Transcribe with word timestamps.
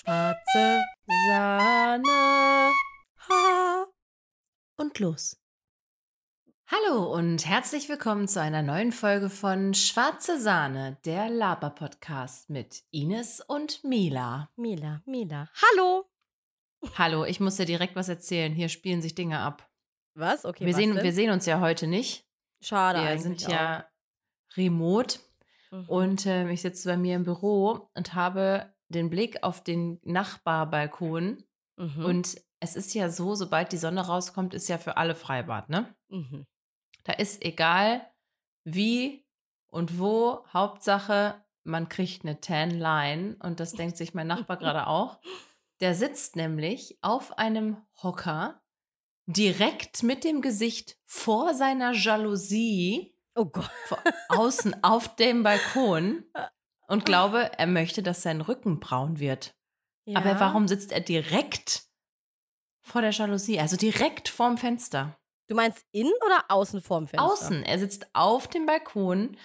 Schwarze 0.00 0.84
Sahne. 1.28 2.72
Ha. 3.28 3.86
Und 4.76 4.96
los. 5.00 5.36
Hallo 6.68 7.12
und 7.12 7.44
herzlich 7.44 7.88
willkommen 7.88 8.28
zu 8.28 8.40
einer 8.40 8.62
neuen 8.62 8.92
Folge 8.92 9.28
von 9.28 9.74
Schwarze 9.74 10.40
Sahne, 10.40 10.98
der 11.04 11.28
Laber-Podcast 11.28 12.48
mit 12.48 12.84
Ines 12.92 13.40
und 13.40 13.82
Mila. 13.82 14.52
Mila, 14.54 15.02
Mila. 15.04 15.50
Hallo. 15.72 16.08
Hallo, 16.94 17.24
ich 17.24 17.40
muss 17.40 17.56
dir 17.56 17.66
direkt 17.66 17.96
was 17.96 18.08
erzählen. 18.08 18.52
Hier 18.54 18.68
spielen 18.68 19.02
sich 19.02 19.16
Dinge 19.16 19.40
ab. 19.40 19.68
Was? 20.14 20.44
Okay, 20.44 20.64
wir, 20.64 20.74
was 20.74 20.76
sehen, 20.76 20.94
denn? 20.94 21.02
wir 21.02 21.12
sehen 21.12 21.32
uns 21.32 21.44
ja 21.44 21.58
heute 21.58 21.88
nicht. 21.88 22.24
Schade 22.60 23.02
Wir 23.02 23.18
sind 23.18 23.44
auch. 23.46 23.50
ja 23.50 23.88
remote 24.56 25.18
Mhm. 25.70 25.88
und 25.88 26.26
ähm, 26.26 26.48
ich 26.48 26.62
sitze 26.62 26.88
bei 26.88 26.96
mir 26.96 27.16
im 27.16 27.24
Büro 27.24 27.90
und 27.94 28.14
habe 28.14 28.72
den 28.88 29.10
Blick 29.10 29.42
auf 29.42 29.62
den 29.62 30.00
Nachbarbalkon. 30.02 31.44
Mhm. 31.76 32.04
Und 32.04 32.40
es 32.60 32.76
ist 32.76 32.94
ja 32.94 33.08
so, 33.10 33.34
sobald 33.34 33.72
die 33.72 33.76
Sonne 33.76 34.06
rauskommt, 34.06 34.54
ist 34.54 34.68
ja 34.68 34.78
für 34.78 34.96
alle 34.96 35.14
Freibad, 35.14 35.68
ne? 35.68 35.94
Mhm. 36.08 36.46
Da 37.04 37.12
ist 37.14 37.44
egal 37.44 38.06
wie 38.64 39.24
und 39.68 39.98
wo, 39.98 40.44
Hauptsache, 40.52 41.42
man 41.64 41.88
kriegt 41.88 42.24
eine 42.24 42.40
Tan 42.40 42.70
Line. 42.70 43.36
Und 43.40 43.60
das 43.60 43.72
denkt 43.72 43.96
sich 43.96 44.14
mein 44.14 44.26
Nachbar 44.26 44.56
gerade 44.58 44.86
auch. 44.86 45.20
Der 45.80 45.94
sitzt 45.94 46.34
nämlich 46.36 46.98
auf 47.02 47.38
einem 47.38 47.76
Hocker 48.02 48.60
direkt 49.26 50.02
mit 50.02 50.24
dem 50.24 50.40
Gesicht 50.40 50.98
vor 51.04 51.54
seiner 51.54 51.92
Jalousie 51.92 53.14
Oh 53.34 53.44
Gott. 53.44 53.70
außen 54.30 54.82
auf 54.82 55.14
dem 55.14 55.44
Balkon 55.44 56.24
und 56.88 57.04
glaube, 57.04 57.52
er 57.58 57.66
möchte, 57.68 58.02
dass 58.02 58.22
sein 58.22 58.40
Rücken 58.40 58.80
braun 58.80 59.18
wird. 59.20 59.54
Aber 60.14 60.30
Ja. 60.30 60.40
warum 60.40 60.66
sitzt 60.66 60.90
er 60.90 61.00
direkt 61.00 61.84
vor 62.80 63.02
der 63.02 63.10
Jalousie? 63.10 63.60
Also 63.60 63.76
direkt 63.76 64.28
vorm 64.28 64.56
Fenster. 64.58 65.16
Du 65.48 65.54
meinst 65.54 65.84
innen 65.92 66.12
oder 66.26 66.44
außen 66.48 66.80
vorm 66.82 67.06
Fenster? 67.06 67.24
Außen. 67.26 67.62
Er 67.62 67.78
sitzt 67.78 68.06
auf 68.14 68.48
dem 68.48 68.66
Balkon 68.66 69.36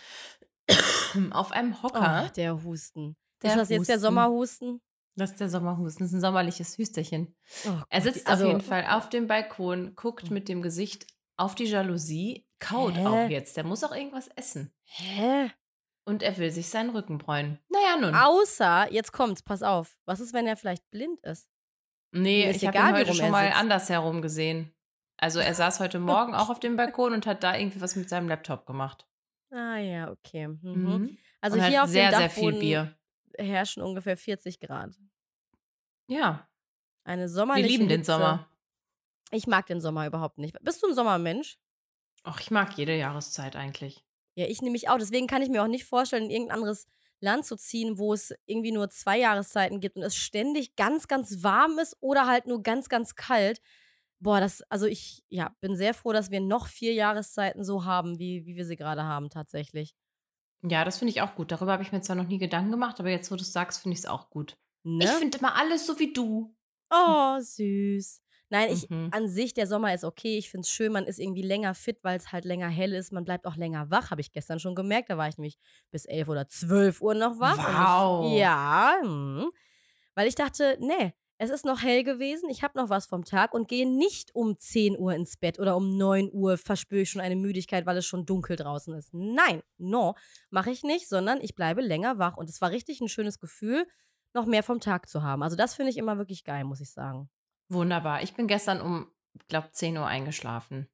auf 1.31 1.51
einem 1.51 1.81
Hocker. 1.83 2.25
Oh, 2.27 2.33
der 2.35 2.63
Husten. 2.63 3.15
Der 3.41 3.51
ist 3.51 3.57
das 3.57 3.69
jetzt 3.69 3.87
der 3.89 3.95
Husten. 3.95 4.01
Sommerhusten? 4.07 4.81
Das 5.15 5.31
ist 5.31 5.39
der 5.39 5.49
Sommerhusten. 5.49 6.03
Das 6.05 6.11
ist 6.11 6.17
ein 6.17 6.21
sommerliches 6.21 6.77
Hüsterchen. 6.77 7.35
Oh 7.67 7.81
Er 7.89 8.01
sitzt 8.01 8.25
also, 8.27 8.45
auf 8.45 8.49
jeden 8.51 8.61
Fall 8.61 8.85
auf 8.89 9.09
dem 9.09 9.27
Balkon, 9.27 9.95
guckt 9.95 10.31
mit 10.31 10.47
dem 10.49 10.61
Gesicht 10.61 11.05
auf 11.37 11.55
die 11.55 11.65
Jalousie, 11.65 12.47
kaut 12.59 12.95
Hä? 12.95 13.05
auch 13.05 13.29
jetzt. 13.29 13.55
Der 13.57 13.63
muss 13.63 13.83
auch 13.83 13.93
irgendwas 13.93 14.27
essen. 14.29 14.73
Hä? 14.85 15.51
Und 16.05 16.21
er 16.21 16.37
will 16.37 16.51
sich 16.51 16.69
seinen 16.69 16.89
Rücken 16.89 17.17
bräunen. 17.17 17.59
Naja, 17.69 17.95
nun. 17.99 18.13
Außer, 18.13 18.91
jetzt 18.91 19.13
kommt's, 19.13 19.41
pass 19.41 19.63
auf. 19.63 19.97
Was 20.05 20.19
ist, 20.19 20.33
wenn 20.33 20.45
er 20.47 20.57
vielleicht 20.57 20.89
blind 20.91 21.21
ist? 21.21 21.47
Nee, 22.11 22.49
ist 22.49 22.61
ich 22.61 22.67
habe 22.67 22.77
ihn 22.77 22.93
heute 22.93 23.13
schon 23.13 23.31
mal 23.31 23.51
andersherum 23.53 24.21
gesehen. 24.21 24.73
Also 25.17 25.39
er 25.39 25.53
saß 25.53 25.79
heute 25.79 25.99
Morgen 25.99 26.35
auch 26.35 26.49
auf 26.49 26.59
dem 26.59 26.75
Balkon 26.75 27.13
und 27.13 27.25
hat 27.25 27.43
da 27.43 27.55
irgendwie 27.55 27.81
was 27.81 27.95
mit 27.95 28.09
seinem 28.09 28.27
Laptop 28.27 28.65
gemacht. 28.65 29.07
Ah 29.49 29.77
ja, 29.77 30.11
okay. 30.11 30.47
Mhm. 30.47 30.59
Mhm. 30.63 31.17
Also 31.41 31.57
und 31.57 31.65
hier 31.65 31.83
auf 31.83 31.89
sehr, 31.89 32.09
dem 32.11 32.19
sehr 32.19 32.29
viel 32.29 32.51
Dachboden 32.51 32.59
Bier. 32.59 32.97
herrschen 33.37 33.81
ungefähr 33.83 34.17
40 34.17 34.59
Grad. 34.59 34.95
Ja, 36.07 36.47
Eine 37.05 37.23
wir 37.23 37.29
sommerliche 37.29 37.67
lieben 37.69 37.87
den 37.87 37.99
Hitze. 37.99 38.11
Sommer. 38.11 38.49
Ich 39.31 39.47
mag 39.47 39.65
den 39.67 39.81
Sommer 39.81 40.05
überhaupt 40.05 40.37
nicht. 40.37 40.55
Bist 40.61 40.83
du 40.83 40.87
ein 40.87 40.95
Sommermensch? 40.95 41.57
Ach, 42.23 42.39
ich 42.39 42.51
mag 42.51 42.77
jede 42.77 42.95
Jahreszeit 42.95 43.55
eigentlich. 43.55 44.03
Ja, 44.35 44.47
ich 44.47 44.61
nämlich 44.61 44.89
auch. 44.89 44.97
Deswegen 44.97 45.27
kann 45.27 45.41
ich 45.41 45.49
mir 45.49 45.63
auch 45.63 45.67
nicht 45.67 45.85
vorstellen, 45.85 46.25
in 46.25 46.31
irgendein 46.31 46.57
anderes 46.57 46.87
Land 47.19 47.45
zu 47.45 47.55
ziehen, 47.55 47.97
wo 47.97 48.13
es 48.13 48.33
irgendwie 48.45 48.71
nur 48.71 48.89
zwei 48.89 49.17
Jahreszeiten 49.17 49.79
gibt 49.79 49.95
und 49.95 50.03
es 50.03 50.15
ständig 50.15 50.75
ganz, 50.75 51.07
ganz 51.07 51.43
warm 51.43 51.79
ist 51.79 51.95
oder 52.01 52.27
halt 52.27 52.47
nur 52.47 52.61
ganz, 52.61 52.89
ganz 52.89 53.15
kalt. 53.15 53.61
Boah, 54.19 54.39
das, 54.39 54.61
also 54.69 54.85
ich, 54.85 55.23
ja, 55.29 55.55
bin 55.61 55.75
sehr 55.75 55.93
froh, 55.93 56.13
dass 56.13 56.31
wir 56.31 56.41
noch 56.41 56.67
vier 56.67 56.93
Jahreszeiten 56.93 57.63
so 57.63 57.85
haben, 57.85 58.19
wie, 58.19 58.45
wie 58.45 58.55
wir 58.55 58.65
sie 58.65 58.75
gerade 58.75 59.03
haben, 59.03 59.29
tatsächlich. 59.29 59.95
Ja, 60.65 60.85
das 60.85 60.97
finde 60.97 61.11
ich 61.11 61.21
auch 61.21 61.35
gut. 61.35 61.51
Darüber 61.51 61.73
habe 61.73 61.83
ich 61.83 61.91
mir 61.91 62.01
zwar 62.01 62.15
noch 62.15 62.27
nie 62.27 62.37
Gedanken 62.37 62.71
gemacht, 62.71 62.99
aber 62.99 63.09
jetzt, 63.09 63.31
wo 63.31 63.35
du 63.35 63.41
es 63.41 63.51
sagst, 63.51 63.81
finde 63.81 63.93
ich 63.93 63.99
es 63.99 64.05
auch 64.05 64.29
gut. 64.29 64.57
Ne? 64.83 65.03
Ich 65.03 65.11
finde 65.11 65.37
immer 65.37 65.55
alles 65.55 65.85
so 65.85 65.99
wie 65.99 66.13
du. 66.13 66.55
Oh, 66.89 67.37
süß. 67.39 68.22
Nein, 68.53 68.71
ich, 68.71 68.87
Mhm. 68.87 69.09
an 69.11 69.27
sich, 69.27 69.55
der 69.55 69.65
Sommer 69.65 69.95
ist 69.95 70.03
okay. 70.03 70.37
Ich 70.37 70.51
finde 70.51 70.65
es 70.65 70.69
schön, 70.69 70.91
man 70.91 71.05
ist 71.05 71.19
irgendwie 71.19 71.41
länger 71.41 71.73
fit, 71.73 71.97
weil 72.03 72.17
es 72.17 72.31
halt 72.31 72.45
länger 72.45 72.69
hell 72.69 72.93
ist. 72.93 73.11
Man 73.11 73.23
bleibt 73.25 73.47
auch 73.47 73.55
länger 73.55 73.89
wach, 73.89 74.11
habe 74.11 74.21
ich 74.21 74.31
gestern 74.31 74.59
schon 74.59 74.75
gemerkt. 74.75 75.09
Da 75.09 75.17
war 75.17 75.27
ich 75.27 75.39
nämlich 75.39 75.57
bis 75.89 76.05
11 76.05 76.29
oder 76.29 76.47
12 76.47 77.01
Uhr 77.01 77.15
noch 77.15 77.39
wach. 77.39 77.57
Wow. 77.57 78.31
Ich, 78.31 78.39
ja, 78.39 78.93
hm. 79.01 79.49
weil 80.13 80.27
ich 80.27 80.35
dachte, 80.35 80.77
nee, 80.79 81.13
es 81.39 81.49
ist 81.49 81.65
noch 81.65 81.81
hell 81.81 82.03
gewesen, 82.03 82.47
ich 82.47 82.61
habe 82.61 82.77
noch 82.79 82.89
was 82.89 83.07
vom 83.07 83.25
Tag 83.25 83.55
und 83.55 83.67
gehe 83.67 83.89
nicht 83.89 84.33
um 84.35 84.57
10 84.59 84.97
Uhr 84.99 85.15
ins 85.15 85.35
Bett 85.35 85.57
oder 85.59 85.75
um 85.75 85.97
9 85.97 86.29
Uhr 86.31 86.57
verspüre 86.59 87.01
ich 87.01 87.09
schon 87.09 87.21
eine 87.21 87.35
Müdigkeit, 87.35 87.87
weil 87.87 87.97
es 87.97 88.05
schon 88.05 88.27
dunkel 88.27 88.55
draußen 88.55 88.93
ist. 88.93 89.09
Nein, 89.13 89.63
no, 89.79 90.13
mache 90.51 90.69
ich 90.69 90.83
nicht, 90.83 91.09
sondern 91.09 91.41
ich 91.41 91.55
bleibe 91.55 91.81
länger 91.81 92.19
wach. 92.19 92.37
Und 92.37 92.51
es 92.51 92.61
war 92.61 92.69
richtig 92.69 93.01
ein 93.01 93.09
schönes 93.09 93.39
Gefühl, 93.39 93.87
noch 94.35 94.45
mehr 94.45 94.61
vom 94.61 94.79
Tag 94.79 95.09
zu 95.09 95.23
haben. 95.23 95.41
Also 95.41 95.55
das 95.55 95.73
finde 95.73 95.89
ich 95.89 95.97
immer 95.97 96.19
wirklich 96.19 96.43
geil, 96.43 96.63
muss 96.65 96.81
ich 96.81 96.91
sagen. 96.91 97.29
Wunderbar. 97.73 98.21
Ich 98.23 98.33
bin 98.33 98.47
gestern 98.47 98.81
um, 98.81 99.11
ich 99.33 99.47
glaube, 99.47 99.69
10 99.71 99.97
Uhr 99.97 100.05
eingeschlafen. 100.07 100.87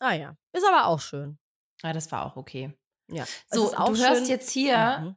Ah 0.00 0.12
ja, 0.14 0.36
ist 0.52 0.66
aber 0.66 0.86
auch 0.86 1.00
schön. 1.00 1.38
Ja, 1.82 1.92
das 1.92 2.10
war 2.12 2.26
auch 2.26 2.36
okay. 2.36 2.72
Ja. 3.10 3.24
So, 3.48 3.70
du 3.70 3.96
hörst 3.96 4.22
schön- 4.22 4.26
jetzt 4.26 4.50
hier 4.50 4.98
Mhm. 5.00 5.16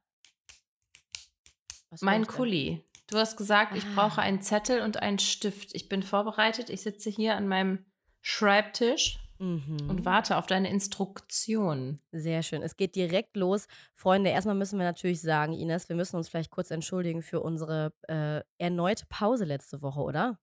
Mein 2.02 2.24
ich? 2.24 2.28
Kuli. 2.28 2.84
Du 3.08 3.18
hast 3.18 3.38
gesagt, 3.38 3.76
ich 3.76 3.86
Ah. 3.86 3.92
brauche 3.96 4.22
einen 4.22 4.42
Zettel 4.42 4.82
und 4.82 5.02
einen 5.02 5.20
Stift. 5.20 5.74
Ich 5.74 5.88
bin 5.88 6.04
vorbereitet. 6.04 6.70
Ich 6.70 6.82
sitze 6.82 7.10
hier 7.10 7.36
an 7.38 7.48
meinem 7.48 7.86
Schreibtisch 8.22 9.20
Mhm. 9.40 9.90
und 9.90 10.04
warte 10.04 10.36
auf 10.36 10.48
deine 10.48 10.70
Instruktion. 10.70 12.02
Sehr 12.12 12.44
schön. 12.44 12.62
Es 12.62 12.76
geht 12.76 12.96
direkt 12.96 13.38
los. 13.38 13.68
Freunde, 13.96 14.32
erstmal 14.32 14.56
müssen 14.56 14.78
wir 14.78 14.86
natürlich 14.86 15.22
sagen, 15.22 15.54
Ines, 15.54 15.88
wir 15.88 15.96
müssen 15.96 16.18
uns 16.18 16.28
vielleicht 16.28 16.52
kurz 16.52 16.72
entschuldigen 16.72 17.22
für 17.22 17.40
unsere 17.40 17.94
äh, 18.10 18.42
erneute 18.58 19.06
Pause 19.08 19.46
letzte 19.46 19.82
Woche, 19.82 20.02
oder? 20.02 20.40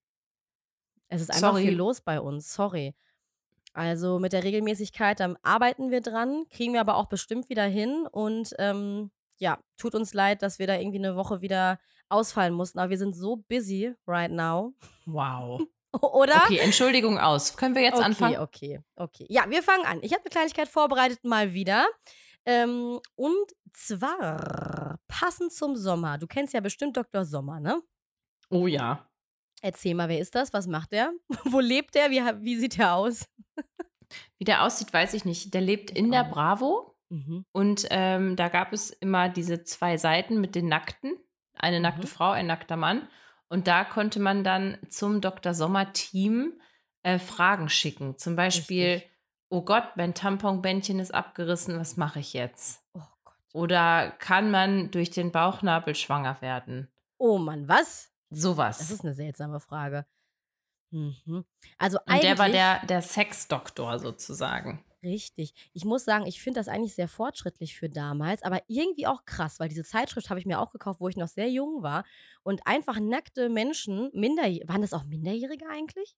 Es 1.15 1.23
ist 1.23 1.31
einfach 1.31 1.53
Sorry. 1.53 1.63
viel 1.63 1.75
los 1.75 2.01
bei 2.01 2.21
uns. 2.21 2.53
Sorry. 2.53 2.95
Also 3.73 4.19
mit 4.21 4.33
der 4.33 4.45
Regelmäßigkeit, 4.45 5.19
dann 5.19 5.37
arbeiten 5.43 5.91
wir 5.91 6.01
dran, 6.01 6.47
kriegen 6.49 6.75
wir 6.75 6.81
aber 6.81 6.97
auch 6.97 7.07
bestimmt 7.07 7.49
wieder 7.49 7.65
hin. 7.65 8.07
Und 8.11 8.55
ähm, 8.59 9.11
ja, 9.39 9.59
tut 9.77 9.95
uns 9.95 10.15
leid, 10.15 10.43
dass 10.43 10.59
wir 10.59 10.67
da 10.67 10.77
irgendwie 10.77 10.99
eine 10.99 11.17
Woche 11.17 11.41
wieder 11.41 11.79
ausfallen 12.09 12.55
mussten. 12.55 12.79
Aber 12.79 12.91
wir 12.91 12.99
sind 12.99 13.17
so 13.17 13.37
busy 13.49 13.95
right 14.07 14.31
now. 14.31 14.75
Wow. 15.07 15.61
Oder? 15.93 16.43
Okay, 16.45 16.59
Entschuldigung 16.59 17.19
aus. 17.19 17.57
Können 17.57 17.75
wir 17.75 17.83
jetzt 17.83 17.97
okay, 17.97 18.05
anfangen? 18.05 18.39
Okay, 18.39 18.81
okay. 18.97 19.27
Ja, 19.29 19.49
wir 19.49 19.63
fangen 19.63 19.85
an. 19.87 19.99
Ich 20.03 20.13
habe 20.13 20.23
eine 20.23 20.31
Kleinigkeit 20.31 20.69
vorbereitet, 20.69 21.25
mal 21.25 21.53
wieder. 21.53 21.87
Ähm, 22.47 23.01
und 23.17 23.51
zwar 23.73 24.99
passend 25.09 25.53
zum 25.53 25.77
Sommer. 25.77 26.19
Du 26.19 26.27
kennst 26.27 26.55
ja 26.55 26.61
bestimmt 26.61 26.97
Dr. 26.97 27.25
Sommer, 27.25 27.61
ne? 27.61 27.81
Oh 28.51 28.67
ja. 28.67 29.09
Erzähl 29.65 29.95
mal, 29.95 30.11
wer 30.11 30.19
ist 30.19 30.35
das? 30.35 30.53
Was 30.53 30.67
macht 30.67 30.93
der? 30.93 31.11
Wo 31.45 31.59
lebt 31.61 31.95
der? 31.95 32.11
Wie, 32.11 32.21
wie 32.45 32.57
sieht 32.57 32.77
der 32.79 32.95
aus? 32.95 33.27
Wie 34.39 34.45
der 34.45 34.63
aussieht, 34.63 34.93
weiß 34.93 35.15
ich 35.15 35.25
nicht. 35.25 35.55
Der 35.55 35.63
lebt 35.63 35.91
in 35.91 36.11
der. 36.13 36.25
Bravo 36.25 36.91
Mhm. 37.11 37.45
und 37.53 37.87
ähm, 37.91 38.35
da 38.35 38.49
gab 38.49 38.73
es 38.73 38.91
immer 38.91 39.29
diese 39.29 39.63
zwei 39.63 39.99
Seiten 39.99 40.41
mit 40.41 40.55
den 40.55 40.69
Nackten. 40.69 41.17
Eine 41.55 41.79
nackte 41.79 42.07
Mhm. 42.07 42.11
Frau, 42.11 42.31
ein 42.31 42.47
nackter 42.47 42.77
Mann. 42.77 43.07
Und 43.49 43.69
da 43.69 43.85
konnte 43.85 44.19
man 44.21 44.43
dann 44.43 44.79
zum 44.89 45.21
Dr. 45.21 45.55
Sommer-Team 45.55 46.61
äh, 47.03 47.19
Fragen 47.19 47.69
schicken. 47.69 48.17
Zum 48.19 48.37
Beispiel, 48.37 48.87
Richtig. 48.95 49.11
oh 49.51 49.63
Gott, 49.63 49.85
mein 49.97 50.15
Tamponbändchen 50.15 50.99
ist 50.99 51.15
abgerissen, 51.15 51.79
was 51.79 51.97
mache 51.99 52.21
ich 52.21 52.33
jetzt? 52.33 52.83
Oh 52.95 53.03
Gott. 53.23 53.35
Oder 53.53 54.11
kann 54.19 54.51
man 54.51 54.91
durch 54.91 55.11
den 55.11 55.31
Bauchnabel 55.31 55.95
schwanger 55.95 56.41
werden? 56.41 56.89
Oh 57.19 57.39
Mann, 57.39 57.69
was? 57.69 58.11
Sowas. 58.35 58.79
Das 58.79 58.91
ist 58.91 59.05
eine 59.05 59.15
seltsame 59.15 59.61
Frage. 59.61 60.07
Mhm. 60.91 61.45
Also 61.79 61.99
Und 62.07 62.23
der 62.23 62.39
war 62.39 62.49
der, 62.49 62.85
der 62.87 63.03
Sexdoktor 63.03 63.99
sozusagen. 63.99 64.85
Richtig. 65.03 65.55
Ich 65.75 65.85
muss 65.85 66.05
sagen, 66.05 66.27
ich 66.27 66.41
finde 66.41 66.61
das 66.61 66.69
eigentlich 66.69 66.95
sehr 66.95 67.09
fortschrittlich 67.09 67.77
für 67.77 67.91
damals, 67.91 68.43
aber 68.43 68.63
irgendwie 68.69 69.07
auch 69.07 69.27
krass, 69.27 69.61
weil 69.61 69.69
diese 69.69 69.85
Zeitschrift 69.85 70.31
habe 70.31 70.41
ich 70.41 70.47
mir 70.47 70.61
auch 70.61 70.73
gekauft, 70.73 71.01
wo 71.01 71.09
ich 71.09 71.17
noch 71.17 71.29
sehr 71.29 71.51
jung 71.51 71.83
war. 71.83 72.05
Und 72.43 72.67
einfach 72.67 72.99
nackte 72.99 73.51
Menschen, 73.51 74.11
minderjährige, 74.15 74.69
waren 74.69 74.81
das 74.81 74.95
auch 74.95 75.05
Minderjährige 75.05 75.67
eigentlich? 75.69 76.17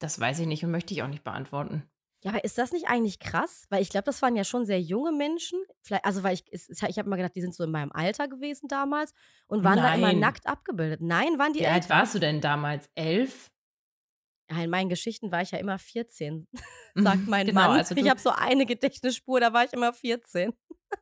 Das 0.00 0.18
weiß 0.18 0.40
ich 0.40 0.46
nicht 0.46 0.64
und 0.64 0.72
möchte 0.72 0.92
ich 0.92 1.02
auch 1.02 1.08
nicht 1.08 1.24
beantworten. 1.24 1.88
Ja, 2.24 2.30
aber 2.32 2.42
ist 2.44 2.58
das 2.58 2.72
nicht 2.72 2.88
eigentlich 2.88 3.18
krass? 3.18 3.66
Weil 3.68 3.82
ich 3.82 3.90
glaube, 3.90 4.04
das 4.04 4.20
waren 4.22 4.34
ja 4.36 4.42
schon 4.44 4.64
sehr 4.66 4.80
junge 4.80 5.12
Menschen. 5.12 5.58
Vielleicht, 5.82 6.04
also, 6.04 6.22
weil 6.22 6.34
ich, 6.34 6.44
ich 6.52 6.98
habe 6.98 7.08
mal 7.08 7.16
gedacht, 7.16 7.36
die 7.36 7.42
sind 7.42 7.54
so 7.54 7.62
in 7.64 7.70
meinem 7.70 7.92
Alter 7.92 8.26
gewesen 8.26 8.68
damals 8.68 9.12
und 9.46 9.62
waren 9.64 9.76
da 9.76 9.94
immer 9.94 10.08
Nein. 10.08 10.18
nackt 10.20 10.46
abgebildet. 10.46 11.00
Nein, 11.02 11.38
waren 11.38 11.52
die 11.52 11.60
Wie 11.60 11.66
alt 11.66 11.84
älter? 11.84 11.94
warst 11.94 12.14
du 12.14 12.18
denn 12.18 12.40
damals? 12.40 12.88
Elf? 12.94 13.50
Ja, 14.50 14.62
in 14.62 14.70
meinen 14.70 14.88
Geschichten 14.88 15.30
war 15.32 15.42
ich 15.42 15.50
ja 15.50 15.58
immer 15.58 15.78
14, 15.78 16.46
sagt 16.94 17.26
mein 17.26 17.46
genau, 17.46 17.62
Mann. 17.62 17.78
Also 17.78 17.96
ich 17.96 18.08
habe 18.08 18.20
so 18.20 18.30
eine 18.30 18.64
Gedächtnisspur, 18.64 19.40
da 19.40 19.52
war 19.52 19.64
ich 19.64 19.72
immer 19.72 19.92
14. 19.92 20.52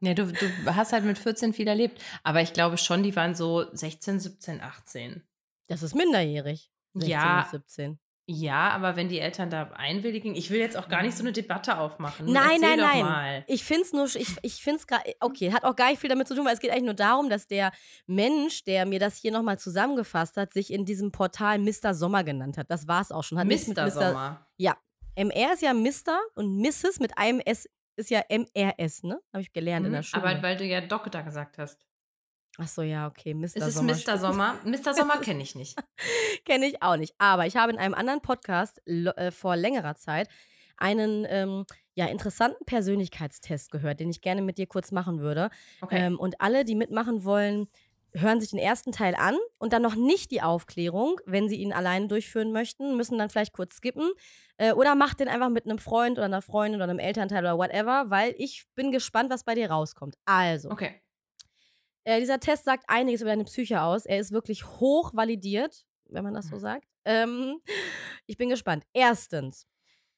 ja, 0.00 0.14
du, 0.14 0.32
du 0.32 0.74
hast 0.74 0.92
halt 0.92 1.04
mit 1.04 1.18
14 1.18 1.52
viel 1.52 1.68
erlebt. 1.68 2.02
Aber 2.22 2.40
ich 2.40 2.52
glaube 2.54 2.78
schon, 2.78 3.02
die 3.02 3.14
waren 3.14 3.34
so 3.34 3.66
16, 3.72 4.18
17, 4.20 4.60
18. 4.62 5.22
Das 5.68 5.82
ist 5.82 5.94
minderjährig. 5.94 6.70
16 6.94 7.10
Ja. 7.10 7.42
bis 7.42 7.50
17. 7.50 7.98
Ja, 8.26 8.70
aber 8.70 8.96
wenn 8.96 9.10
die 9.10 9.18
Eltern 9.20 9.50
da 9.50 9.70
einwilligen, 9.74 10.34
ich 10.34 10.50
will 10.50 10.58
jetzt 10.58 10.78
auch 10.78 10.88
gar 10.88 11.02
nicht 11.02 11.14
so 11.14 11.22
eine 11.22 11.32
Debatte 11.32 11.76
aufmachen. 11.76 12.24
Nein, 12.24 12.62
Erzähl 12.62 12.76
nein, 12.76 12.78
nein. 12.78 13.02
Mal. 13.04 13.44
Ich 13.48 13.64
finde 13.64 13.82
es 13.82 13.92
nur, 13.92 14.06
ich, 14.06 14.36
ich 14.40 14.62
finde 14.62 14.78
es 14.78 14.86
gerade, 14.86 15.12
okay, 15.20 15.52
hat 15.52 15.64
auch 15.64 15.76
gar 15.76 15.90
nicht 15.90 16.00
viel 16.00 16.08
damit 16.08 16.26
zu 16.28 16.34
tun, 16.34 16.46
weil 16.46 16.54
es 16.54 16.60
geht 16.60 16.70
eigentlich 16.70 16.84
nur 16.84 16.94
darum, 16.94 17.28
dass 17.28 17.46
der 17.46 17.70
Mensch, 18.06 18.64
der 18.64 18.86
mir 18.86 18.98
das 18.98 19.18
hier 19.18 19.30
nochmal 19.30 19.58
zusammengefasst 19.58 20.38
hat, 20.38 20.54
sich 20.54 20.72
in 20.72 20.86
diesem 20.86 21.12
Portal 21.12 21.58
Mr. 21.58 21.92
Sommer 21.92 22.24
genannt 22.24 22.56
hat. 22.56 22.70
Das 22.70 22.88
war 22.88 23.02
es 23.02 23.12
auch 23.12 23.24
schon. 23.24 23.38
Hat 23.38 23.46
mit 23.46 23.68
Mr. 23.68 23.90
Sommer. 23.90 24.46
Ja, 24.56 24.76
MR 25.16 25.52
ist 25.52 25.60
ja 25.62 25.74
Mr. 25.74 26.18
und 26.34 26.56
Mrs. 26.62 27.00
mit 27.00 27.18
einem 27.18 27.40
S 27.40 27.68
ist 27.96 28.10
ja 28.10 28.22
MRS, 28.28 29.02
ne? 29.04 29.20
Habe 29.32 29.42
ich 29.42 29.52
gelernt 29.52 29.86
in 29.86 29.92
der 29.92 30.00
Mhm, 30.00 30.04
Schule. 30.04 30.22
Aber 30.24 30.42
weil 30.42 30.56
du 30.56 30.64
ja 30.64 30.80
Doktor 30.80 31.22
gesagt 31.22 31.58
hast. 31.58 31.78
Ach 32.58 32.68
so, 32.68 32.82
ja, 32.82 33.06
okay, 33.08 33.34
Mr. 33.34 33.44
Es 33.44 33.56
ist 33.56 33.74
Sommer. 33.74 33.94
Mr. 33.94 34.18
Sommer. 34.18 34.54
Mr. 34.64 34.94
Sommer 34.94 35.16
kenne 35.20 35.42
ich 35.42 35.54
nicht. 35.54 35.76
Kenne 36.44 36.66
ich 36.66 36.82
auch 36.82 36.96
nicht. 36.96 37.14
Aber 37.18 37.46
ich 37.46 37.56
habe 37.56 37.72
in 37.72 37.78
einem 37.78 37.94
anderen 37.94 38.20
Podcast 38.20 38.80
äh, 38.86 39.30
vor 39.30 39.56
längerer 39.56 39.96
Zeit 39.96 40.28
einen 40.76 41.26
ähm, 41.28 41.64
ja, 41.94 42.06
interessanten 42.06 42.64
Persönlichkeitstest 42.64 43.70
gehört, 43.70 44.00
den 44.00 44.10
ich 44.10 44.20
gerne 44.20 44.42
mit 44.42 44.58
dir 44.58 44.66
kurz 44.66 44.92
machen 44.92 45.20
würde. 45.20 45.50
Okay. 45.80 46.06
Ähm, 46.06 46.18
und 46.18 46.40
alle, 46.40 46.64
die 46.64 46.74
mitmachen 46.74 47.24
wollen, 47.24 47.68
hören 48.16 48.40
sich 48.40 48.50
den 48.50 48.60
ersten 48.60 48.92
Teil 48.92 49.14
an 49.16 49.36
und 49.58 49.72
dann 49.72 49.82
noch 49.82 49.96
nicht 49.96 50.30
die 50.30 50.40
Aufklärung, 50.42 51.20
wenn 51.26 51.48
sie 51.48 51.56
ihn 51.56 51.72
alleine 51.72 52.06
durchführen 52.06 52.52
möchten, 52.52 52.96
müssen 52.96 53.18
dann 53.18 53.28
vielleicht 53.28 53.52
kurz 53.52 53.76
skippen. 53.76 54.10
Äh, 54.56 54.72
oder 54.72 54.94
macht 54.94 55.18
den 55.20 55.28
einfach 55.28 55.48
mit 55.48 55.64
einem 55.64 55.78
Freund 55.78 56.18
oder 56.18 56.26
einer 56.26 56.42
Freundin 56.42 56.80
oder 56.80 56.90
einem 56.90 57.00
Elternteil 57.00 57.40
oder 57.40 57.58
whatever, 57.58 58.10
weil 58.10 58.34
ich 58.38 58.64
bin 58.76 58.92
gespannt, 58.92 59.30
was 59.30 59.42
bei 59.42 59.56
dir 59.56 59.70
rauskommt. 59.70 60.16
Also, 60.24 60.70
okay. 60.70 61.00
Äh, 62.04 62.20
dieser 62.20 62.40
Test 62.40 62.64
sagt 62.64 62.84
einiges 62.88 63.20
über 63.20 63.30
deine 63.30 63.44
Psyche 63.44 63.82
aus. 63.82 64.06
Er 64.06 64.18
ist 64.18 64.32
wirklich 64.32 64.64
hoch 64.64 65.14
validiert, 65.14 65.84
wenn 66.06 66.24
man 66.24 66.34
das 66.34 66.48
so 66.48 66.58
sagt. 66.58 66.86
Ähm, 67.04 67.60
ich 68.26 68.36
bin 68.36 68.48
gespannt. 68.48 68.84
Erstens, 68.92 69.66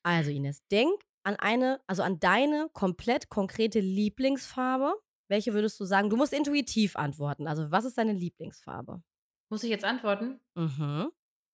also 0.02 0.30
Ines, 0.30 0.66
denk 0.68 1.00
an 1.22 1.36
eine, 1.36 1.80
also 1.86 2.02
an 2.02 2.20
deine 2.20 2.68
komplett 2.72 3.28
konkrete 3.28 3.80
Lieblingsfarbe. 3.80 4.94
Welche 5.28 5.54
würdest 5.54 5.80
du 5.80 5.84
sagen? 5.84 6.08
Du 6.08 6.16
musst 6.16 6.32
intuitiv 6.32 6.94
antworten. 6.94 7.48
Also, 7.48 7.70
was 7.72 7.84
ist 7.84 7.98
deine 7.98 8.12
Lieblingsfarbe? 8.12 9.02
Muss 9.48 9.64
ich 9.64 9.70
jetzt 9.70 9.84
antworten? 9.84 10.40
Mhm. 10.54 11.10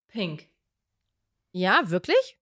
Pink. 0.09 0.49
Ja, 1.53 1.89
wirklich? 1.89 2.39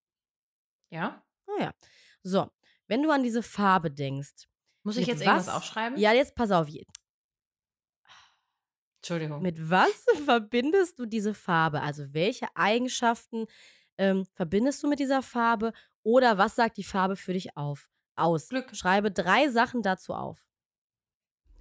Ja? 0.91 1.25
Ah 1.47 1.63
ja. 1.63 1.75
So, 2.23 2.51
wenn 2.89 3.03
du 3.03 3.11
an 3.11 3.23
diese 3.23 3.43
Farbe 3.43 3.91
denkst. 3.91 4.49
Muss 4.83 4.97
ich 4.97 5.07
jetzt 5.07 5.21
irgendwas 5.21 5.47
was? 5.47 5.55
aufschreiben? 5.55 5.99
Ja, 5.99 6.13
jetzt 6.13 6.35
pass 6.35 6.51
auf. 6.51 6.69
Entschuldigung. 9.01 9.41
Mit 9.43 9.71
was 9.71 10.05
verbindest 10.25 10.99
du 10.99 11.07
diese 11.07 11.35
Farbe? 11.35 11.81
Also 11.81 12.13
welche 12.13 12.47
Eigenschaften 12.55 13.47
ähm, 13.97 14.27
verbindest 14.35 14.83
du 14.83 14.89
mit 14.89 14.99
dieser 14.99 15.23
Farbe? 15.23 15.73
Oder 16.03 16.39
was 16.39 16.57
sagt 16.57 16.77
die 16.77 16.85
Farbe 16.85 17.17
für 17.17 17.33
dich 17.33 17.57
auf? 17.57 17.89
Aus. 18.15 18.49
Glück. 18.51 18.75
Schreibe 18.75 19.11
drei 19.11 19.49
Sachen 19.49 19.83
dazu 19.83 20.13
auf. 20.13 20.47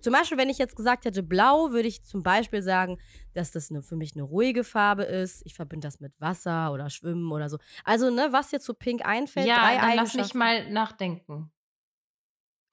Zum 0.01 0.13
Beispiel, 0.13 0.37
wenn 0.37 0.49
ich 0.49 0.57
jetzt 0.57 0.77
gesagt 0.77 1.03
hätte 1.03 1.23
blau, 1.23 1.71
würde 1.71 1.87
ich 1.87 2.03
zum 2.03 2.23
Beispiel 2.23 2.61
sagen, 2.61 2.99
dass 3.33 3.51
das 3.51 3.69
eine, 3.69 3.81
für 3.81 3.97
mich 3.97 4.13
eine 4.15 4.23
ruhige 4.23 4.63
Farbe 4.63 5.03
ist. 5.03 5.41
Ich 5.45 5.55
verbinde 5.55 5.87
das 5.87 5.99
mit 5.99 6.13
Wasser 6.19 6.71
oder 6.71 6.89
Schwimmen 6.89 7.31
oder 7.31 7.49
so. 7.49 7.57
Also, 7.83 8.09
ne, 8.09 8.29
was 8.31 8.49
dir 8.49 8.59
zu 8.61 8.73
Pink 8.73 9.05
einfällt, 9.05 9.47
ja, 9.47 9.59
drei 9.59 9.77
dann 9.77 9.95
lass 9.95 10.13
mich 10.13 10.33
mal 10.33 10.69
nachdenken. 10.71 11.51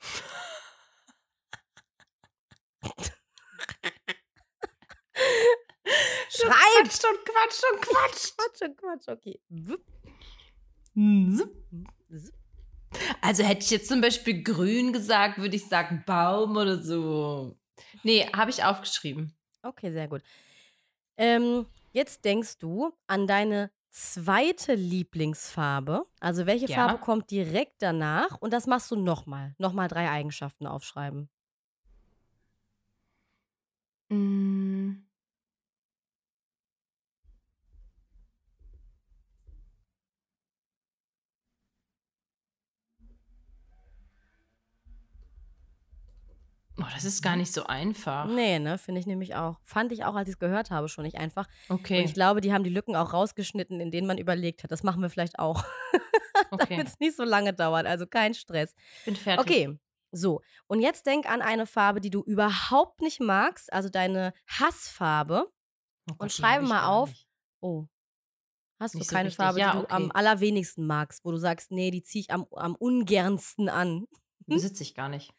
Schreib! 6.37 6.85
Quatsch 6.85 7.05
und 7.05 7.25
Quatsch 7.25 7.63
und 7.73 7.83
Quatsch. 7.83 8.33
Quatsch, 8.37 8.63
und 8.63 8.77
Quatsch, 8.77 9.09
okay. 9.09 9.41
Also 13.21 13.43
hätte 13.43 13.61
ich 13.65 13.71
jetzt 13.71 13.89
zum 13.89 14.01
Beispiel 14.01 14.43
grün 14.43 14.93
gesagt, 14.93 15.39
würde 15.39 15.57
ich 15.57 15.67
sagen 15.67 16.03
Baum 16.07 16.57
oder 16.57 16.83
so. 16.83 17.57
Nee, 18.03 18.27
habe 18.35 18.51
ich 18.51 18.65
aufgeschrieben. 18.65 19.35
Okay, 19.63 19.91
sehr 19.91 20.09
gut. 20.09 20.23
Ähm, 21.19 21.67
jetzt 21.93 22.25
denkst 22.25 22.59
du 22.59 22.93
an 23.07 23.27
deine 23.27 23.71
zweite 23.91 24.75
Lieblingsfarbe. 24.75 26.05
Also 26.21 26.47
welche 26.47 26.67
Ja. 26.67 26.75
Farbe 26.77 26.99
kommt 26.99 27.31
direkt 27.31 27.83
danach? 27.83 28.37
Und 28.39 28.53
das 28.53 28.67
machst 28.67 28.91
du 28.91 28.97
nochmal. 28.97 29.55
Nochmal 29.59 29.89
drei 29.89 30.11
Eigenschaften 30.11 30.67
aufschreiben. 30.67 31.29
Mm. 34.11 35.06
Oh, 46.87 46.91
das 46.95 47.05
ist 47.05 47.21
gar 47.23 47.35
nicht 47.37 47.53
so 47.53 47.65
einfach. 47.65 48.27
Nee, 48.27 48.59
ne, 48.61 48.79
finde 48.79 49.01
ich 49.01 49.07
nämlich 49.07 49.35
auch. 49.35 49.59
Fand 49.65 49.91
ich 49.91 50.05
auch, 50.05 50.15
als 50.15 50.29
ich 50.29 50.35
es 50.35 50.39
gehört 50.39 50.71
habe, 50.71 50.89
schon 50.89 51.03
nicht 51.05 51.17
einfach. 51.17 51.49
Und 51.69 51.81
Okay, 51.81 52.03
ich 52.05 52.15
glaube, 52.15 52.41
die 52.41 52.53
haben 52.53 52.63
die 52.63 52.71
Lücken 52.71 52.95
auch 52.95 53.13
rausgeschnitten, 53.13 53.81
in 53.81 53.91
denen 53.91 54.07
man 54.07 54.19
überlegt 54.19 54.63
hat. 54.63 54.71
Das 54.71 54.83
machen 54.85 55.03
wir 55.03 55.11
vielleicht 55.11 55.39
auch. 55.41 55.65
okay. 56.51 56.77
Damit 56.77 56.87
es 56.89 56.99
nicht 57.01 57.17
so 57.17 57.25
lange 57.25 57.53
dauert. 57.53 57.87
Also 57.87 58.07
kein 58.07 58.35
Stress. 58.35 58.75
Bin 59.05 59.17
fertig. 59.17 59.41
Okay, 59.45 59.79
so. 60.13 60.43
Und 60.69 60.81
jetzt 60.81 61.07
denk 61.07 61.27
an 61.29 61.43
eine 61.43 61.67
Farbe, 61.67 62.01
die 62.01 62.11
du 62.11 62.23
überhaupt 62.23 63.01
nicht 63.01 63.21
magst, 63.21 63.73
also 63.73 63.89
deine 63.89 64.33
Hassfarbe. 64.47 65.47
Oh 66.09 66.13
Gott, 66.13 66.21
Und 66.21 66.33
schreibe 66.33 66.65
mal 66.67 66.87
auf. 66.87 67.09
nicht. 67.09 67.27
Oh. 67.61 67.87
Hast 68.79 68.95
du 68.95 68.99
Nicht 68.99 69.09
so 69.09 69.15
keine 69.17 69.29
richtig. 69.29 69.37
Farbe, 69.39 69.59
Ja, 69.59 69.73
die 69.73 69.79
du 69.79 69.91
am 69.91 70.05
okay. 70.05 70.13
allerwenigsten 70.15 70.87
magst, 70.87 71.25
wo 71.25 71.31
du 71.33 71.39
sagst, 71.39 71.71
nee, 71.71 71.91
die 71.91 72.03
ziehe 72.03 72.21
ich 72.21 72.31
am, 72.31 72.47
am 72.53 72.75
ungernsten 72.77 73.69
an? 73.71 74.07
Besitze 74.47 74.83
ich 74.85 74.95
gar 74.95 75.09
nicht. 75.09 75.33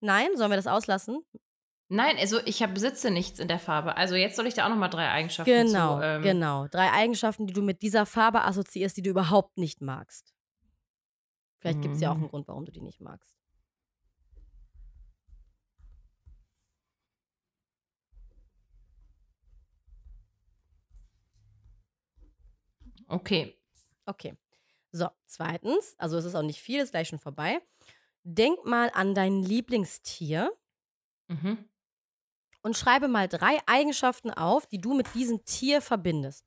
Nein, 0.00 0.28
sollen 0.36 0.50
wir 0.50 0.56
das 0.56 0.66
auslassen? 0.66 1.24
Nein, 1.88 2.16
also 2.18 2.38
ich 2.44 2.62
hab, 2.62 2.72
besitze 2.74 3.10
nichts 3.10 3.38
in 3.40 3.48
der 3.48 3.58
Farbe. 3.58 3.96
Also 3.96 4.14
jetzt 4.14 4.36
soll 4.36 4.46
ich 4.46 4.54
da 4.54 4.64
auch 4.64 4.68
noch 4.70 4.76
mal 4.76 4.88
drei 4.88 5.10
Eigenschaften 5.10 5.50
Genau, 5.50 5.98
zu. 5.98 6.04
Ähm, 6.04 6.22
genau. 6.22 6.68
Drei 6.68 6.90
Eigenschaften, 6.92 7.46
die 7.46 7.52
du 7.52 7.62
mit 7.62 7.82
dieser 7.82 8.06
Farbe 8.06 8.42
assoziierst, 8.44 8.96
die 8.96 9.02
du 9.02 9.10
überhaupt 9.10 9.58
nicht 9.58 9.80
magst. 9.80 10.32
Vielleicht 11.58 11.82
gibt 11.82 11.96
es 11.96 12.00
ja 12.00 12.10
auch 12.10 12.14
Mhm. 12.14 12.22
einen 12.22 12.30
Grund, 12.30 12.48
warum 12.48 12.64
du 12.64 12.72
die 12.72 12.80
nicht 12.80 13.00
magst. 13.00 13.34
Okay. 23.08 23.56
Okay. 24.06 24.34
So, 24.92 25.08
zweitens, 25.26 25.94
also 25.98 26.16
es 26.18 26.24
ist 26.24 26.34
auch 26.34 26.42
nicht 26.42 26.60
viel, 26.60 26.80
ist 26.80 26.90
gleich 26.90 27.08
schon 27.08 27.18
vorbei. 27.20 27.60
Denk 28.24 28.64
mal 28.66 28.90
an 28.94 29.14
dein 29.14 29.42
Lieblingstier 29.42 30.50
Mhm. 31.28 31.68
und 32.62 32.76
schreibe 32.76 33.08
mal 33.08 33.28
drei 33.28 33.58
Eigenschaften 33.66 34.30
auf, 34.30 34.66
die 34.66 34.80
du 34.80 34.94
mit 34.94 35.14
diesem 35.14 35.44
Tier 35.44 35.80
verbindest. 35.80 36.44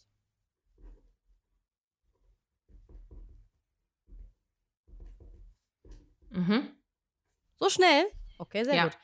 Mhm. 6.30 6.70
So 7.60 7.70
schnell? 7.70 8.06
Okay, 8.38 8.64
sehr 8.64 8.76
Ja. 8.76 8.84
gut. 8.86 8.98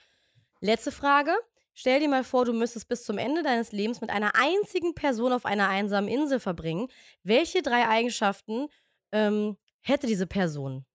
Letzte 0.62 0.92
Frage. 0.92 1.32
Stell 1.74 2.00
dir 2.02 2.10
mal 2.10 2.24
vor, 2.26 2.44
du 2.46 2.52
müsstest 2.54 2.90
bis 2.90 3.06
zum 3.06 3.18
Ende 3.18 3.42
deines 3.44 3.72
Lebens 3.72 4.02
mit 4.02 4.10
einer 4.10 4.36
einzigen 4.36 4.94
Person 4.96 5.32
auf 5.32 5.46
einer 5.46 5.70
einsamen 5.70 6.10
Insel 6.10 6.40
verbringen. 6.40 6.90
Welche 7.24 7.62
drei 7.62 7.88
Eigenschaften 7.88 8.68
ähm, 9.12 9.58
hätte 9.82 10.08
diese 10.08 10.28
Person? 10.28 10.86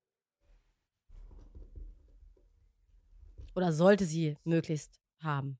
Oder 3.55 3.73
sollte 3.73 4.05
sie 4.05 4.37
möglichst 4.45 5.01
haben? 5.23 5.59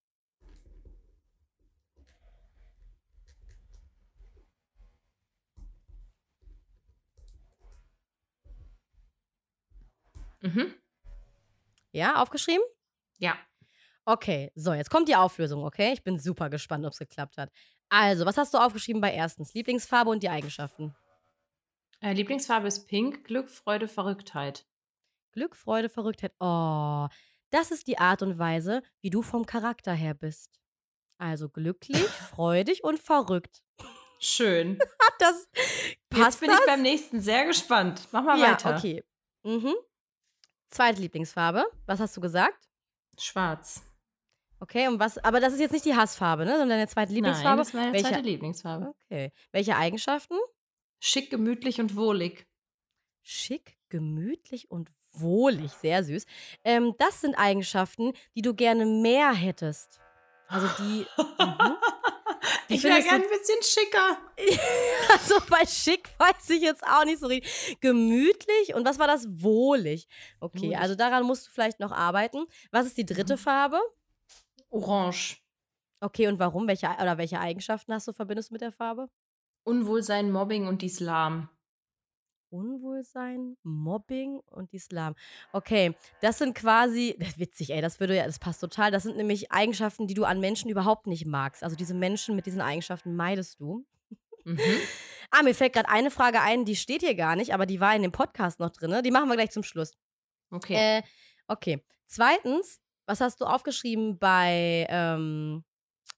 Mhm. 10.43 10.75
Ja, 11.93 12.21
aufgeschrieben? 12.21 12.65
Ja. 13.19 13.39
Okay, 14.05 14.53
so, 14.55 14.75
jetzt 14.75 14.91
kommt 14.91 15.09
die 15.09 15.17
Auflösung, 15.17 15.65
okay? 15.65 15.93
Ich 15.95 16.03
bin 16.03 16.19
super 16.19 16.51
gespannt, 16.51 16.85
ob 16.85 16.93
es 16.93 16.99
geklappt 16.99 17.39
hat. 17.39 17.51
Also, 17.89 18.27
was 18.27 18.37
hast 18.37 18.53
du 18.53 18.59
aufgeschrieben 18.59 19.01
bei 19.01 19.13
erstens? 19.13 19.55
Lieblingsfarbe 19.55 20.11
und 20.11 20.23
die 20.23 20.29
Eigenschaften. 20.29 20.95
Äh, 22.01 22.13
Lieblingsfarbe 22.13 22.69
ist 22.69 22.87
Pink. 22.87 23.25
Glück, 23.25 23.49
Freude, 23.49 23.89
Verrücktheit. 23.89 24.67
Glück, 25.33 25.57
Freude, 25.57 25.89
Verrücktheit. 25.89 26.33
Oh, 26.41 27.09
das 27.55 27.71
ist 27.71 27.87
die 27.87 27.99
Art 27.99 28.21
und 28.23 28.39
Weise, 28.39 28.83
wie 29.01 29.11
du 29.11 29.23
vom 29.23 29.47
Charakter 29.47 29.93
her 29.93 30.15
bist. 30.15 30.61
Also 31.19 31.49
glücklich, 31.49 31.97
freudig 32.31 32.83
und 32.85 32.99
verrückt. 32.99 33.63
Schön. 34.19 34.79
Das 35.21 35.49
Jetzt 35.55 36.11
passt 36.11 36.41
bin 36.41 36.51
das? 36.51 36.59
ich 36.59 36.67
beim 36.67 36.83
nächsten 36.83 37.21
sehr 37.21 37.47
gespannt. 37.47 38.09
Mach 38.11 38.25
mal 38.25 38.37
ja, 38.39 38.51
weiter. 38.53 38.77
okay. 38.77 39.05
Mhm. 39.45 39.73
Zweite 40.69 41.01
Lieblingsfarbe. 41.01 41.65
Was 41.87 42.01
hast 42.01 42.17
du 42.17 42.21
gesagt? 42.21 42.69
Schwarz. 43.17 43.83
Okay, 44.59 44.89
und 44.89 44.99
was, 44.99 45.19
aber 45.19 45.39
das 45.39 45.53
ist 45.53 45.61
jetzt 45.61 45.71
nicht 45.71 45.85
die 45.85 45.95
Hassfarbe, 45.95 46.45
ne? 46.45 46.51
Sondern 46.51 46.71
deine 46.71 46.89
zweite 46.89 47.13
Nein, 47.13 47.17
Lieblingsfarbe. 47.17 47.59
das 47.59 47.69
ist 47.69 47.75
meine 47.75 47.93
Welche, 47.93 48.09
zweite 48.09 48.23
Lieblingsfarbe. 48.23 48.93
okay. 49.05 49.33
Welche 49.53 49.77
Eigenschaften? 49.77 50.35
Schick, 50.99 51.31
gemütlich 51.31 51.81
und 51.81 51.95
wohlig. 51.95 52.47
Schick, 53.23 53.79
gemütlich 53.89 54.71
und 54.71 54.91
wohlig. 55.15 55.73
Sehr 55.73 56.03
süß. 56.05 56.25
Ähm, 56.65 56.95
das 56.99 57.21
sind 57.21 57.35
Eigenschaften, 57.37 58.13
die 58.35 58.43
du 58.43 58.55
gerne 58.55 58.87
mehr 58.87 59.33
hättest. 59.33 60.01
Also 60.49 60.67
die. 60.79 61.07
mhm. 61.19 61.77
Die 62.69 62.75
ich 62.75 62.83
wäre 62.85 62.95
findest 62.95 63.11
du- 63.13 63.17
gern 63.19 63.23
ein 63.23 63.39
bisschen 63.39 63.63
schicker. 63.63 64.19
Also 65.13 65.35
bei 65.51 65.65
schick 65.67 66.09
weiß 66.19 66.49
ich 66.51 66.63
jetzt 66.63 66.83
auch 66.87 67.05
nicht 67.05 67.19
so 67.21 67.27
richtig. 67.27 67.79
Gemütlich 67.81 68.75
und 68.75 68.87
was 68.87 68.99
war 68.99 69.07
das? 69.07 69.27
Wohlig. 69.43 70.07
Okay, 70.41 70.61
Wohlig. 70.63 70.79
also 70.79 70.95
daran 70.95 71.25
musst 71.25 71.47
du 71.47 71.51
vielleicht 71.51 71.79
noch 71.81 71.93
arbeiten. 71.93 72.45
Was 72.71 72.87
ist 72.87 72.97
die 72.99 73.05
dritte 73.07 73.35
Mhm. 73.35 73.39
Farbe? 73.39 73.81
Orange. 74.71 75.39
Okay, 76.01 76.27
und 76.29 76.39
warum? 76.39 76.67
Welche, 76.67 76.87
oder 76.87 77.17
welche 77.19 77.39
Eigenschaften 77.41 77.93
hast 77.95 78.09
du, 78.09 78.13
verbindest 78.13 78.51
du 78.51 78.55
mit 78.55 78.61
der 78.63 78.73
Farbe? 78.73 79.09
Unwohlsein, 79.65 80.31
Mobbing 80.33 80.67
und 80.67 80.83
Islam. 80.83 81.49
Unwohlsein, 82.55 83.57
Mobbing 83.65 84.41
und 84.51 84.73
Islam. 84.73 85.17
Okay, 85.53 85.95
das 86.21 86.39
sind 86.39 86.55
quasi, 86.55 87.17
das 87.19 87.31
ist 87.31 87.39
witzig, 87.41 87.71
ey, 87.71 87.81
das 87.83 87.99
würde 87.99 88.17
ja, 88.17 88.27
das 88.27 88.39
passt 88.39 88.61
total. 88.61 88.91
Das 88.93 89.03
sind 89.03 89.17
nämlich 89.17 89.51
Eigenschaften, 89.51 90.07
die 90.07 90.15
du 90.15 90.25
an 90.25 90.39
Menschen 90.41 90.71
überhaupt 90.71 91.09
nicht 91.09 91.27
magst. 91.27 91.65
Also 91.65 91.75
diese 91.75 91.95
Menschen 91.95 92.37
mit 92.37 92.47
diesen 92.47 92.61
Eigenschaften 92.61 93.17
meidest 93.17 93.59
du. 93.61 93.85
Mhm. 94.45 94.61
Ah, 95.31 95.43
mir 95.43 95.55
fällt 95.55 95.73
gerade 95.73 95.89
eine 95.89 96.13
Frage 96.13 96.41
ein, 96.41 96.65
die 96.65 96.77
steht 96.77 97.03
hier 97.03 97.17
gar 97.17 97.35
nicht, 97.35 97.53
aber 97.53 97.67
die 97.67 97.81
war 97.81 97.97
in 97.97 98.03
dem 98.03 98.13
Podcast 98.13 98.61
noch 98.61 98.71
drin. 98.71 99.03
Die 99.03 99.11
machen 99.11 99.29
wir 99.29 99.35
gleich 99.35 99.51
zum 99.51 99.65
Schluss. 99.65 99.91
Okay. 100.51 100.99
Äh, 100.99 101.03
okay. 101.49 101.83
Zweitens, 102.07 102.81
was 103.07 103.21
hast 103.21 103.41
du 103.41 103.47
aufgeschrieben 103.47 104.19
bei, 104.19 104.87
ähm, 104.89 105.65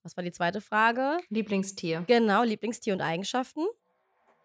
was 0.03 0.15
war 0.15 0.23
die 0.23 0.31
zweite 0.31 0.61
Frage? 0.61 1.17
Lieblingstier. 1.29 2.03
Genau, 2.05 2.43
Lieblingstier 2.43 2.93
und 2.93 3.01
Eigenschaften. 3.01 3.65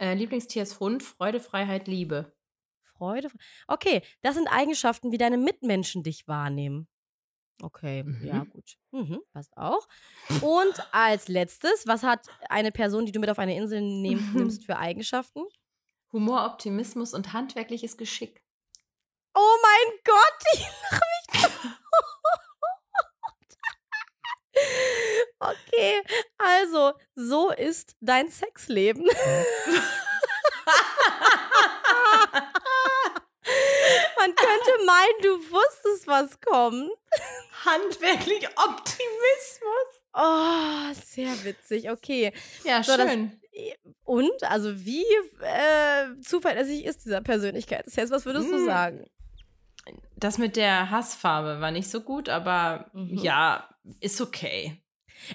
Äh, 0.03 0.15
Lieblingstier 0.15 0.65
ist 0.65 0.81
Hund. 0.81 1.01
Freude, 1.05 1.39
Freiheit, 1.39 1.87
Liebe. 1.87 2.33
Freude. 2.81 3.31
Okay, 3.69 4.03
das 4.23 4.35
sind 4.35 4.49
Eigenschaften, 4.49 5.13
wie 5.13 5.17
deine 5.19 5.39
Mitmenschen 5.39 6.03
dich 6.03 6.27
wahrnehmen. 6.27 6.89
Okay, 7.63 8.03
Mhm. 8.03 8.27
ja, 8.27 8.43
gut. 8.43 8.77
Mhm, 8.91 9.21
passt 9.33 9.57
auch. 9.57 9.87
Und 10.41 10.75
als 10.93 11.29
letztes, 11.29 11.87
was 11.87 12.03
hat 12.03 12.27
eine 12.49 12.73
Person, 12.73 13.07
die 13.07 13.13
du 13.13 13.21
mit 13.21 13.31
auf 13.31 13.39
eine 13.39 13.57
Insel 13.57 13.81
nehm, 13.81 14.33
nimmst, 14.35 14.65
für 14.67 14.77
Eigenschaften? 14.77 15.45
Humor, 16.13 16.47
Optimismus 16.47 17.15
und 17.15 17.33
handwerkliches 17.33 17.97
Geschick. 17.97 18.43
Oh 19.35 19.57
mein 19.63 19.99
Gott, 20.05 20.45
ich 20.55 20.67
lache 20.91 21.05
mich. 21.33 21.73
Okay, 25.43 26.01
also, 26.39 26.93
so 27.15 27.51
ist 27.51 27.97
dein 28.01 28.29
Sexleben. 28.31 29.05
Man 34.19 34.35
könnte 34.37 34.85
meinen, 34.87 35.23
du 35.23 35.51
wusstest, 35.51 36.07
was 36.07 36.41
kommt. 36.41 36.91
Handwerklich 37.65 38.47
Optimismus. 38.57 39.89
Oh, 40.15 40.93
sehr 41.05 41.45
witzig. 41.45 41.91
Okay. 41.91 42.33
Ja, 42.65 42.83
So, 42.83 42.97
das- 42.97 43.11
schön. 43.11 43.39
Und, 44.05 44.43
also 44.45 44.75
wie 44.85 45.05
äh, 45.43 46.21
zuverlässig 46.23 46.85
ist 46.87 47.05
dieser 47.05 47.21
Persönlichkeitstest? 47.21 48.11
Was 48.13 48.25
würdest 48.25 48.49
du 48.51 48.59
Mm. 48.59 48.65
sagen? 48.67 49.11
Das 50.17 50.39
mit 50.39 50.57
der 50.57 50.91
Hassfarbe 50.91 51.61
war 51.61 51.71
nicht 51.71 51.91
so 51.91 52.01
gut, 52.01 52.29
aber 52.31 52.87
Mhm. 52.95 53.19
ja, 53.19 53.69
ist 54.01 54.21
okay. 54.21 54.82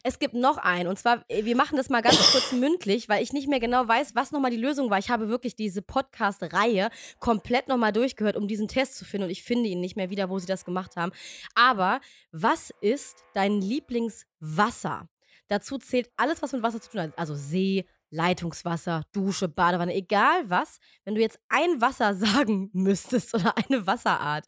Es 0.04 0.20
gibt 0.20 0.34
noch 0.34 0.58
einen. 0.58 0.88
Und 0.88 0.98
zwar, 0.98 1.24
äh, 1.28 1.46
wir 1.46 1.56
machen 1.56 1.78
das 1.78 1.90
mal 1.90 2.02
ganz 2.02 2.18
kurz 2.32 2.52
mündlich, 2.52 3.10
weil 3.10 3.24
ich 3.24 3.34
nicht 3.34 3.48
mehr 3.48 3.60
genau 3.60 3.88
weiß, 3.88 4.16
was 4.16 4.32
nochmal 4.32 4.52
die 4.52 4.58
Lösung 4.58 4.90
war. 4.90 5.00
Ich 5.00 5.10
habe 5.10 5.30
wirklich 5.30 5.56
diese 5.56 5.82
Podcast-Reihe 5.82 6.90
komplett 7.20 7.68
nochmal 7.68 7.92
durchgehört, 7.92 8.38
um 8.38 8.48
diesen 8.48 8.68
Test 8.68 8.98
zu 8.98 9.06
finden. 9.06 9.26
Und 9.26 9.32
ich 9.32 9.44
finde 9.44 9.70
ihn 9.70 9.82
nicht 9.82 9.96
mehr 9.96 10.10
wieder, 10.10 10.30
wo 10.30 10.40
sie 10.40 10.48
das 10.48 10.66
gemacht 10.66 10.96
haben. 10.96 11.12
Aber 11.56 12.02
was 12.32 12.72
ist 12.82 13.24
dein 13.34 13.62
Lieblingswasser? 13.62 15.10
Dazu 15.48 15.78
zählt 15.78 16.10
alles, 16.18 16.42
was 16.42 16.52
mit 16.52 16.64
Wasser 16.64 16.82
zu 16.82 16.90
tun 16.90 17.02
hat. 17.02 17.18
Also 17.18 17.34
See, 17.36 17.86
Leitungswasser, 18.10 19.04
Dusche, 19.12 19.48
Badewanne, 19.48 19.94
egal 19.94 20.50
was. 20.50 20.80
Wenn 21.04 21.16
du 21.16 21.22
jetzt 21.22 21.40
ein 21.50 21.82
Wasser 21.82 22.14
sagen 22.16 22.70
müsstest 22.74 23.34
oder 23.34 23.56
eine 23.58 23.86
Wasserart, 23.86 24.46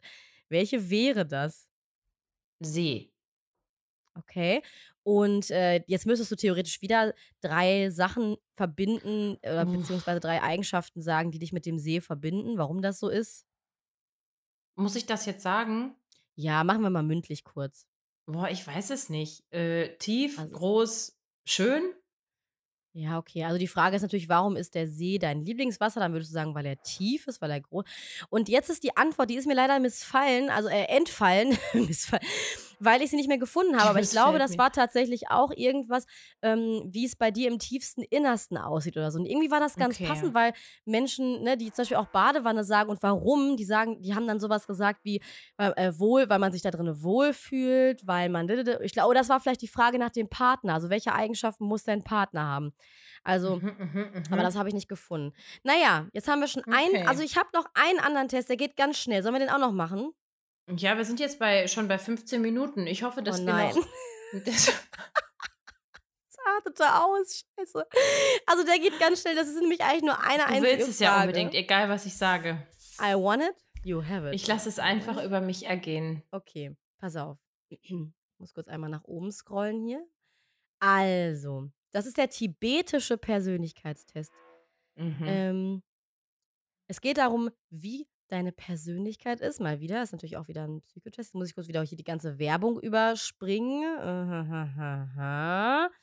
welche 0.48 0.90
wäre 0.90 1.26
das? 1.26 1.68
See. 2.60 3.12
Okay. 4.14 4.62
Und 5.10 5.50
äh, 5.50 5.82
jetzt 5.88 6.06
müsstest 6.06 6.30
du 6.30 6.36
theoretisch 6.36 6.82
wieder 6.82 7.14
drei 7.40 7.90
Sachen 7.90 8.36
verbinden 8.54 9.38
oder 9.42 9.66
Uff. 9.66 9.72
beziehungsweise 9.76 10.20
drei 10.20 10.40
Eigenschaften 10.40 11.02
sagen, 11.02 11.32
die 11.32 11.40
dich 11.40 11.52
mit 11.52 11.66
dem 11.66 11.80
See 11.80 12.00
verbinden, 12.00 12.58
warum 12.58 12.80
das 12.80 13.00
so 13.00 13.08
ist. 13.08 13.44
Muss 14.76 14.94
ich 14.94 15.06
das 15.06 15.26
jetzt 15.26 15.42
sagen? 15.42 15.96
Ja, 16.36 16.62
machen 16.62 16.82
wir 16.82 16.90
mal 16.90 17.02
mündlich 17.02 17.42
kurz. 17.42 17.88
Boah, 18.26 18.48
ich 18.50 18.64
weiß 18.64 18.90
es 18.90 19.08
nicht. 19.08 19.42
Äh, 19.52 19.96
tief, 19.98 20.38
Also- 20.38 20.54
groß, 20.56 21.18
schön? 21.44 21.82
Ja, 22.92 23.18
okay. 23.18 23.42
Also 23.44 23.58
die 23.58 23.66
Frage 23.68 23.96
ist 23.96 24.02
natürlich, 24.02 24.28
warum 24.28 24.54
ist 24.56 24.76
der 24.76 24.86
See 24.88 25.18
dein 25.18 25.44
Lieblingswasser? 25.44 25.98
Dann 25.98 26.12
würdest 26.12 26.30
du 26.30 26.34
sagen, 26.34 26.54
weil 26.54 26.66
er 26.66 26.80
tief 26.82 27.26
ist, 27.26 27.40
weil 27.40 27.50
er 27.50 27.60
groß. 27.60 27.84
Und 28.30 28.48
jetzt 28.48 28.70
ist 28.70 28.84
die 28.84 28.96
Antwort, 28.96 29.28
die 29.30 29.36
ist 29.36 29.46
mir 29.46 29.54
leider 29.54 29.80
missfallen, 29.80 30.50
also 30.50 30.68
äh, 30.68 30.84
entfallen, 30.84 31.56
missfallen, 31.74 32.24
weil 32.80 33.02
ich 33.02 33.10
sie 33.10 33.16
nicht 33.16 33.28
mehr 33.28 33.38
gefunden 33.38 33.76
habe. 33.78 33.90
Aber 33.90 34.00
ich 34.00 34.10
glaube, 34.10 34.38
das 34.38 34.52
mir. 34.52 34.58
war 34.58 34.72
tatsächlich 34.72 35.30
auch 35.30 35.52
irgendwas, 35.54 36.06
ähm, 36.42 36.82
wie 36.90 37.04
es 37.04 37.14
bei 37.14 37.30
dir 37.30 37.48
im 37.48 37.58
tiefsten 37.58 38.02
Innersten 38.02 38.56
aussieht 38.56 38.96
oder 38.96 39.10
so. 39.10 39.18
Und 39.18 39.26
irgendwie 39.26 39.50
war 39.50 39.60
das 39.60 39.76
ganz 39.76 39.96
Okay. 39.96 40.06
passend, 40.06 40.34
weil 40.34 40.52
Menschen, 40.84 41.42
ne, 41.42 41.56
die 41.56 41.70
zum 41.72 41.82
Beispiel 41.82 41.98
auch 41.98 42.06
Badewanne 42.06 42.64
sagen 42.64 42.90
und 42.90 43.02
warum, 43.02 43.56
die 43.56 43.64
sagen, 43.64 44.00
die 44.02 44.14
haben 44.14 44.26
dann 44.26 44.40
sowas 44.40 44.66
gesagt 44.66 45.00
wie 45.04 45.20
weil, 45.56 45.72
äh, 45.76 45.98
wohl, 45.98 46.28
weil 46.28 46.38
man 46.38 46.52
sich 46.52 46.62
da 46.62 46.70
drin 46.70 47.02
wohlfühlt, 47.02 48.06
weil 48.06 48.28
man. 48.30 48.48
Ich 48.82 48.92
glaube, 48.92 49.14
das 49.14 49.28
war 49.28 49.40
vielleicht 49.40 49.62
die 49.62 49.68
Frage 49.68 49.98
nach 49.98 50.10
dem 50.10 50.28
Partner. 50.28 50.74
Also 50.74 50.90
welche 50.90 51.12
Eigenschaften 51.12 51.64
muss 51.66 51.84
dein 51.84 52.02
Partner 52.02 52.44
haben? 52.46 52.72
Also. 53.22 53.56
Mhm, 53.56 53.76
mhm, 53.78 54.10
mhm. 54.14 54.22
Aber 54.30 54.42
das 54.42 54.56
habe 54.56 54.68
ich 54.68 54.74
nicht 54.74 54.88
gefunden. 54.88 55.34
Naja, 55.62 56.08
jetzt 56.12 56.28
haben 56.28 56.40
wir 56.40 56.48
schon 56.48 56.64
einen. 56.64 56.96
Okay. 56.96 57.04
Also 57.06 57.22
ich 57.22 57.36
habe 57.36 57.48
noch 57.54 57.66
einen 57.74 58.00
anderen 58.00 58.28
Test, 58.28 58.48
der 58.48 58.56
geht 58.56 58.76
ganz 58.76 58.96
schnell. 58.98 59.22
Sollen 59.22 59.34
wir 59.34 59.40
den 59.40 59.50
auch 59.50 59.58
noch 59.58 59.72
machen? 59.72 60.12
Ja, 60.76 60.96
wir 60.96 61.04
sind 61.04 61.20
jetzt 61.20 61.38
bei, 61.38 61.66
schon 61.66 61.88
bei 61.88 61.98
15 61.98 62.40
Minuten. 62.40 62.86
Ich 62.86 63.02
hoffe, 63.02 63.22
dass 63.22 63.40
oh 63.40 63.46
wir 63.46 63.52
nein. 63.52 63.74
noch. 63.74 63.86
Das, 64.44 64.72
artete 66.56 66.84
aus. 66.94 67.44
Scheiße. 67.58 67.86
Also 68.46 68.64
der 68.64 68.78
geht 68.78 68.98
ganz 68.98 69.20
schnell. 69.22 69.34
Das 69.34 69.48
ist 69.48 69.60
nämlich 69.60 69.82
eigentlich 69.82 70.02
nur 70.02 70.18
eine 70.20 70.38
du 70.38 70.48
einzige 70.48 70.66
willst 70.66 70.88
es 70.88 70.98
ja 70.98 71.10
Frage. 71.10 71.28
unbedingt, 71.28 71.54
egal 71.54 71.88
was 71.88 72.06
ich 72.06 72.16
sage. 72.16 72.66
I 73.00 73.14
want 73.14 73.42
it, 73.42 73.54
you 73.82 74.04
have 74.04 74.28
it. 74.28 74.34
Ich 74.34 74.46
lasse 74.46 74.68
es 74.68 74.78
einfach 74.78 75.22
über 75.22 75.40
mich 75.40 75.66
ergehen. 75.66 76.22
Okay, 76.30 76.76
pass 76.98 77.16
auf. 77.16 77.38
Ich 77.68 77.80
muss 78.38 78.54
kurz 78.54 78.68
einmal 78.68 78.90
nach 78.90 79.04
oben 79.04 79.32
scrollen 79.32 79.84
hier. 79.84 80.06
Also, 80.78 81.68
das 81.92 82.06
ist 82.06 82.16
der 82.16 82.30
tibetische 82.30 83.18
Persönlichkeitstest. 83.18 84.32
Mhm. 84.96 85.24
Ähm, 85.24 85.82
es 86.88 87.00
geht 87.00 87.18
darum, 87.18 87.50
wie 87.68 88.08
deine 88.32 88.52
Persönlichkeit 88.52 89.40
ist. 89.40 89.60
Mal 89.60 89.80
wieder, 89.80 90.02
ist 90.02 90.12
natürlich 90.12 90.36
auch 90.36 90.48
wieder 90.48 90.66
ein 90.66 90.82
Psychotest. 90.82 91.34
Muss 91.34 91.48
ich 91.48 91.54
kurz 91.54 91.68
wieder 91.68 91.82
hier 91.82 91.98
die 91.98 92.04
ganze 92.04 92.38
Werbung 92.38 92.80
überspringen. 92.80 93.98
Ahahaha. 93.98 95.90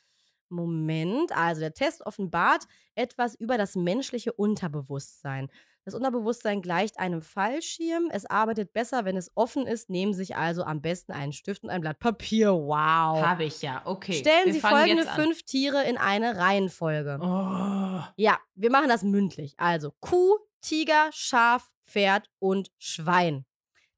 Moment, 0.50 1.36
also 1.36 1.60
der 1.60 1.74
Test 1.74 2.06
offenbart 2.06 2.64
etwas 2.96 3.36
über 3.36 3.58
das 3.58 3.76
menschliche 3.76 4.32
Unterbewusstsein. 4.32 5.50
Das 5.88 5.94
Unterbewusstsein 5.94 6.62
gleicht 6.62 7.00
einem 7.00 7.22
Fallschirm. 7.22 8.10
Es 8.12 8.26
arbeitet 8.26 8.74
besser, 8.74 9.06
wenn 9.06 9.16
es 9.16 9.32
offen 9.36 9.66
ist. 9.66 9.90
Nehmen 9.90 10.12
Sie 10.12 10.20
sich 10.20 10.36
also 10.36 10.64
am 10.64 10.82
besten 10.82 11.14
einen 11.14 11.32
Stift 11.32 11.64
und 11.64 11.70
ein 11.70 11.80
Blatt 11.80 12.00
Papier. 12.00 12.52
Wow. 12.52 13.26
Habe 13.26 13.46
ich 13.46 13.62
ja. 13.62 13.82
Okay. 13.86 14.16
Stellen 14.16 14.48
wir 14.48 14.54
Sie 14.54 14.60
folgende 14.60 15.04
jetzt 15.04 15.16
fünf 15.16 15.44
Tiere 15.44 15.84
in 15.86 15.98
eine 15.98 16.36
Reihenfolge. 16.36 17.20
Oh. 17.22 18.04
Ja, 18.18 18.38
wir 18.56 18.70
machen 18.70 18.90
das 18.90 19.04
mündlich. 19.04 19.54
Also 19.58 19.94
Kuh, 20.02 20.38
Tiger, 20.60 21.10
Schaf, 21.14 21.70
Pferd 21.88 22.30
und 22.40 22.72
Schwein. 22.78 23.46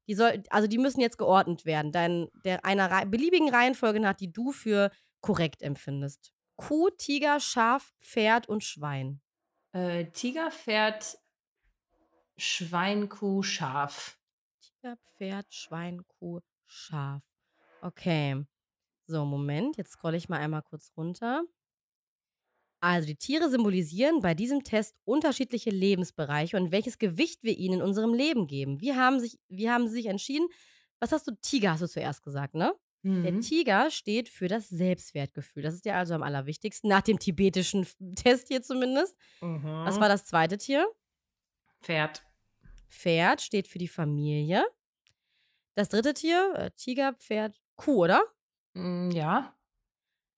Die 0.08 0.14
soll, 0.14 0.42
also 0.50 0.66
die 0.66 0.78
müssen 0.78 1.00
jetzt 1.00 1.18
geordnet 1.18 1.64
werden, 1.64 1.92
dein, 1.92 2.28
der 2.44 2.64
einer 2.64 2.90
Rei- 2.90 3.04
beliebigen 3.04 3.48
Reihenfolge 3.50 4.00
nach, 4.00 4.14
die 4.14 4.32
du 4.32 4.52
für 4.52 4.90
korrekt 5.20 5.62
empfindest. 5.62 6.32
Kuh, 6.56 6.90
Tiger, 6.90 7.40
Schaf, 7.40 7.92
Pferd 8.00 8.48
und 8.48 8.64
Schwein. 8.64 9.20
Äh, 9.72 10.06
Tiger, 10.06 10.50
Pferd, 10.50 11.18
Schwein, 12.36 13.08
Kuh, 13.08 13.42
Schaf. 13.42 14.18
Tiger, 14.60 14.96
Pferd, 14.96 15.54
Schwein, 15.54 16.02
Kuh, 16.06 16.40
Schaf. 16.66 17.22
Okay. 17.82 18.44
So, 19.06 19.24
Moment, 19.24 19.76
jetzt 19.76 19.92
scrolle 19.92 20.16
ich 20.16 20.28
mal 20.28 20.38
einmal 20.38 20.62
kurz 20.62 20.92
runter. 20.96 21.44
Also, 22.80 23.06
die 23.06 23.16
Tiere 23.16 23.50
symbolisieren 23.50 24.20
bei 24.22 24.34
diesem 24.34 24.64
Test 24.64 24.96
unterschiedliche 25.04 25.70
Lebensbereiche 25.70 26.56
und 26.56 26.72
welches 26.72 26.98
Gewicht 26.98 27.42
wir 27.42 27.56
ihnen 27.58 27.74
in 27.74 27.82
unserem 27.82 28.14
Leben 28.14 28.46
geben. 28.46 28.80
Wie 28.80 28.94
haben, 28.94 29.20
sich, 29.20 29.38
wie 29.48 29.68
haben 29.70 29.86
sie 29.88 29.94
sich 29.94 30.06
entschieden? 30.06 30.48
Was 30.98 31.12
hast 31.12 31.26
du? 31.28 31.32
Tiger 31.42 31.72
hast 31.72 31.82
du 31.82 31.88
zuerst 31.88 32.22
gesagt, 32.22 32.54
ne? 32.54 32.74
Der 33.22 33.32
Mhm. 33.32 33.40
Tiger 33.40 33.90
steht 33.90 34.28
für 34.28 34.48
das 34.48 34.68
Selbstwertgefühl. 34.68 35.62
Das 35.62 35.74
ist 35.74 35.84
ja 35.86 35.98
also 35.98 36.14
am 36.14 36.22
allerwichtigsten, 36.22 36.88
nach 36.88 37.02
dem 37.02 37.18
tibetischen 37.18 37.86
Test 38.16 38.48
hier 38.48 38.62
zumindest. 38.62 39.16
Was 39.84 39.96
Mhm. 39.96 40.00
war 40.00 40.08
das 40.08 40.24
zweite 40.24 40.58
Tier? 40.58 40.86
Pferd. 41.82 42.22
Pferd 42.88 43.40
steht 43.40 43.68
für 43.68 43.78
die 43.78 43.88
Familie. 43.88 44.64
Das 45.74 45.88
dritte 45.88 46.14
Tier, 46.14 46.52
äh, 46.56 46.70
Tiger, 46.76 47.14
Pferd, 47.14 47.60
Kuh, 47.76 48.04
oder? 48.04 48.22
Mm, 48.74 49.10
Ja. 49.12 49.54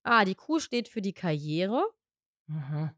Ah, 0.04 0.24
die 0.24 0.34
Kuh 0.34 0.58
steht 0.60 0.88
für 0.88 1.02
die 1.02 1.12
Karriere. 1.12 1.82
Mhm. 2.52 2.90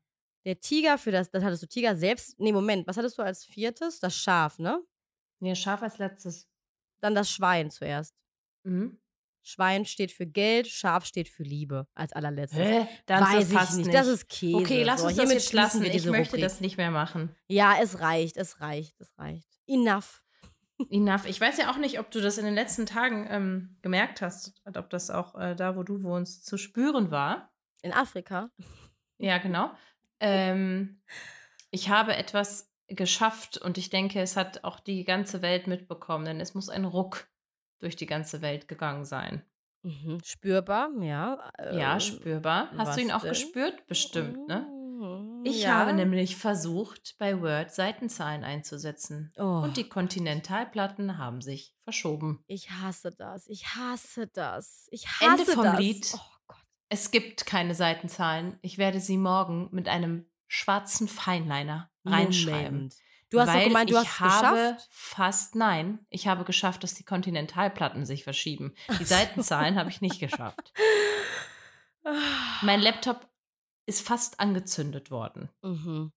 Der 0.44 0.60
Tiger 0.60 0.98
für 0.98 1.10
das, 1.10 1.30
das 1.30 1.42
hattest 1.42 1.62
du 1.62 1.66
Tiger 1.66 1.96
selbst. 1.96 2.38
Nee, 2.38 2.52
Moment, 2.52 2.86
was 2.86 2.96
hattest 2.96 3.16
du 3.18 3.22
als 3.22 3.44
viertes? 3.44 4.00
Das 4.00 4.14
Schaf, 4.16 4.58
ne? 4.58 4.82
Nee, 5.40 5.54
Schaf 5.54 5.82
als 5.82 5.98
letztes. 5.98 6.48
Dann 7.00 7.14
das 7.14 7.30
Schwein 7.30 7.70
zuerst. 7.70 8.14
Mhm. 8.64 8.98
Schwein 9.42 9.84
steht 9.84 10.10
für 10.10 10.26
Geld, 10.26 10.66
Schaf 10.66 11.04
steht 11.04 11.28
für 11.28 11.42
Liebe 11.42 11.86
als 11.94 12.12
allerletztes. 12.14 12.58
Hä? 12.58 12.88
Dann 13.04 13.22
Weiß 13.24 13.50
ich 13.50 13.58
fast 13.58 13.76
nicht. 13.76 13.92
Das 13.92 14.06
ist 14.06 14.28
Käse. 14.28 14.56
Okay, 14.56 14.82
lass 14.84 15.00
so, 15.00 15.06
uns 15.06 15.16
das 15.16 15.24
hiermit 15.24 15.42
jetzt 15.42 15.52
lassen. 15.52 15.82
wir 15.82 15.94
Ich 15.94 16.06
möchte 16.06 16.36
Rubrik. 16.36 16.42
das 16.44 16.60
nicht 16.60 16.78
mehr 16.78 16.90
machen. 16.90 17.34
Ja, 17.46 17.76
es 17.80 18.00
reicht, 18.00 18.38
es 18.38 18.60
reicht, 18.60 18.98
es 19.00 19.16
reicht. 19.18 19.46
Enough. 19.66 20.22
Enough. 20.90 21.26
Ich 21.26 21.40
weiß 21.40 21.58
ja 21.58 21.70
auch 21.70 21.76
nicht, 21.76 22.00
ob 22.00 22.10
du 22.10 22.20
das 22.22 22.38
in 22.38 22.46
den 22.46 22.54
letzten 22.54 22.86
Tagen 22.86 23.26
ähm, 23.28 23.76
gemerkt 23.82 24.22
hast, 24.22 24.54
ob 24.64 24.88
das 24.90 25.10
auch 25.10 25.34
äh, 25.34 25.54
da, 25.54 25.76
wo 25.76 25.82
du 25.82 26.02
wohnst, 26.02 26.46
zu 26.46 26.56
spüren 26.56 27.10
war. 27.10 27.52
In 27.82 27.92
Afrika. 27.92 28.50
Ja, 29.24 29.38
genau. 29.38 29.70
Ähm, 30.20 31.00
ich 31.70 31.88
habe 31.88 32.14
etwas 32.16 32.70
geschafft 32.88 33.56
und 33.58 33.78
ich 33.78 33.90
denke, 33.90 34.20
es 34.20 34.36
hat 34.36 34.64
auch 34.64 34.78
die 34.80 35.04
ganze 35.04 35.40
Welt 35.42 35.66
mitbekommen, 35.66 36.24
denn 36.26 36.40
es 36.40 36.54
muss 36.54 36.68
ein 36.68 36.84
Ruck 36.84 37.26
durch 37.78 37.96
die 37.96 38.06
ganze 38.06 38.42
Welt 38.42 38.68
gegangen 38.68 39.04
sein. 39.04 39.42
Mhm. 39.82 40.20
Spürbar, 40.24 40.88
ja. 41.00 41.38
ja, 41.72 41.94
ähm, 41.94 42.00
spürbar. 42.00 42.68
Hast 42.76 42.96
du 42.96 43.02
ihn 43.02 43.10
auch 43.12 43.20
denn? 43.22 43.30
gespürt? 43.30 43.86
Bestimmt, 43.86 44.46
ne? 44.48 44.66
Mhm, 44.70 45.42
Ich 45.44 45.62
ja. 45.62 45.74
habe 45.74 45.92
nämlich 45.92 46.36
versucht, 46.36 47.16
bei 47.18 47.40
Word 47.42 47.72
Seitenzahlen 47.74 48.44
einzusetzen. 48.44 49.32
Oh, 49.36 49.60
Und 49.62 49.76
die 49.76 49.88
Kontinentalplatten 49.88 51.18
haben 51.18 51.40
sich 51.42 51.74
verschoben. 51.82 52.42
ich 52.46 52.70
hasse 52.70 53.10
das. 53.10 53.46
Ich 53.48 53.66
hasse 53.74 54.26
das. 54.28 54.86
Ich 54.90 55.06
hasse 55.06 55.40
Ende 55.42 55.52
vom 55.52 55.64
das. 55.64 55.78
Lied. 55.78 56.12
Oh. 56.14 56.20
Es 56.94 57.10
gibt 57.10 57.44
keine 57.44 57.74
Seitenzahlen. 57.74 58.56
Ich 58.62 58.78
werde 58.78 59.00
sie 59.00 59.16
morgen 59.16 59.68
mit 59.72 59.88
einem 59.88 60.26
schwarzen 60.46 61.08
Feinliner 61.08 61.90
reinschreiben. 62.04 62.72
Moment. 62.74 62.94
Du 63.30 63.40
hast 63.40 63.48
weil 63.48 63.64
gemeint, 63.66 63.90
du 63.90 63.94
ich 64.00 64.00
hast 64.00 64.14
es 64.14 64.20
habe 64.20 64.56
geschafft. 64.56 64.88
fast, 64.92 65.54
nein, 65.56 66.06
ich 66.08 66.28
habe 66.28 66.44
geschafft, 66.44 66.84
dass 66.84 66.94
die 66.94 67.02
Kontinentalplatten 67.02 68.06
sich 68.06 68.22
verschieben. 68.22 68.74
Die 69.00 69.04
Seitenzahlen 69.04 69.76
habe 69.76 69.90
ich 69.90 70.02
nicht 70.02 70.20
geschafft. 70.20 70.72
Mein 72.62 72.80
Laptop 72.80 73.28
ist 73.86 74.06
fast 74.06 74.38
angezündet 74.38 75.10
worden. 75.10 75.48
Mhm. 75.62 76.12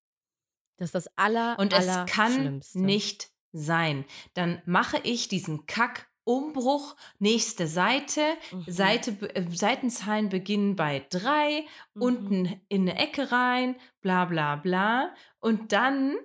Das 0.77 0.89
ist 0.89 0.95
das 0.95 1.17
aller, 1.17 1.57
Und 1.57 1.73
es 1.73 1.87
kann 2.05 2.33
Allerschlimmste. 2.33 2.79
nicht 2.79 3.31
sein. 3.51 4.05
Dann 4.35 4.61
mache 4.67 4.99
ich 5.03 5.27
diesen 5.27 5.65
Kack. 5.65 6.07
Umbruch, 6.27 6.95
nächste 7.19 7.67
Seite, 7.67 8.21
Mhm. 8.51 8.63
Seite, 8.67 9.11
äh, 9.35 9.43
Seitenzahlen 9.49 10.29
beginnen 10.29 10.75
bei 10.75 11.05
drei, 11.09 11.63
Mhm. 11.93 12.01
unten 12.01 12.61
in 12.67 12.81
eine 12.89 12.99
Ecke 12.99 13.31
rein, 13.31 13.75
bla 14.01 14.25
bla 14.25 14.55
bla. 14.57 15.13
Und 15.39 15.71
dann 15.71 16.15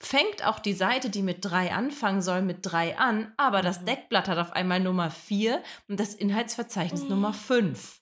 fängt 0.00 0.44
auch 0.44 0.58
die 0.58 0.72
Seite, 0.72 1.08
die 1.08 1.22
mit 1.22 1.44
drei 1.44 1.72
anfangen 1.72 2.20
soll, 2.20 2.42
mit 2.42 2.58
drei 2.62 2.98
an, 2.98 3.32
aber 3.36 3.62
das 3.62 3.80
Mhm. 3.82 3.86
Deckblatt 3.86 4.28
hat 4.28 4.38
auf 4.38 4.52
einmal 4.52 4.80
Nummer 4.80 5.10
vier 5.10 5.62
und 5.88 6.00
das 6.00 6.14
Inhaltsverzeichnis 6.14 7.04
Mhm. 7.04 7.08
Nummer 7.10 7.32
fünf. 7.32 8.00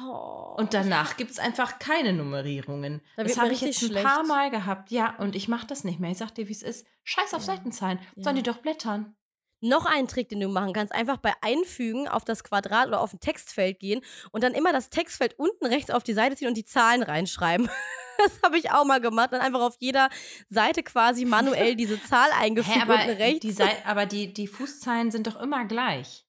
Oh. 0.00 0.54
Und 0.56 0.72
danach 0.74 1.16
gibt 1.18 1.30
es 1.30 1.38
einfach 1.38 1.78
keine 1.78 2.12
Nummerierungen. 2.14 3.02
Da 3.16 3.24
das 3.24 3.36
habe 3.38 3.52
ich 3.52 3.60
jetzt 3.60 3.82
ein 3.82 3.88
schlecht. 3.88 4.06
paar 4.06 4.24
Mal 4.24 4.50
gehabt. 4.50 4.90
Ja, 4.90 5.16
und 5.18 5.34
ich 5.36 5.48
mache 5.48 5.66
das 5.66 5.84
nicht 5.84 6.00
mehr. 6.00 6.10
Ich 6.10 6.18
sag 6.18 6.34
dir, 6.34 6.48
wie 6.48 6.52
es 6.52 6.62
ist. 6.62 6.86
Scheiß 7.04 7.34
auf 7.34 7.42
Ja. 7.46 7.54
Seitenzahlen. 7.54 7.98
Ja. 8.16 8.22
Sollen 8.22 8.36
die 8.36 8.42
doch 8.42 8.58
blättern. 8.58 9.14
Noch 9.60 9.86
einen 9.86 10.06
Trick, 10.06 10.28
den 10.28 10.38
du 10.40 10.48
machen 10.48 10.72
kannst, 10.72 10.92
einfach 10.94 11.16
bei 11.16 11.32
Einfügen 11.40 12.06
auf 12.06 12.24
das 12.24 12.44
Quadrat 12.44 12.86
oder 12.88 13.00
auf 13.00 13.12
ein 13.12 13.18
Textfeld 13.20 13.80
gehen 13.80 14.02
und 14.30 14.44
dann 14.44 14.54
immer 14.54 14.72
das 14.72 14.88
Textfeld 14.90 15.36
unten 15.38 15.66
rechts 15.66 15.90
auf 15.90 16.04
die 16.04 16.12
Seite 16.12 16.36
ziehen 16.36 16.46
und 16.48 16.56
die 16.56 16.64
Zahlen 16.64 17.02
reinschreiben. 17.02 17.68
Das 18.20 18.42
habe 18.42 18.58
ich 18.58 18.72
auch 18.72 18.84
mal 18.84 19.00
gemacht. 19.00 19.32
Dann 19.32 19.40
einfach 19.40 19.60
auf 19.60 19.76
jeder 19.78 20.08
Seite 20.48 20.82
quasi 20.82 21.24
manuell 21.24 21.76
diese 21.76 22.02
Zahl 22.08 22.28
eingefügt 22.36 22.76
Hä, 22.76 22.82
aber 22.82 22.94
unten 22.94 23.10
rechts. 23.10 23.46
die, 23.54 23.62
aber 23.84 24.06
die, 24.06 24.32
die 24.32 24.48
Fußzeilen 24.48 25.12
sind 25.12 25.28
doch 25.28 25.36
immer 25.40 25.64
gleich. 25.66 26.26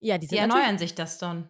ja, 0.00 0.18
die 0.18 0.22
Die 0.26 0.30
sind 0.30 0.38
erneuern 0.38 0.60
natürlich- 0.62 0.80
sich 0.80 0.94
das 0.96 1.18
dann. 1.18 1.48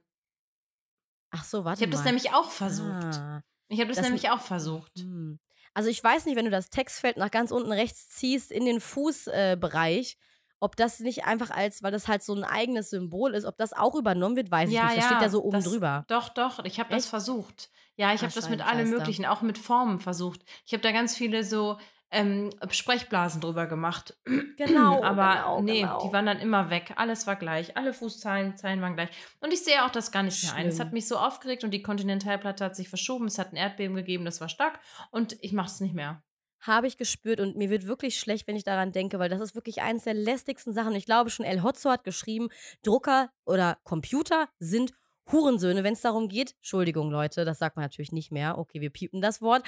Ach 1.30 1.44
so, 1.44 1.64
warte 1.64 1.78
Ich 1.78 1.82
habe 1.86 1.92
das 1.92 2.00
mal. 2.00 2.04
nämlich 2.10 2.34
auch 2.34 2.50
versucht. 2.50 2.86
Ah. 3.16 3.42
Ich 3.68 3.78
habe 3.80 3.88
das, 3.88 3.96
Das- 3.96 4.04
nämlich 4.04 4.28
auch 4.28 4.42
versucht. 4.42 4.92
Hm. 4.98 5.40
Also 5.72 5.88
ich 5.88 6.04
weiß 6.04 6.26
nicht, 6.26 6.36
wenn 6.36 6.44
du 6.44 6.50
das 6.50 6.68
Textfeld 6.68 7.16
nach 7.16 7.30
ganz 7.30 7.50
unten 7.50 7.72
rechts 7.72 8.10
ziehst 8.10 8.52
in 8.52 8.66
den 8.66 8.78
Fußbereich, 8.78 10.12
äh, 10.12 10.16
ob 10.62 10.76
das 10.76 11.00
nicht 11.00 11.24
einfach 11.24 11.50
als, 11.50 11.82
weil 11.82 11.90
das 11.92 12.08
halt 12.08 12.22
so 12.22 12.34
ein 12.34 12.44
eigenes 12.44 12.90
Symbol 12.90 13.34
ist, 13.34 13.44
ob 13.44 13.56
das 13.56 13.72
auch 13.72 13.94
übernommen 13.94 14.36
wird, 14.36 14.50
weiß 14.50 14.70
ich 14.70 14.80
nicht. 14.80 14.96
Das 14.96 15.04
steht 15.06 15.20
ja 15.22 15.28
so 15.28 15.42
oben 15.42 15.56
das, 15.56 15.64
drüber. 15.64 16.04
Doch, 16.08 16.28
doch, 16.28 16.64
ich 16.64 16.78
habe 16.78 16.90
das 16.94 17.06
versucht. 17.06 17.70
Ja, 17.96 18.14
ich 18.14 18.20
Ah, 18.20 18.24
habe 18.24 18.34
das 18.34 18.48
mit 18.48 18.64
allem. 18.66 18.88
Möglichen, 18.90 19.26
auch 19.26 19.42
mit 19.42 19.58
Formen 19.58 19.98
versucht. 19.98 20.40
Ich 20.64 20.72
habe 20.72 20.82
da 20.82 20.92
ganz 20.92 21.16
viele 21.16 21.44
so 21.44 21.78
ähm, 22.10 22.50
Sprechblasen 22.70 23.40
drüber 23.40 23.66
gemacht. 23.66 24.16
Genau, 24.56 25.02
Aber 25.02 25.32
genau, 25.32 25.60
nee, 25.62 25.80
genau. 25.80 26.06
die 26.06 26.12
waren 26.12 26.26
dann 26.26 26.38
immer 26.38 26.70
weg. 26.70 26.92
Alles 26.96 27.26
war 27.26 27.34
gleich. 27.34 27.76
Alle 27.76 27.92
Fußzeilen 27.92 28.56
Zeilen 28.56 28.80
waren 28.80 28.94
gleich. 28.94 29.08
Und 29.40 29.52
ich 29.52 29.64
sehe 29.64 29.84
auch 29.84 29.90
das 29.90 30.12
gar 30.12 30.22
nicht 30.22 30.40
mehr 30.44 30.54
ein. 30.54 30.68
Es 30.68 30.76
Schlimm. 30.76 30.86
hat 30.86 30.92
mich 30.92 31.08
so 31.08 31.16
aufgeregt 31.16 31.64
und 31.64 31.72
die 31.72 31.82
Kontinentalplatte 31.82 32.64
hat 32.64 32.76
sich 32.76 32.88
verschoben. 32.88 33.26
Es 33.26 33.38
hat 33.38 33.52
ein 33.52 33.56
Erdbeben 33.56 33.96
gegeben, 33.96 34.24
das 34.24 34.40
war 34.40 34.48
stark. 34.48 34.78
Und 35.10 35.36
ich 35.40 35.52
mache 35.52 35.66
es 35.68 35.80
nicht 35.80 35.94
mehr. 35.94 36.22
Habe 36.62 36.86
ich 36.86 36.96
gespürt 36.96 37.40
und 37.40 37.56
mir 37.56 37.70
wird 37.70 37.86
wirklich 37.86 38.18
schlecht, 38.18 38.46
wenn 38.46 38.56
ich 38.56 38.64
daran 38.64 38.92
denke, 38.92 39.18
weil 39.18 39.28
das 39.28 39.40
ist 39.40 39.54
wirklich 39.54 39.82
eines 39.82 40.04
der 40.04 40.14
lästigsten 40.14 40.72
Sachen. 40.72 40.94
Ich 40.94 41.04
glaube 41.06 41.28
schon, 41.28 41.44
El 41.44 41.62
Hotzo 41.62 41.90
hat 41.90 42.04
geschrieben, 42.04 42.48
Drucker 42.82 43.30
oder 43.44 43.78
Computer 43.84 44.48
sind 44.58 44.92
Hurensöhne, 45.30 45.84
wenn 45.84 45.94
es 45.94 46.00
darum 46.00 46.28
geht. 46.28 46.54
Entschuldigung, 46.56 47.10
Leute, 47.10 47.44
das 47.44 47.58
sagt 47.58 47.76
man 47.76 47.84
natürlich 47.84 48.12
nicht 48.12 48.32
mehr. 48.32 48.58
Okay, 48.58 48.80
wir 48.80 48.90
piepen 48.90 49.20
das 49.20 49.40
Wort. 49.42 49.64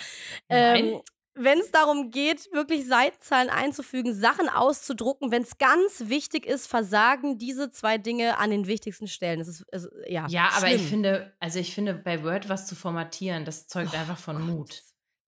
Nein. 0.48 0.86
Ähm, 0.86 1.00
wenn 1.36 1.58
es 1.58 1.72
darum 1.72 2.12
geht, 2.12 2.48
wirklich 2.52 2.86
Seitenzahlen 2.86 3.50
einzufügen, 3.50 4.14
Sachen 4.14 4.48
auszudrucken, 4.48 5.32
wenn 5.32 5.42
es 5.42 5.58
ganz 5.58 6.04
wichtig 6.06 6.46
ist, 6.46 6.68
versagen 6.68 7.38
diese 7.38 7.70
zwei 7.70 7.98
Dinge 7.98 8.38
an 8.38 8.50
den 8.50 8.68
wichtigsten 8.68 9.08
Stellen. 9.08 9.40
Das 9.40 9.48
ist, 9.48 9.64
es, 9.72 9.88
ja, 10.06 10.26
Ja, 10.28 10.50
aber 10.56 10.68
ich 10.68 10.74
schlimm. 10.76 10.88
finde, 10.88 11.32
also 11.40 11.58
ich 11.58 11.74
finde, 11.74 11.94
bei 11.94 12.22
Word 12.22 12.48
was 12.48 12.66
zu 12.68 12.76
formatieren, 12.76 13.44
das 13.44 13.66
zeugt 13.66 13.94
Oh 13.94 13.96
einfach 13.96 14.18
von 14.18 14.36
Gott. 14.36 14.46
Mut. 14.46 14.82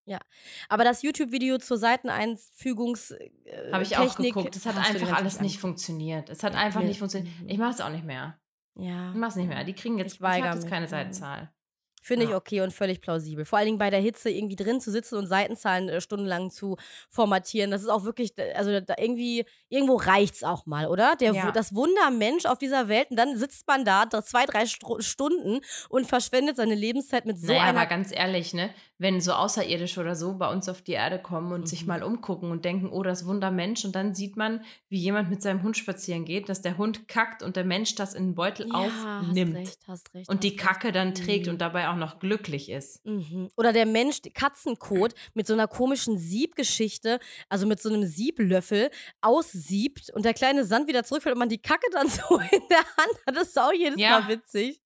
Ja, 0.08 0.18
aber 0.68 0.84
das 0.84 1.02
YouTube-Video 1.02 1.58
zur 1.58 1.78
Seiteneinfügungs 1.78 3.10
äh, 3.10 3.30
Habe 3.72 3.82
ich 3.82 3.96
auch 3.96 4.04
Technik 4.08 4.34
geguckt. 4.34 4.54
Das 4.56 4.64
hat 4.66 4.76
einfach 4.76 5.16
alles 5.18 5.40
nicht 5.40 5.58
funktioniert. 5.58 6.28
Es 6.30 6.42
hat 6.42 6.54
einfach 6.54 6.80
mir- 6.80 6.86
nicht 6.86 6.98
funktioniert. 6.98 7.32
Mhm. 7.42 7.48
Ich 7.48 7.58
mache 7.58 7.72
es 7.72 7.80
auch 7.80 7.90
nicht 7.90 8.04
mehr. 8.04 8.38
Ja. 8.78 9.10
Ich 9.10 9.16
mache 9.16 9.30
es 9.30 9.36
nicht 9.36 9.48
mehr. 9.48 9.64
Die 9.64 9.72
kriegen 9.72 9.98
jetzt, 9.98 10.08
Ich 10.12 10.14
ich 10.16 10.22
weigere 10.22 10.54
jetzt 10.54 10.68
keine 10.68 10.86
Mhm. 10.86 10.90
Seitenzahl. 10.90 11.50
Finde 12.02 12.26
ich 12.26 12.30
Ja. 12.30 12.36
okay 12.36 12.60
und 12.60 12.72
völlig 12.72 13.00
plausibel. 13.00 13.44
Vor 13.44 13.58
allen 13.58 13.66
Dingen 13.66 13.78
bei 13.78 13.90
der 13.90 13.98
Hitze 13.98 14.30
irgendwie 14.30 14.54
drin 14.54 14.80
zu 14.80 14.92
sitzen 14.92 15.16
und 15.16 15.26
Seitenzahlen 15.26 15.88
äh, 15.88 16.00
stundenlang 16.00 16.52
zu 16.52 16.76
formatieren. 17.10 17.72
Das 17.72 17.82
ist 17.82 17.88
auch 17.88 18.04
wirklich, 18.04 18.32
also 18.54 18.78
da 18.80 18.94
irgendwie, 18.96 19.44
irgendwo 19.70 19.96
reicht's 19.96 20.44
auch 20.44 20.66
mal, 20.66 20.86
oder? 20.86 21.16
Der, 21.16 21.32
Ja. 21.32 21.50
Das 21.50 21.74
Wundermensch 21.74 22.46
auf 22.46 22.58
dieser 22.58 22.86
Welt 22.86 23.10
und 23.10 23.16
dann 23.16 23.36
sitzt 23.36 23.66
man 23.66 23.84
da 23.84 24.08
zwei, 24.22 24.44
drei 24.46 24.66
Stunden 24.66 25.60
und 25.88 26.06
verschwendet 26.06 26.58
seine 26.58 26.76
Lebenszeit 26.76 27.26
mit 27.26 27.40
so 27.40 27.48
naja, 27.48 27.62
einer. 27.62 27.80
aber 27.80 27.88
ganz 27.88 28.12
ehrlich, 28.14 28.54
ne? 28.54 28.70
Wenn 28.98 29.20
so 29.20 29.32
Außerirdische 29.32 30.00
oder 30.00 30.16
so 30.16 30.38
bei 30.38 30.50
uns 30.50 30.68
auf 30.70 30.80
die 30.80 30.92
Erde 30.92 31.18
kommen 31.18 31.52
und 31.52 31.68
sich 31.68 31.82
Mhm. 31.82 31.88
mal 31.88 32.02
umgucken 32.02 32.50
und 32.50 32.64
denken, 32.64 32.88
oh, 32.90 33.02
das 33.02 33.26
Wundermensch, 33.26 33.84
und 33.84 33.94
dann 33.94 34.14
sieht 34.14 34.36
man, 34.36 34.64
wie 34.88 34.98
jemand 34.98 35.28
mit 35.28 35.42
seinem 35.42 35.62
Hund 35.62 35.76
spazieren 35.76 36.24
geht, 36.24 36.48
dass 36.48 36.62
der 36.62 36.78
Hund 36.78 37.06
kackt 37.08 37.42
und 37.42 37.56
der 37.56 37.64
Mensch 37.64 37.94
das 37.94 38.14
in 38.14 38.28
den 38.28 38.34
Beutel 38.34 38.66
ja, 38.68 38.74
hast 38.74 39.26
aufnimmt 39.28 39.54
recht, 39.56 39.78
hast 39.86 40.14
recht. 40.14 40.28
und 40.30 40.44
die 40.44 40.48
hast 40.48 40.54
recht. 40.58 40.66
Kacke 40.66 40.92
dann 40.92 41.14
trägt 41.14 41.46
Mhm. 41.46 41.52
und 41.52 41.58
dabei 41.60 41.88
auch 41.88 41.96
noch 41.96 42.18
glücklich 42.18 42.70
ist. 42.70 43.04
Mhm. 43.04 43.50
Oder 43.56 43.72
der 43.74 43.84
Mensch, 43.86 44.20
Katzenkot 44.32 45.14
mit 45.34 45.46
so 45.46 45.52
einer 45.52 45.68
komischen 45.68 46.18
Siebgeschichte, 46.18 47.20
also 47.50 47.66
mit 47.66 47.82
so 47.82 47.90
einem 47.90 48.04
Sieblöffel 48.06 48.90
aussiebt 49.20 50.10
und 50.14 50.24
der 50.24 50.32
kleine 50.34 50.64
Sand 50.64 50.88
wieder 50.88 51.04
zurückfällt 51.04 51.34
und 51.34 51.38
man 51.40 51.48
die 51.48 51.58
Kacke 51.60 51.86
dann 51.92 52.08
so 52.08 52.38
in 52.38 52.62
der 52.70 52.78
Hand 52.78 53.16
hat. 53.26 53.36
Das 53.36 53.48
ist 53.48 53.58
auch 53.58 53.72
jedes 53.72 54.00
Ja. 54.00 54.20
Mal 54.20 54.28
witzig. 54.28 54.80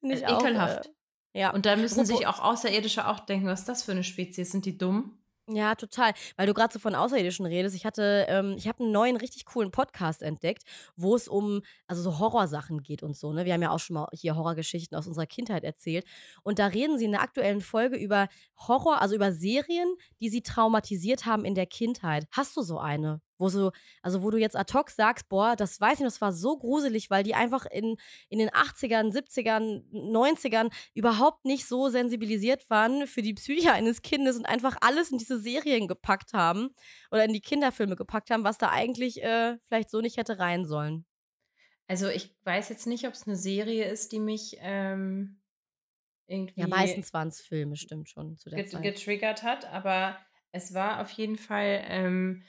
Finde 0.00 0.16
ich 0.16 0.22
Äh, 0.22 0.26
auch. 0.26 0.40
ekelhaft. 0.42 0.86
Äh, 0.86 0.90
ja. 1.36 1.52
Und 1.52 1.66
da 1.66 1.76
müssen 1.76 2.06
sich 2.06 2.26
auch 2.26 2.40
Außerirdische 2.40 3.06
auch 3.06 3.20
denken, 3.20 3.46
was 3.46 3.60
ist 3.60 3.68
das 3.68 3.82
für 3.82 3.92
eine 3.92 4.04
Spezies? 4.04 4.50
Sind 4.50 4.64
die 4.64 4.78
dumm? 4.78 5.18
Ja, 5.48 5.76
total. 5.76 6.12
Weil 6.36 6.48
du 6.48 6.54
gerade 6.54 6.72
so 6.72 6.80
von 6.80 6.96
Außerirdischen 6.96 7.46
redest. 7.46 7.76
Ich 7.76 7.86
hatte, 7.86 8.26
ähm, 8.28 8.56
ich 8.58 8.66
habe 8.66 8.82
einen 8.82 8.90
neuen, 8.90 9.16
richtig 9.16 9.44
coolen 9.44 9.70
Podcast 9.70 10.22
entdeckt, 10.22 10.64
wo 10.96 11.14
es 11.14 11.28
um, 11.28 11.62
also 11.86 12.02
so 12.02 12.18
Horrorsachen 12.18 12.82
geht 12.82 13.04
und 13.04 13.16
so. 13.16 13.32
Ne? 13.32 13.44
Wir 13.44 13.52
haben 13.52 13.62
ja 13.62 13.70
auch 13.70 13.78
schon 13.78 13.94
mal 13.94 14.08
hier 14.12 14.34
Horrorgeschichten 14.34 14.98
aus 14.98 15.06
unserer 15.06 15.26
Kindheit 15.26 15.62
erzählt. 15.62 16.04
Und 16.42 16.58
da 16.58 16.66
reden 16.66 16.98
sie 16.98 17.04
in 17.04 17.12
der 17.12 17.22
aktuellen 17.22 17.60
Folge 17.60 17.96
über 17.96 18.28
Horror, 18.66 19.00
also 19.00 19.14
über 19.14 19.32
Serien, 19.32 19.94
die 20.20 20.30
sie 20.30 20.42
traumatisiert 20.42 21.26
haben 21.26 21.44
in 21.44 21.54
der 21.54 21.66
Kindheit. 21.66 22.26
Hast 22.32 22.56
du 22.56 22.62
so 22.62 22.78
eine? 22.80 23.20
Wo 23.38 23.48
so, 23.48 23.72
also 24.02 24.22
wo 24.22 24.30
du 24.30 24.38
jetzt 24.38 24.56
ad 24.56 24.72
hoc 24.72 24.90
sagst, 24.90 25.28
boah, 25.28 25.56
das 25.56 25.80
weiß 25.80 25.94
ich 25.94 26.00
noch, 26.00 26.06
das 26.06 26.20
war 26.20 26.32
so 26.32 26.56
gruselig, 26.56 27.10
weil 27.10 27.22
die 27.22 27.34
einfach 27.34 27.66
in, 27.66 27.96
in 28.28 28.38
den 28.38 28.50
80ern, 28.50 29.12
70ern, 29.12 29.84
90ern 29.92 30.72
überhaupt 30.94 31.44
nicht 31.44 31.66
so 31.66 31.88
sensibilisiert 31.88 32.68
waren 32.70 33.06
für 33.06 33.22
die 33.22 33.34
Psyche 33.34 33.72
eines 33.72 34.02
Kindes 34.02 34.36
und 34.36 34.46
einfach 34.46 34.76
alles 34.80 35.10
in 35.10 35.18
diese 35.18 35.38
Serien 35.38 35.88
gepackt 35.88 36.32
haben 36.32 36.70
oder 37.10 37.24
in 37.24 37.32
die 37.32 37.40
Kinderfilme 37.40 37.96
gepackt 37.96 38.30
haben, 38.30 38.44
was 38.44 38.58
da 38.58 38.70
eigentlich 38.70 39.22
äh, 39.22 39.58
vielleicht 39.68 39.90
so 39.90 40.00
nicht 40.00 40.16
hätte 40.16 40.38
rein 40.38 40.64
sollen. 40.64 41.04
Also 41.88 42.08
ich 42.08 42.34
weiß 42.44 42.68
jetzt 42.68 42.86
nicht, 42.86 43.06
ob 43.06 43.12
es 43.12 43.26
eine 43.26 43.36
Serie 43.36 43.84
ist, 43.84 44.12
die 44.12 44.18
mich 44.18 44.56
ähm, 44.60 45.40
irgendwie. 46.26 46.60
Ja, 46.60 46.66
meistens 46.66 47.12
waren 47.12 47.28
es 47.28 47.40
Filme, 47.40 47.76
stimmt 47.76 48.08
schon 48.08 48.36
zu 48.38 48.50
der 48.50 48.62
get 48.62 48.70
Zeit. 48.70 48.82
getriggert 48.82 49.42
hat, 49.42 49.66
aber 49.66 50.18
es 50.52 50.74
war 50.74 51.00
auf 51.00 51.10
jeden 51.10 51.36
Fall. 51.36 51.84
Ähm, 51.86 52.42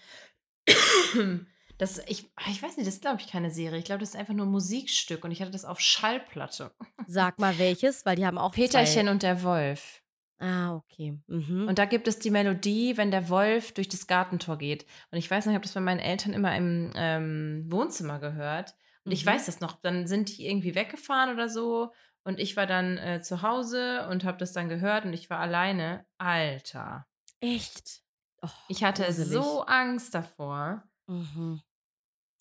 das, 1.77 1.99
ich, 2.07 2.29
ah, 2.35 2.49
ich 2.49 2.61
weiß 2.61 2.77
nicht, 2.77 2.87
das 2.87 2.95
ist, 2.95 3.01
glaube 3.01 3.21
ich, 3.21 3.27
keine 3.27 3.51
Serie. 3.51 3.79
Ich 3.79 3.85
glaube, 3.85 3.99
das 3.99 4.09
ist 4.09 4.15
einfach 4.15 4.33
nur 4.33 4.45
ein 4.45 4.51
Musikstück 4.51 5.23
und 5.23 5.31
ich 5.31 5.41
hatte 5.41 5.51
das 5.51 5.65
auf 5.65 5.79
Schallplatte. 5.79 6.71
Sag 7.05 7.39
mal 7.39 7.57
welches, 7.59 8.05
weil 8.05 8.15
die 8.15 8.25
haben 8.25 8.37
auch 8.37 8.53
Peterchen 8.53 9.05
zwei. 9.05 9.11
und 9.11 9.23
der 9.23 9.43
Wolf. 9.43 10.01
Ah, 10.39 10.75
okay. 10.75 11.17
Mhm. 11.27 11.67
Und 11.67 11.79
da 11.79 11.85
gibt 11.85 12.07
es 12.07 12.19
die 12.19 12.29
Melodie, 12.29 12.95
wenn 12.95 13.09
der 13.09 13.27
Wolf 13.29 13.71
durch 13.71 13.89
das 13.89 14.05
Gartentor 14.05 14.57
geht. 14.59 14.85
Und 15.11 15.17
ich 15.17 15.29
weiß 15.31 15.45
noch, 15.45 15.51
ich 15.51 15.55
habe 15.55 15.63
das 15.65 15.73
bei 15.73 15.79
meinen 15.79 15.99
Eltern 15.99 16.33
immer 16.33 16.55
im 16.55 16.91
ähm, 16.95 17.65
Wohnzimmer 17.69 18.19
gehört. 18.19 18.75
Und 19.03 19.13
ich 19.13 19.25
Mhm. 19.25 19.29
weiß 19.29 19.47
das 19.47 19.61
noch. 19.61 19.81
Dann 19.81 20.05
sind 20.05 20.37
die 20.37 20.45
irgendwie 20.47 20.75
weggefahren 20.75 21.33
oder 21.33 21.49
so. 21.49 21.91
Und 22.23 22.39
ich 22.39 22.55
war 22.55 22.67
dann 22.67 22.97
äh, 22.99 23.21
zu 23.21 23.41
Hause 23.41 24.07
und 24.11 24.25
habe 24.25 24.37
das 24.37 24.53
dann 24.53 24.69
gehört 24.69 25.05
und 25.05 25.13
ich 25.13 25.29
war 25.31 25.39
alleine. 25.39 26.05
Alter. 26.19 27.07
Echt? 27.39 28.01
Oh, 28.41 28.49
Ich 28.67 28.83
hatte 28.83 29.03
gruselig. 29.03 29.31
so 29.43 29.61
Angst 29.63 30.13
davor. 30.13 30.83
Mhm. 31.07 31.61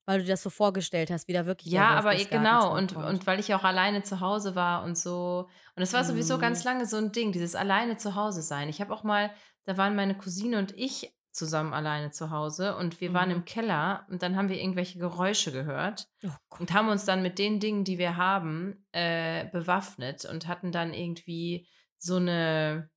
Weil 0.08 0.18
du 0.18 0.24
dir 0.24 0.32
das 0.34 0.42
so 0.42 0.50
vorgestellt 0.50 1.10
hast, 1.10 1.26
wie 1.26 1.32
da 1.32 1.46
wirklich 1.46 1.72
Ja, 1.72 1.88
aber 1.90 2.14
genau. 2.14 2.74
Und, 2.76 2.94
und 2.94 3.26
weil 3.26 3.40
ich 3.40 3.52
auch 3.54 3.64
alleine 3.64 4.02
zu 4.04 4.20
Hause 4.20 4.54
war 4.54 4.84
und 4.84 4.96
so. 4.96 5.48
Und 5.74 5.82
es 5.82 5.92
war 5.92 6.04
sowieso 6.04 6.36
Mhm. 6.36 6.40
ganz 6.42 6.62
lange 6.64 6.86
so 6.86 6.96
ein 6.96 7.10
Ding, 7.12 7.32
dieses 7.32 7.54
alleine 7.56 7.96
zu 7.96 8.14
Hause 8.14 8.42
sein. 8.42 8.68
Ich 8.68 8.80
habe 8.80 8.92
auch 8.94 9.02
mal, 9.02 9.30
da 9.64 9.76
waren 9.76 9.96
meine 9.96 10.16
Cousine 10.16 10.58
und 10.58 10.76
ich 10.76 11.12
zusammen 11.32 11.74
alleine 11.74 12.12
zu 12.12 12.30
Hause 12.30 12.76
und 12.76 13.00
wir 13.00 13.12
waren 13.12 13.28
Mhm. 13.30 13.34
im 13.36 13.44
Keller 13.44 14.06
und 14.08 14.22
dann 14.22 14.36
haben 14.36 14.48
wir 14.48 14.58
irgendwelche 14.60 14.98
Geräusche 14.98 15.52
gehört 15.52 16.08
Oh 16.24 16.30
und 16.60 16.72
haben 16.72 16.88
uns 16.88 17.04
dann 17.04 17.20
mit 17.20 17.38
den 17.38 17.60
Dingen, 17.60 17.84
die 17.84 17.98
wir 17.98 18.16
haben, 18.16 18.86
äh, 18.92 19.44
bewaffnet 19.50 20.24
und 20.24 20.46
hatten 20.46 20.72
dann 20.72 20.94
irgendwie 20.94 21.68
so 21.98 22.16
eine 22.16 22.88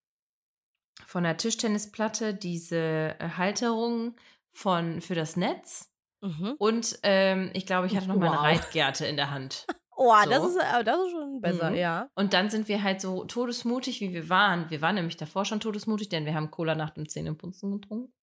von 1.06 1.24
der 1.24 1.38
Tischtennisplatte 1.38 2.34
diese 2.34 3.16
äh, 3.20 3.30
Halterung 3.38 4.16
von 4.52 5.02
für 5.02 5.16
das 5.16 5.36
Netz 5.36 5.86
Mhm. 6.22 6.56
und 6.60 7.00
ähm, 7.04 7.50
ich 7.54 7.66
glaube, 7.66 7.88
ich 7.88 7.96
hatte 7.96 8.10
noch 8.10 8.18
mal 8.18 8.28
eine 8.28 8.36
Wow. 8.38 8.44
Reitgerte 8.44 9.06
in 9.06 9.16
der 9.16 9.32
Hand. 9.32 9.66
Oh, 10.02 10.14
das, 10.30 10.42
So. 10.42 10.48
ist, 10.48 10.56
äh, 10.56 10.84
das 10.86 10.96
ist 10.98 11.12
schon 11.12 11.42
besser, 11.42 11.72
Mhm. 11.72 11.76
ja. 11.76 12.10
Und 12.16 12.32
dann 12.34 12.50
sind 12.50 12.70
wir 12.70 12.84
halt 12.84 13.02
so 13.02 13.26
todesmutig, 13.26 14.00
wie 14.00 14.14
wir 14.14 14.30
waren. 14.30 14.70
Wir 14.70 14.82
waren 14.82 14.96
nämlich 14.96 15.18
davor 15.18 15.44
schon 15.44 15.60
todesmutig, 15.60 16.08
denn 16.08 16.26
wir 16.26 16.34
haben 16.34 16.52
Cola 16.52 16.74
nach 16.74 16.92
dem 16.92 17.10
Zähneputzen 17.10 17.82
getrunken. 17.82 18.14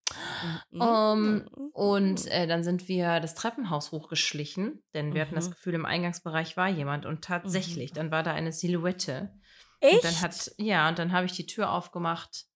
Mhm. 0.71 0.81
Ähm, 0.81 1.35
Mhm. 1.35 1.69
Und 1.75 2.27
äh, 2.29 2.47
dann 2.47 2.65
sind 2.65 2.89
wir 2.89 3.21
das 3.21 3.35
Treppenhaus 3.35 3.93
hochgeschlichen, 3.93 4.83
denn 4.95 5.12
wir 5.12 5.21
hatten 5.21 5.35
das 5.35 5.49
Mhm. 5.49 5.53
Gefühl, 5.53 5.75
im 5.75 5.85
Eingangsbereich 5.85 6.57
war 6.57 6.69
jemand. 6.71 7.05
Und 7.05 7.23
tatsächlich, 7.23 7.93
dann 7.93 8.11
war 8.11 8.23
da 8.23 8.33
eine 8.33 8.53
Silhouette. 8.53 9.35
Echt? 9.81 9.97
Und 9.97 10.05
dann 10.05 10.21
hat, 10.23 10.53
ja, 10.57 10.89
und 10.89 10.99
dann 10.99 11.12
habe 11.12 11.27
ich 11.27 11.33
die 11.33 11.45
Tür 11.47 11.73
aufgemacht 11.73 12.47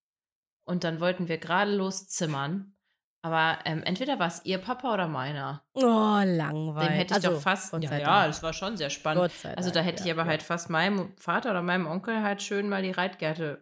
und 0.65 0.85
dann 0.85 1.01
wollten 1.01 1.29
wir 1.29 1.39
gerade 1.39 1.75
loszimmern. 1.75 2.75
Aber 3.23 3.59
ähm, 3.67 3.83
entweder 3.85 4.19
war 4.19 4.29
es 4.29 4.41
ihr 4.45 4.57
Papa 4.57 4.95
oder 4.95 5.07
meiner. 5.07 5.63
oh, 5.75 5.83
langweilig. 5.83 6.89
Dem 6.89 6.97
hätte 6.97 7.15
ich 7.15 7.25
also, 7.25 7.31
doch 7.33 7.43
fast. 7.43 7.75
Ja, 7.75 7.99
ja, 7.99 7.99
Dank. 7.99 8.31
es 8.31 8.43
war 8.43 8.55
schon 8.55 8.79
sehr 8.79 8.89
spannend. 8.89 9.31
Also 9.57 9.71
da 9.71 9.81
hätte 9.81 10.01
ich 10.01 10.07
ja, 10.07 10.15
aber 10.15 10.23
ja. 10.23 10.29
halt 10.29 10.43
fast 10.43 10.71
meinem 10.71 11.15
Vater 11.19 11.51
oder 11.51 11.61
meinem 11.61 11.87
Onkel 11.87 12.23
halt 12.23 12.41
schön 12.41 12.69
mal 12.71 12.83
die 12.83 12.93
Reitgerte 12.93 13.61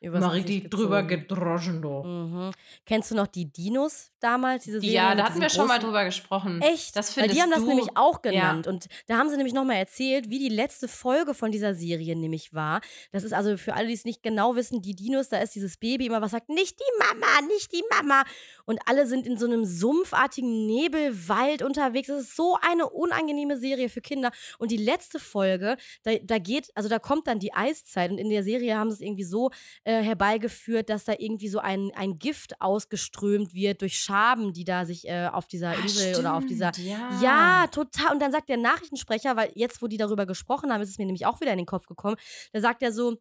Übers 0.00 0.20
mal 0.20 0.28
richtig 0.30 0.70
drüber 0.70 1.02
gedroschen, 1.02 1.82
du. 1.82 2.02
Mhm. 2.04 2.50
Kennst 2.86 3.10
du 3.10 3.16
noch 3.16 3.26
die 3.26 3.46
Dinos 3.46 4.12
damals, 4.20 4.62
diese 4.62 4.80
Serie? 4.80 4.94
Ja, 4.94 5.14
da 5.16 5.24
hatten 5.24 5.40
wir 5.40 5.48
schon 5.50 5.66
mal 5.66 5.80
drüber 5.80 6.04
gesprochen. 6.04 6.60
Echt? 6.62 6.94
Das 6.94 7.16
Weil 7.16 7.24
die 7.24 7.30
findest 7.30 7.42
haben 7.42 7.50
das 7.50 7.60
du- 7.62 7.66
nämlich 7.68 7.88
auch 7.96 8.20
Ja. 8.24 8.30
genannt. 8.30 8.66
Und 8.68 8.86
da 9.08 9.16
haben 9.18 9.28
sie 9.28 9.36
nämlich 9.36 9.54
nochmal 9.54 9.76
erzählt, 9.76 10.30
wie 10.30 10.38
die 10.38 10.48
letzte 10.54 10.86
Folge 10.86 11.34
von 11.34 11.50
dieser 11.50 11.74
Serie 11.74 12.14
nämlich 12.14 12.54
war. 12.54 12.80
Das 13.10 13.24
ist 13.24 13.32
also 13.32 13.56
für 13.56 13.74
alle, 13.74 13.88
die 13.88 13.94
es 13.94 14.04
nicht 14.04 14.22
genau 14.22 14.54
wissen, 14.54 14.82
die 14.82 14.94
Dinos, 14.94 15.30
da 15.30 15.38
ist 15.38 15.56
dieses 15.56 15.76
Baby 15.76 16.06
immer, 16.06 16.22
was 16.22 16.30
sagt, 16.30 16.48
nicht 16.48 16.78
die 16.78 16.98
Mama, 17.00 17.26
nicht 17.48 17.72
die 17.72 17.82
Mama. 17.96 18.22
Und 18.66 18.78
alle 18.86 19.04
sind 19.06 19.26
in 19.26 19.36
so 19.36 19.46
einem 19.46 19.64
sumpfartigen 19.64 20.66
Nebelwald 20.66 21.62
unterwegs. 21.62 22.06
Das 22.08 22.20
ist 22.22 22.36
so 22.36 22.56
eine 22.60 22.88
unangenehme 22.88 23.58
Serie 23.58 23.88
für 23.88 24.00
Kinder. 24.00 24.30
Und 24.58 24.70
die 24.70 24.76
letzte 24.76 25.18
Folge, 25.18 25.76
da, 26.04 26.12
da 26.22 26.38
geht, 26.38 26.70
also 26.76 26.88
da 26.88 27.00
kommt 27.00 27.26
dann 27.26 27.40
die 27.40 27.52
Eiszeit. 27.52 28.10
Und 28.12 28.18
in 28.18 28.30
der 28.30 28.44
Serie 28.44 28.76
haben 28.76 28.90
sie 28.90 28.94
es 28.96 29.00
irgendwie 29.00 29.24
so 29.24 29.50
äh, 29.88 30.02
herbeigeführt, 30.02 30.90
dass 30.90 31.04
da 31.06 31.14
irgendwie 31.18 31.48
so 31.48 31.60
ein, 31.60 31.90
ein 31.94 32.18
Gift 32.18 32.60
ausgeströmt 32.60 33.54
wird 33.54 33.80
durch 33.80 33.98
Schaben, 33.98 34.52
die 34.52 34.64
da 34.64 34.84
sich 34.84 35.08
äh, 35.08 35.28
auf 35.32 35.48
dieser 35.48 35.70
Ah, 35.70 35.74
Insel 35.82 36.16
oder 36.18 36.34
auf 36.34 36.44
dieser 36.44 36.74
stimmt, 36.74 36.88
Ja. 36.88 37.20
ja, 37.22 37.66
total. 37.68 38.12
Und 38.12 38.20
dann 38.20 38.30
sagt 38.32 38.48
der 38.50 38.58
Nachrichtensprecher, 38.58 39.34
weil 39.36 39.50
jetzt, 39.54 39.80
wo 39.80 39.86
die 39.86 39.96
darüber 39.96 40.26
gesprochen 40.26 40.70
haben, 40.72 40.82
ist 40.82 40.90
es 40.90 40.98
mir 40.98 41.06
nämlich 41.06 41.24
auch 41.24 41.40
wieder 41.40 41.52
in 41.52 41.56
den 41.58 41.66
Kopf 41.66 41.86
gekommen, 41.86 42.16
da 42.52 42.60
sagt 42.60 42.82
er 42.82 42.92
so, 42.92 43.16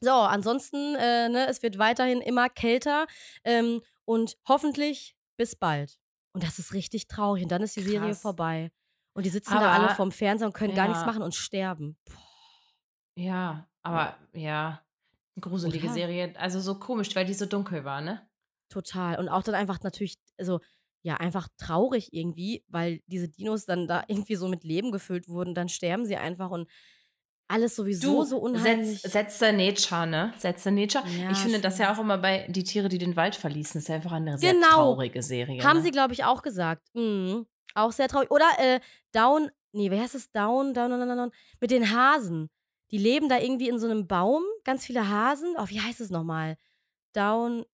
so, 0.00 0.10
ansonsten, 0.10 0.94
äh, 0.96 1.28
ne, 1.28 1.46
es 1.48 1.62
wird 1.62 1.76
weiterhin 1.78 2.20
immer 2.20 2.48
kälter 2.48 3.06
ähm, 3.44 3.80
und 4.04 4.36
hoffentlich 4.48 5.16
bis 5.36 5.54
bald. 5.56 5.98
Und 6.32 6.42
das 6.42 6.58
ist 6.58 6.72
richtig 6.74 7.08
traurig. 7.08 7.42
Und 7.42 7.50
dann 7.52 7.62
ist 7.62 7.76
die 7.76 7.82
Serie 7.82 8.08
Krass. 8.10 8.20
vorbei. 8.22 8.70
Und 9.14 9.24
die 9.26 9.30
sitzen 9.30 9.54
da 9.54 9.72
alle 9.72 9.86
Aber- 9.86 9.94
vorm 9.94 10.12
Fernseher 10.12 10.46
und 10.48 10.52
können 10.54 10.74
gar 10.74 10.86
nichts 10.88 11.00
ja. 11.02 11.06
machen 11.06 11.22
und 11.22 11.34
sterben. 11.34 11.96
Ja, 13.18 13.66
aber 13.82 14.16
ja, 14.34 14.82
gruselige 15.40 15.86
Oder? 15.86 15.94
Serie. 15.94 16.34
Also 16.38 16.60
so 16.60 16.78
komisch, 16.78 17.14
weil 17.14 17.26
die 17.26 17.34
so 17.34 17.46
dunkel 17.46 17.84
war, 17.84 18.00
ne? 18.00 18.26
Total. 18.68 19.18
Und 19.18 19.28
auch 19.28 19.42
dann 19.42 19.54
einfach 19.54 19.82
natürlich, 19.82 20.16
also 20.38 20.60
ja, 21.02 21.14
einfach 21.18 21.48
traurig 21.56 22.12
irgendwie, 22.12 22.64
weil 22.68 23.00
diese 23.06 23.28
Dinos 23.28 23.64
dann 23.64 23.86
da 23.86 24.02
irgendwie 24.08 24.34
so 24.34 24.48
mit 24.48 24.64
Leben 24.64 24.90
gefüllt 24.90 25.28
wurden. 25.28 25.54
Dann 25.54 25.68
sterben 25.68 26.04
sie 26.04 26.16
einfach 26.16 26.50
und 26.50 26.68
alles 27.48 27.76
sowieso 27.76 28.24
so 28.24 28.38
unheimlich. 28.38 29.02
setz, 29.02 29.12
setz 29.12 29.38
der 29.38 29.52
Nature, 29.52 30.06
ne? 30.06 30.34
Setz 30.36 30.64
der 30.64 30.72
Nature. 30.72 31.04
Ja, 31.06 31.30
ich 31.30 31.38
finde 31.38 31.60
das 31.60 31.74
stimmt. 31.74 31.88
ja 31.88 31.94
auch 31.94 32.00
immer 32.00 32.18
bei 32.18 32.46
die 32.48 32.64
Tiere, 32.64 32.88
die 32.88 32.98
den 32.98 33.14
Wald 33.14 33.36
verließen, 33.36 33.78
ist 33.80 33.88
ja 33.88 33.94
einfach 33.94 34.12
eine 34.12 34.36
sehr 34.36 34.52
Genau. 34.54 34.66
traurige 34.66 35.22
Serie. 35.22 35.62
Haben 35.62 35.76
ne? 35.78 35.82
sie, 35.84 35.90
glaube 35.92 36.12
ich, 36.12 36.24
auch 36.24 36.42
gesagt. 36.42 36.82
Mhm. 36.94 37.46
Auch 37.74 37.92
sehr 37.92 38.08
traurig. 38.08 38.32
Oder 38.32 38.48
äh, 38.58 38.80
Down, 39.12 39.50
nee, 39.72 39.90
wie 39.92 40.00
heißt 40.00 40.16
es? 40.16 40.30
Down, 40.32 40.74
down, 40.74 40.90
down, 40.90 41.06
down, 41.06 41.16
down, 41.16 41.30
mit 41.60 41.70
den 41.70 41.88
Hasen. 41.94 42.50
Die 42.90 42.98
leben 42.98 43.28
da 43.28 43.38
irgendwie 43.38 43.68
in 43.68 43.78
so 43.78 43.86
einem 43.86 44.06
Baum, 44.06 44.42
ganz 44.64 44.86
viele 44.86 45.08
Hasen. 45.08 45.54
Oh, 45.58 45.68
wie 45.68 45.80
heißt 45.80 46.00
es 46.00 46.10
nochmal? 46.10 46.56
Down, 47.12 47.64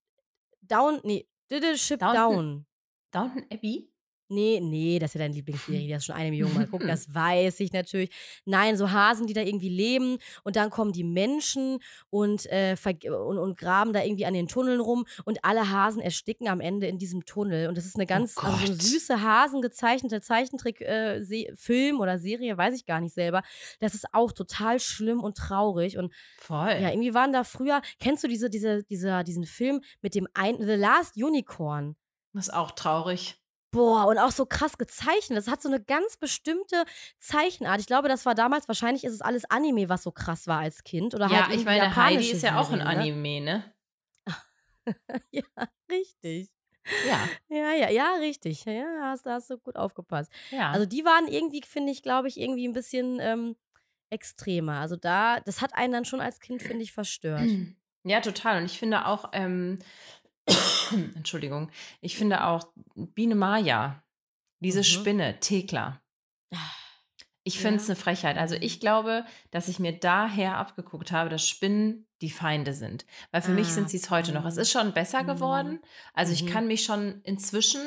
down, 0.63 1.01
nee, 1.05 1.29
Diddle 1.51 1.77
Ship 1.77 1.99
Down. 1.99 2.67
Downton 3.11 3.45
Abbey? 3.51 3.92
Nee, 4.33 4.61
nee, 4.61 4.99
das 4.99 5.11
ist 5.11 5.15
ja 5.15 5.21
deine 5.21 5.35
Lieblingsserie, 5.35 5.87
die 5.87 5.95
hast 5.95 6.07
schon 6.07 6.15
eine 6.15 6.31
Million 6.31 6.53
Mal 6.55 6.67
gucken, 6.67 6.89
das 6.89 7.15
weiß 7.15 7.61
ich 7.61 7.73
natürlich. 7.73 8.11
Nein, 8.45 8.77
so 8.77 8.91
Hasen, 8.91 9.27
die 9.27 9.35
da 9.35 9.43
irgendwie 9.43 9.69
leben 9.69 10.19
und 10.43 10.57
dann 10.57 10.71
kommen 10.71 10.93
die 10.93 11.05
Menschen 11.05 11.79
und, 12.11 12.47
äh, 12.47 12.77
und, 13.07 13.39
und 13.39 13.59
graben 13.59 13.93
da 13.93 14.03
irgendwie 14.03 14.27
an 14.27 14.35
den 14.35 14.49
Tunneln 14.49 14.81
rum 14.81 15.05
und 15.25 15.45
alle 15.45 15.71
Hasen 15.71 16.01
ersticken 16.01 16.49
am 16.49 16.61
Ende 16.61 16.87
in 16.87 16.99
diesem 16.99 17.25
Tunnel. 17.25 17.69
Und 17.69 17.77
das 17.77 17.87
ist 17.87 17.97
eine 17.97 18.07
ganz, 18.07 18.37
also 18.39 18.67
so 18.67 18.75
süße 18.75 19.23
Hasen 19.23 19.63
gezeichnete 19.63 20.21
Zeichentrick-Film 20.21 22.01
oder 22.01 22.19
Serie, 22.19 22.57
weiß 22.57 22.75
ich 22.75 22.87
gar 22.87 23.01
nicht 23.01 23.15
selber. 23.15 23.43
Das 23.81 23.95
ist 23.95 24.07
auch 24.13 24.33
total 24.33 24.81
schlimm 24.81 25.21
und 25.21 25.37
traurig 25.37 25.99
und 25.99 26.13
Voll. 26.39 26.71
ja, 26.81 26.91
irgendwie 26.91 27.15
waren 27.15 27.33
da 27.33 27.45
früher, 27.45 27.83
kennst 27.99 28.25
du 28.25 28.29
diese, 28.29 28.49
diese, 28.49 28.83
dieser, 28.85 29.25
diesen 29.25 29.45
Film 29.45 29.81
mit 30.01 30.15
dem 30.15 30.27
ein, 30.35 30.57
The 30.59 30.75
Last 30.75 31.17
Unicorn? 31.17 31.97
Das 32.33 32.49
ist 32.49 32.55
auch 32.55 32.71
traurig. 32.71 33.42
Boah, 33.73 34.07
und 34.07 34.19
auch 34.19 34.31
so 34.31 34.45
krass 34.45 34.77
gezeichnet. 34.77 35.39
Das 35.39 35.49
hat 35.49 35.63
so 35.63 35.69
eine 35.69 35.83
ganz 35.83 36.19
bestimmte 36.19 36.85
Zeichenart. 37.19 37.81
Ich 37.81 37.87
glaube, 37.87 38.07
das 38.07 38.27
war 38.27 38.35
damals, 38.35 38.69
wahrscheinlich 38.69 39.03
ist 39.03 39.15
es 39.15 39.23
alles 39.23 39.47
Anime, 39.47 39.89
was 39.89 40.03
so 40.03 40.13
krass 40.13 40.47
war 40.47 40.61
als 40.61 40.85
Kind. 40.85 41.15
Oder 41.15 41.29
ja, 41.29 41.49
halt 41.49 41.57
ich 41.57 41.65
meine, 41.65 41.97
Heidi 41.97 42.31
ist 42.31 42.43
ja 42.43 42.61
auch 42.61 42.71
ein 42.71 42.79
ne? 42.79 42.87
Anime, 42.87 43.41
ne? 43.41 43.75
ja, 45.31 45.43
richtig. 45.91 46.51
Ja, 47.07 47.29
Ja, 47.49 47.73
ja, 47.73 47.91
ja, 47.91 48.15
richtig. 48.17 48.65
Ja, 48.67 48.85
hast, 49.05 49.25
da 49.25 49.35
hast 49.35 49.49
du 49.49 49.57
gut 49.57 49.77
aufgepasst. 49.77 50.31
ja. 50.51 50.71
Also 50.71 50.85
die 50.85 51.05
waren 51.05 51.27
irgendwie, 51.29 51.63
finde 51.67 51.93
ich, 51.93 52.03
glaube 52.03 52.29
ich, 52.29 52.39
irgendwie 52.39 52.69
ein 52.69 52.73
bisschen 52.73 53.21
ähm, 53.21 53.57
extremer. 54.11 54.81
Also 54.81 54.97
da, 54.97 55.41
das 55.41 55.63
hat 55.63 55.75
einen 55.75 55.93
dann 55.93 56.05
schon 56.05 56.21
als 56.21 56.41
Kind, 56.41 56.61
finde 56.61 56.83
ich, 56.83 56.93
verstört. 56.93 57.49
Ja, 58.05 58.21
total. 58.21 58.59
Und 58.59 58.65
ich 58.67 58.79
finde 58.79 59.07
auch, 59.07 59.31
ähm, 59.33 59.79
Entschuldigung, 61.17 61.71
ich 62.01 62.17
finde 62.17 62.45
auch 62.45 62.69
Biene 62.95 63.35
Maya, 63.35 64.03
diese 64.61 64.81
Mhm. 64.81 64.85
Spinne, 64.85 65.41
Thekla. 65.41 66.01
Ich 67.45 67.57
Ja. 67.57 67.61
finde 67.63 67.77
es 67.83 67.89
eine 67.89 67.97
Frechheit. 67.97 68.37
Also 68.39 68.55
ich 68.55 68.79
glaube, 68.79 69.25
dass 69.51 69.67
ich 69.69 69.79
mir 69.81 69.93
daher 69.93 70.59
abgeguckt 70.59 71.11
habe, 71.11 71.29
dass 71.31 71.47
Spinnen 71.49 72.07
die 72.21 72.31
Feinde 72.31 72.73
sind. 72.73 73.05
Weil 73.33 73.43
für 73.43 73.51
mich 73.53 73.67
Ah, 73.69 73.71
sind 73.71 73.91
sie 73.91 73.97
es 73.97 74.11
heute 74.11 74.33
noch. 74.33 74.45
Es 74.45 74.55
mhm. 74.57 74.61
ist 74.63 74.71
schon 74.71 74.93
besser 74.93 75.23
Mhm. 75.25 75.27
geworden. 75.27 75.81
Also 76.15 76.33
ich 76.33 76.45
Mhm. 76.45 76.49
kann 76.51 76.67
mich 76.69 76.85
schon 76.85 77.21
inzwischen 77.23 77.81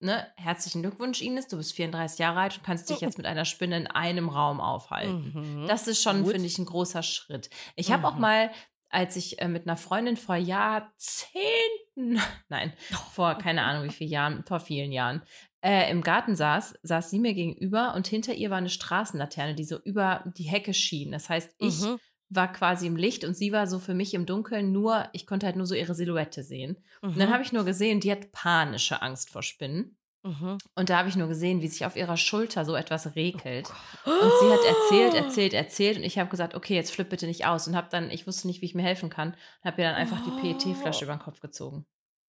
ne, 0.00 0.26
herzlichen 0.36 0.82
Glückwunsch, 0.82 1.22
Ines, 1.22 1.46
du 1.46 1.56
bist 1.58 1.74
34 1.74 2.18
Jahre 2.18 2.40
alt 2.40 2.56
und 2.56 2.64
kannst 2.64 2.90
dich 2.90 3.00
jetzt 3.00 3.18
mit 3.18 3.26
einer 3.26 3.44
Spinne 3.44 3.76
in 3.76 3.86
einem 3.86 4.28
Raum 4.30 4.60
aufhalten. 4.60 5.60
Mhm. 5.62 5.68
Das 5.68 5.86
ist 5.86 6.02
schon, 6.02 6.26
finde 6.26 6.44
ich, 6.46 6.58
ein 6.58 6.64
großer 6.66 7.04
Schritt. 7.04 7.50
Ich 7.76 7.92
habe 7.92 8.08
auch 8.08 8.14
Mhm. 8.16 8.20
mal, 8.20 8.50
als 8.88 9.14
ich 9.14 9.40
äh, 9.40 9.46
mit 9.46 9.64
einer 9.68 9.76
Freundin 9.76 10.16
vor 10.16 10.34
Jahrzehnten, 10.34 11.81
nein, 12.48 12.72
vor 13.10 13.36
keine 13.36 13.62
Ahnung 13.64 13.84
wie 13.84 13.92
vielen 13.92 14.10
Jahren, 14.10 14.44
vor 14.46 14.60
vielen 14.60 14.92
Jahren, 14.92 15.22
äh, 15.64 15.90
im 15.90 16.02
Garten 16.02 16.34
saß, 16.36 16.74
saß 16.82 17.10
sie 17.10 17.18
mir 17.18 17.34
gegenüber 17.34 17.94
und 17.94 18.06
hinter 18.06 18.34
ihr 18.34 18.50
war 18.50 18.58
eine 18.58 18.70
Straßenlaterne, 18.70 19.54
die 19.54 19.64
so 19.64 19.78
über 19.82 20.24
die 20.36 20.44
Hecke 20.44 20.74
schien. 20.74 21.12
Das 21.12 21.28
heißt, 21.28 21.54
ich 21.58 21.92
Mhm. 21.92 21.98
war 22.30 22.50
quasi 22.52 22.86
im 22.86 22.96
Licht 22.96 23.24
und 23.24 23.36
sie 23.36 23.52
war 23.52 23.66
so 23.66 23.78
für 23.78 23.94
mich 23.94 24.14
im 24.14 24.24
Dunkeln 24.26 24.72
nur, 24.72 25.08
ich 25.12 25.26
konnte 25.26 25.46
halt 25.46 25.56
nur 25.56 25.66
so 25.66 25.74
ihre 25.74 25.94
Silhouette 25.94 26.42
sehen. 26.42 26.76
Und 27.12 27.20
dann 27.20 27.28
Mhm. 27.28 27.32
habe 27.32 27.42
ich 27.42 27.52
nur 27.52 27.64
gesehen, 27.64 28.00
die 28.00 28.10
hat 28.10 28.32
panische 28.32 29.02
Angst 29.02 29.30
vor 29.30 29.42
Spinnen. 29.42 29.96
Mhm. 30.22 30.58
Und 30.76 30.88
da 30.90 30.98
habe 30.98 31.08
ich 31.08 31.16
nur 31.16 31.28
gesehen, 31.28 31.62
wie 31.62 31.68
sich 31.68 31.84
auf 31.84 31.96
ihrer 31.96 32.16
Schulter 32.16 32.64
so 32.64 32.74
etwas 32.74 33.06
Oh 33.06 33.10
regelt. 33.16 33.68
Und 34.04 34.32
sie 34.40 34.52
hat 34.52 34.64
erzählt, 34.64 35.14
erzählt, 35.14 35.52
erzählt. 35.52 35.96
Und 35.98 36.04
ich 36.04 36.18
habe 36.18 36.30
gesagt, 36.30 36.54
okay, 36.54 36.74
jetzt 36.74 36.92
flipp 36.92 37.08
bitte 37.08 37.26
nicht 37.26 37.46
aus. 37.46 37.66
Und 37.66 37.76
habe 37.76 37.88
dann, 37.90 38.10
ich 38.10 38.26
wusste 38.26 38.46
nicht, 38.46 38.60
wie 38.62 38.66
ich 38.66 38.74
mir 38.74 38.82
helfen 38.82 39.10
kann. 39.10 39.30
Und 39.30 39.64
habe 39.64 39.82
ihr 39.82 39.88
dann 39.88 39.96
einfach 39.96 40.18
die 40.24 40.30
PET-Flasche 40.40 41.00
Oh. 41.02 41.04
über 41.04 41.16
den 41.16 41.22
Kopf 41.22 41.40
gezogen. 41.40 41.86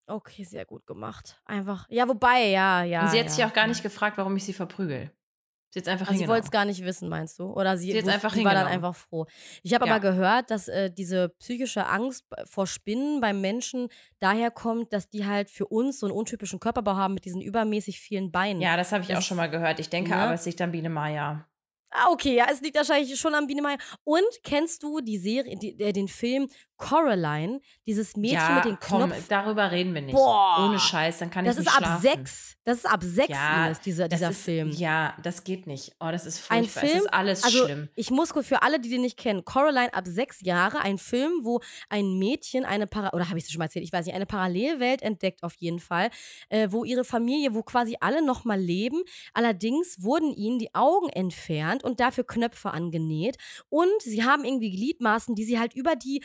Okay, 0.07 0.43
sehr 0.43 0.65
gut 0.65 0.85
gemacht. 0.85 1.39
Einfach. 1.45 1.87
Ja, 1.89 2.07
wobei, 2.07 2.49
ja, 2.49 2.83
ja. 2.83 3.03
und 3.03 3.11
sie 3.11 3.19
hat 3.19 3.27
ja, 3.27 3.31
sich 3.31 3.45
auch 3.45 3.53
gar 3.53 3.67
nicht 3.67 3.83
gefragt, 3.83 4.17
warum 4.17 4.35
ich 4.35 4.43
sie 4.43 4.53
verprügel. 4.53 5.11
Sie 5.73 5.79
hat 5.79 5.87
einfach 5.87 6.07
Also 6.07 6.19
sie 6.19 6.27
wollte 6.27 6.45
es 6.45 6.51
gar 6.51 6.65
nicht 6.65 6.85
wissen, 6.85 7.09
meinst 7.09 7.39
du? 7.39 7.45
Oder 7.45 7.77
sie, 7.77 7.91
Sie 7.91 7.97
wusste- 7.97 8.11
einfach 8.13 8.35
war 8.43 8.53
dann 8.53 8.67
einfach 8.67 8.95
froh. 8.95 9.25
Ich 9.63 9.73
habe 9.73 9.87
Ja. 9.87 9.93
aber 9.95 10.01
gehört, 10.01 10.51
dass 10.51 10.67
äh, 10.67 10.91
diese 10.91 11.29
psychische 11.39 11.87
Angst 11.87 12.25
vor 12.45 12.67
Spinnen 12.67 13.21
beim 13.21 13.41
Menschen 13.41 13.87
daher 14.19 14.51
kommt, 14.51 14.93
dass 14.93 15.09
die 15.09 15.25
halt 15.25 15.49
für 15.49 15.65
uns 15.65 15.99
so 15.99 16.05
einen 16.05 16.15
untypischen 16.15 16.59
Körperbau 16.59 16.95
haben 16.95 17.15
mit 17.15 17.25
diesen 17.25 17.41
übermäßig 17.41 17.99
vielen 17.99 18.31
Beinen. 18.31 18.61
Ja, 18.61 18.77
das 18.77 18.91
habe 18.91 19.03
ich 19.03 19.09
auch 19.09 19.15
Das- 19.15 19.25
schon 19.25 19.37
mal 19.37 19.49
gehört. 19.49 19.79
Ich 19.79 19.89
denke 19.89 20.11
ne? 20.11 20.17
aber, 20.17 20.33
es 20.35 20.45
liegt 20.45 20.61
an 20.61 20.71
Biene 20.71 20.89
Maya. 20.89 21.47
Ah, 21.93 22.09
okay, 22.11 22.35
ja, 22.35 22.45
es 22.51 22.61
liegt 22.61 22.75
wahrscheinlich 22.75 23.19
schon 23.19 23.35
am 23.35 23.47
Biene 23.47 23.61
Meier. 23.61 23.77
Und 24.03 24.23
kennst 24.43 24.81
du 24.83 24.99
die 25.01 25.17
Serie, 25.17 25.55
die, 25.57 25.79
äh, 25.79 25.93
den 25.93 26.07
Film 26.07 26.49
Coraline? 26.77 27.61
Dieses 27.85 28.15
Mädchen 28.17 28.37
ja, 28.39 28.55
mit 28.55 28.65
den 28.65 28.77
komm, 28.79 29.09
Knopf. 29.11 29.27
darüber 29.29 29.71
reden 29.71 29.93
wir 29.93 30.01
nicht. 30.01 30.13
Boah. 30.15 30.65
Ohne 30.67 30.79
Scheiß, 30.79 31.19
dann 31.19 31.29
kann 31.29 31.45
Das 31.45 31.55
ich 31.57 31.59
ist 31.59 31.65
nicht 31.67 31.77
ab 31.77 31.83
schlafen. 32.01 32.01
sechs. 32.01 32.55
Das 32.65 32.77
ist 32.77 32.85
ab 32.85 33.01
sechs, 33.03 33.29
Ja, 33.29 33.65
Ines, 33.67 33.81
dieser, 33.81 34.07
Das 34.07 34.19
dieser 34.19 34.31
ist, 34.31 34.41
Film. 34.43 34.69
Ja, 34.71 35.15
das 35.21 35.43
geht 35.43 35.67
nicht. 35.67 35.91
Oh, 35.99 36.07
das 36.11 36.25
ist 36.25 36.49
Ein 36.49 36.63
furchtbar. 36.63 36.83
es 36.83 36.89
Film, 36.91 37.03
ist 37.03 37.13
alles 37.13 37.43
also 37.43 37.65
schlimm. 37.65 37.89
ich 37.95 38.09
muss 38.09 38.31
kurz 38.33 38.47
für 38.47 38.61
alle, 38.63 38.79
die 38.79 38.89
den 38.89 39.01
nicht 39.01 39.17
kennen, 39.17 39.43
Coraline 39.43 39.93
ab 39.93 40.05
sechs 40.07 40.39
Jahre, 40.41 40.79
ein 40.79 40.97
Film, 40.97 41.31
wo 41.43 41.59
ein 41.89 42.17
Mädchen 42.17 42.63
eine 42.63 42.87
Para 42.87 43.11
oder 43.13 43.27
habe 43.27 43.37
ich 43.37 43.43
es 43.45 43.51
schon 43.51 43.59
mal 43.59 43.65
erzählt, 43.65 43.83
ich 43.85 43.91
weiß 43.91 44.05
nicht, 44.05 44.15
eine 44.15 44.25
Parallelwelt 44.25 45.01
entdeckt 45.01 45.43
auf 45.43 45.53
jeden 45.59 45.79
Fall, 45.79 46.09
äh, 46.49 46.69
wo 46.71 46.85
ihre 46.85 47.03
Familie, 47.03 47.53
wo 47.53 47.63
quasi 47.63 47.97
alle 47.99 48.25
noch 48.25 48.45
mal 48.45 48.59
leben. 48.59 49.01
Allerdings 49.33 50.01
wurden 50.01 50.31
ihnen 50.33 50.57
die 50.57 50.73
Augen 50.73 51.09
entfernt 51.09 51.82
und 51.83 51.99
dafür 51.99 52.23
Knöpfe 52.25 52.71
angenäht. 52.71 53.37
Und 53.69 54.01
sie 54.01 54.23
haben 54.23 54.45
irgendwie 54.45 54.71
Gliedmaßen, 54.71 55.35
die 55.35 55.43
sie 55.43 55.59
halt 55.59 55.73
über 55.75 55.95
die 55.95 56.23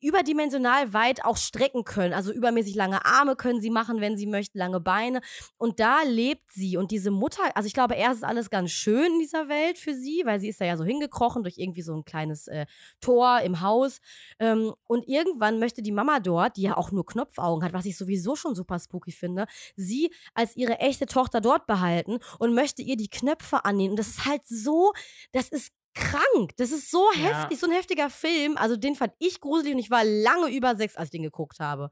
überdimensional 0.00 0.92
weit 0.92 1.24
auch 1.24 1.36
strecken 1.36 1.84
können. 1.84 2.14
Also 2.14 2.32
übermäßig 2.32 2.74
lange 2.74 3.04
Arme 3.04 3.36
können 3.36 3.60
sie 3.60 3.70
machen, 3.70 4.00
wenn 4.00 4.16
sie 4.16 4.26
möchten, 4.26 4.58
lange 4.58 4.80
Beine. 4.80 5.20
Und 5.56 5.80
da 5.80 6.02
lebt 6.02 6.50
sie. 6.52 6.76
Und 6.76 6.90
diese 6.90 7.10
Mutter, 7.10 7.42
also 7.54 7.66
ich 7.66 7.72
glaube, 7.72 7.94
erst 7.94 8.18
ist 8.18 8.24
alles 8.24 8.50
ganz 8.50 8.70
schön 8.70 9.12
in 9.14 9.18
dieser 9.18 9.48
Welt 9.48 9.78
für 9.78 9.94
sie, 9.94 10.22
weil 10.24 10.38
sie 10.38 10.48
ist 10.48 10.60
da 10.60 10.64
ja 10.64 10.76
so 10.76 10.84
hingekrochen 10.84 11.42
durch 11.42 11.58
irgendwie 11.58 11.82
so 11.82 11.94
ein 11.94 12.04
kleines 12.04 12.46
äh, 12.46 12.66
Tor 13.00 13.40
im 13.40 13.60
Haus. 13.60 14.00
Ähm, 14.38 14.72
und 14.86 15.08
irgendwann 15.08 15.58
möchte 15.58 15.82
die 15.82 15.92
Mama 15.92 16.20
dort, 16.20 16.56
die 16.56 16.62
ja 16.62 16.76
auch 16.76 16.92
nur 16.92 17.04
Knopfaugen 17.04 17.64
hat, 17.64 17.72
was 17.72 17.86
ich 17.86 17.96
sowieso 17.96 18.36
schon 18.36 18.54
super 18.54 18.78
spooky 18.78 19.12
finde, 19.12 19.46
sie 19.74 20.12
als 20.34 20.56
ihre 20.56 20.78
echte 20.78 21.06
Tochter 21.06 21.40
dort 21.40 21.66
behalten 21.66 22.18
und 22.38 22.54
möchte 22.54 22.82
ihr 22.82 22.96
die 22.96 23.10
Knöpfe 23.10 23.64
annehmen. 23.64 23.92
Und 23.92 23.98
das 23.98 24.08
ist 24.08 24.26
halt 24.26 24.42
so, 24.46 24.92
das 25.32 25.48
ist 25.48 25.72
krank. 25.98 26.56
Das 26.56 26.70
ist 26.70 26.90
so 26.90 27.04
Ja. 27.14 27.40
heftig, 27.42 27.58
so 27.58 27.66
ein 27.66 27.72
heftiger 27.72 28.10
Film. 28.10 28.56
Also 28.56 28.76
den 28.76 28.94
fand 28.94 29.12
ich 29.18 29.40
gruselig 29.40 29.74
und 29.74 29.80
ich 29.80 29.90
war 29.90 30.04
lange 30.04 30.48
über 30.50 30.76
sechs, 30.76 30.96
als 30.96 31.06
ich 31.06 31.12
den 31.12 31.22
geguckt 31.22 31.60
habe. 31.60 31.90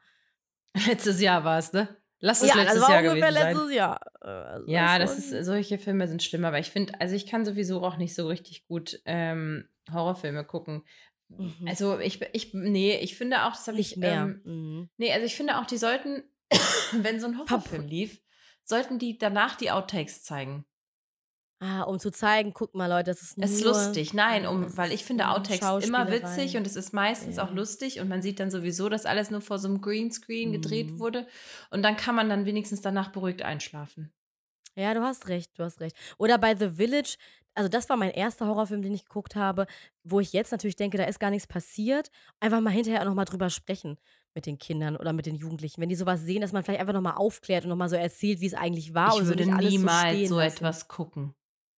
Letztes 0.87 1.21
Jahr 1.21 1.45
war 1.45 1.59
es, 1.59 1.73
ne? 1.73 1.89
Lass 2.19 2.41
es 2.43 2.49
ja, 2.49 2.55
letztes 2.55 2.81
das 2.81 2.83
war 2.89 2.91
Jahr 3.03 3.13
ungefähr 3.13 3.31
gewesen 3.31 3.43
sein. 3.43 3.55
letztes 3.55 3.73
Jahr. 3.75 4.01
Äh, 4.23 4.27
also 4.29 4.67
Ja, 4.71 4.99
das 4.99 5.19
ist, 5.19 5.45
solche 5.45 5.79
Filme 5.79 6.09
sind 6.09 6.23
schlimm, 6.23 6.45
aber 6.47 6.59
ich 6.59 6.71
finde, 6.71 6.99
also 7.01 7.15
ich 7.15 7.27
kann 7.27 7.45
sowieso 7.45 7.83
auch 7.83 7.99
nicht 7.99 8.15
so 8.15 8.27
richtig 8.29 8.67
gut 8.67 9.01
ähm, 9.05 9.69
Horrorfilme 9.93 10.45
gucken. 10.45 10.83
Mhm. 11.29 11.67
Also 11.69 11.99
ich, 11.99 12.23
ich, 12.33 12.55
nee, 12.55 12.97
ich 12.99 13.17
finde 13.17 13.45
auch, 13.45 13.51
das 13.53 13.67
habe 13.67 13.77
nicht 13.77 13.93
ich, 13.93 13.97
mehr. 13.99 14.23
ähm, 14.23 14.41
mhm. 14.45 14.89
nee, 14.97 15.13
also 15.13 15.27
ich 15.27 15.35
finde 15.37 15.59
auch, 15.59 15.67
die 15.67 15.77
sollten, 15.77 16.23
wenn 16.93 17.21
so 17.21 17.27
ein 17.27 17.39
Horrorfilm 17.39 17.87
lief, 17.87 18.21
sollten 18.65 18.99
die 18.99 19.19
danach 19.19 19.57
die 19.57 19.71
Outtakes 19.71 20.23
zeigen. 20.23 20.65
Ah, 21.59 21.83
um 21.83 21.99
zu 21.99 22.11
zeigen, 22.11 22.53
guck 22.53 22.75
mal, 22.75 22.87
Leute, 22.87 23.05
das 23.11 23.23
ist 23.23 23.39
nur... 23.39 23.47
Es 23.47 23.53
ist 23.55 23.63
lustig, 23.63 24.13
nein, 24.13 24.47
um, 24.47 24.77
weil 24.77 24.93
ich 24.93 25.07
finde 25.07 25.29
Outtakes 25.31 25.87
immer 25.87 26.11
witzig 26.11 26.57
und 26.59 26.67
es 26.67 26.77
ist 26.77 26.93
meistens 26.93 27.39
auch 27.39 27.49
Ja. 27.49 27.55
lustig 27.55 27.99
und 27.99 28.09
man 28.09 28.21
sieht 28.21 28.41
dann 28.41 28.51
sowieso, 28.51 28.91
dass 28.91 29.07
alles 29.07 29.31
nur 29.31 29.41
vor 29.41 29.59
so 29.59 29.67
einem 29.69 29.81
Greenscreen 29.81 30.53
gedreht 30.53 30.93
Mhm. 30.93 30.99
wurde 30.99 31.27
und 31.71 31.83
dann 31.83 31.97
kann 31.97 32.15
man 32.15 32.29
dann 32.29 32.45
wenigstens 32.45 32.83
danach 32.83 33.09
beruhigt 33.11 33.41
einschlafen. 33.41 34.13
Ja, 34.75 34.93
du 34.93 35.01
hast 35.01 35.29
recht, 35.29 35.59
du 35.59 35.65
hast 35.65 35.81
recht. 35.81 35.97
Oder 36.19 36.37
bei 36.37 36.55
The 36.55 36.73
Village, 36.73 37.17
also 37.55 37.71
das 37.71 37.89
war 37.89 37.97
mein 37.97 38.11
erster 38.11 38.47
Horrorfilm, 38.47 38.83
den 38.83 38.93
ich 38.93 39.07
geguckt 39.07 39.35
habe, 39.35 39.67
wo 40.05 40.21
ich 40.21 40.35
jetzt 40.35 40.53
natürlich 40.53 40.77
denke, 40.77 40.99
da 40.99 41.05
ist 41.05 41.19
gar 41.19 41.31
nichts 41.31 41.47
passiert. 41.47 42.11
Einfach 42.41 42.61
mal 42.61 42.69
hinterher 42.69 43.01
auch 43.01 43.07
nochmal 43.07 43.25
drüber 43.25 43.49
sprechen 43.49 43.97
mit 44.35 44.45
den 44.45 44.59
Kindern 44.59 44.97
oder 44.97 45.15
mit 45.15 45.25
den 45.25 45.37
Jugendlichen. 45.37 45.81
Wenn 45.81 45.89
die 45.89 45.95
sowas 45.95 46.21
sehen, 46.21 46.43
dass 46.43 46.53
man 46.53 46.63
vielleicht 46.63 46.81
einfach 46.81 46.93
nochmal 46.93 47.15
aufklärt 47.15 47.65
und 47.65 47.71
nochmal 47.71 47.89
so 47.89 47.97
erzählt, 47.97 48.41
wie 48.43 48.47
es 48.47 48.53
eigentlich 48.53 48.93
war. 48.93 49.15
ich 49.15 49.21
und 49.23 49.29
würde 49.29 49.45
so 49.45 49.51
niemals 49.53 50.29
so, 50.29 50.35
so 50.35 50.41
etwas 50.41 50.89
gucken. 50.89 51.35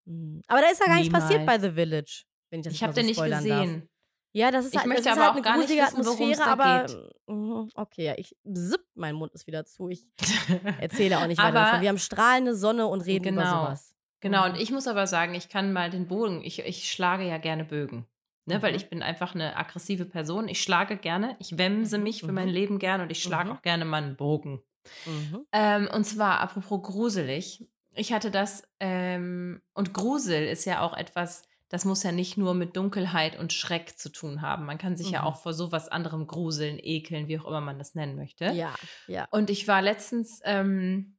Mhm. 0.08 0.42
Aber 0.46 0.60
da 0.60 0.68
ist 0.68 0.80
ja 0.80 0.86
gar 0.86 0.96
nichts 0.96 1.12
passiert 1.12 1.44
bei. 1.46 1.58
The 1.58 1.70
Village. 1.70 2.22
Wenn 2.50 2.60
ich 2.60 2.64
das 2.66 2.74
Ich 2.74 2.80
mal 2.80 2.86
habe 2.88 2.94
so 2.94 3.00
den 3.00 3.06
nicht 3.06 3.16
spoilern 3.16 3.46
darf. 3.46 3.62
gesehen. 3.64 3.88
Ja, 4.32 4.50
das 4.50 4.66
ist 4.66 4.72
Ich 4.74 4.78
halt, 4.80 4.88
möchte 4.88 5.10
aber 5.10 5.20
halt 5.20 5.30
auch 5.30 5.34
eine 5.34 5.42
gar 5.42 5.56
nicht 5.58 5.68
wissen, 5.70 5.80
Atmosphäre, 6.00 6.44
aber 6.44 6.86
geht. 6.86 6.96
mhm, 7.26 7.70
okay, 7.74 8.04
ja, 8.04 8.14
ich 8.16 8.36
zipp, 8.54 8.84
mein 8.94 9.14
Mund 9.14 9.32
ist 9.32 9.46
wieder 9.46 9.64
zu. 9.64 9.88
Ich 9.88 10.02
erzähle 10.80 11.18
auch 11.18 11.26
nicht 11.26 11.38
weiter 11.38 11.52
davon. 11.52 11.80
Wir 11.80 11.88
haben 11.88 11.98
strahlende 11.98 12.54
Sonne 12.54 12.86
und 12.86 13.00
reden 13.02 13.32
über 13.34 13.42
Genau. 13.44 13.64
sowas. 13.64 13.94
Genau, 14.20 14.46
Mhm. 14.46 14.54
und 14.54 14.60
ich 14.60 14.70
muss 14.70 14.86
aber 14.86 15.06
sagen, 15.06 15.34
ich 15.34 15.48
kann 15.48 15.72
mal 15.72 15.90
den 15.90 16.08
Bogen, 16.08 16.42
ich, 16.44 16.58
ich 16.60 16.90
schlage 16.90 17.24
ja 17.26 17.38
gerne 17.38 17.64
Bögen. 17.64 18.06
Ne, 18.46 18.62
Weil 18.62 18.70
Mhm. 18.72 18.76
ich 18.76 18.88
bin 18.88 19.02
einfach 19.02 19.34
eine 19.34 19.56
aggressive 19.56 20.04
Person. 20.06 20.48
Ich 20.48 20.62
schlage 20.62 20.96
gerne, 20.96 21.36
ich 21.38 21.58
wemse 21.58 21.98
Mhm, 21.98 22.04
mich 22.04 22.20
für 22.20 22.28
mhm. 22.28 22.34
mein 22.34 22.48
Leben 22.48 22.78
gerne 22.78 23.02
und 23.04 23.10
ich 23.10 23.22
schlage 23.22 23.50
Mhm. 23.50 23.56
auch 23.56 23.62
gerne 23.62 23.84
mal 23.84 24.02
einen 24.02 24.16
Bogen. 24.16 24.62
Mhm. 25.04 25.46
Ähm, 25.52 25.88
und 25.92 26.04
zwar, 26.04 26.40
apropos 26.40 26.82
gruselig, 26.82 27.66
ich 27.98 28.12
hatte 28.12 28.30
das, 28.30 28.62
ähm, 28.80 29.60
und 29.74 29.92
Grusel 29.94 30.46
ist 30.46 30.64
ja 30.64 30.80
auch 30.80 30.96
etwas, 30.96 31.42
das 31.68 31.84
muss 31.84 32.02
ja 32.02 32.12
nicht 32.12 32.38
nur 32.38 32.54
mit 32.54 32.76
Dunkelheit 32.76 33.38
und 33.38 33.52
Schreck 33.52 33.98
zu 33.98 34.08
tun 34.10 34.40
haben. 34.40 34.64
Man 34.64 34.78
kann 34.78 34.96
sich 34.96 35.10
ja 35.10 35.20
Mhm. 35.20 35.26
auch 35.26 35.42
vor 35.42 35.52
sowas 35.52 35.88
anderem 35.88 36.26
gruseln, 36.26 36.78
ekeln, 36.82 37.28
wie 37.28 37.38
auch 37.38 37.44
immer 37.44 37.60
man 37.60 37.78
das 37.78 37.94
nennen 37.94 38.16
möchte. 38.16 38.46
Ja, 38.52 38.74
ja. 39.06 39.26
Und 39.30 39.50
ich 39.50 39.68
war 39.68 39.82
letztens 39.82 40.40
ähm, 40.44 41.18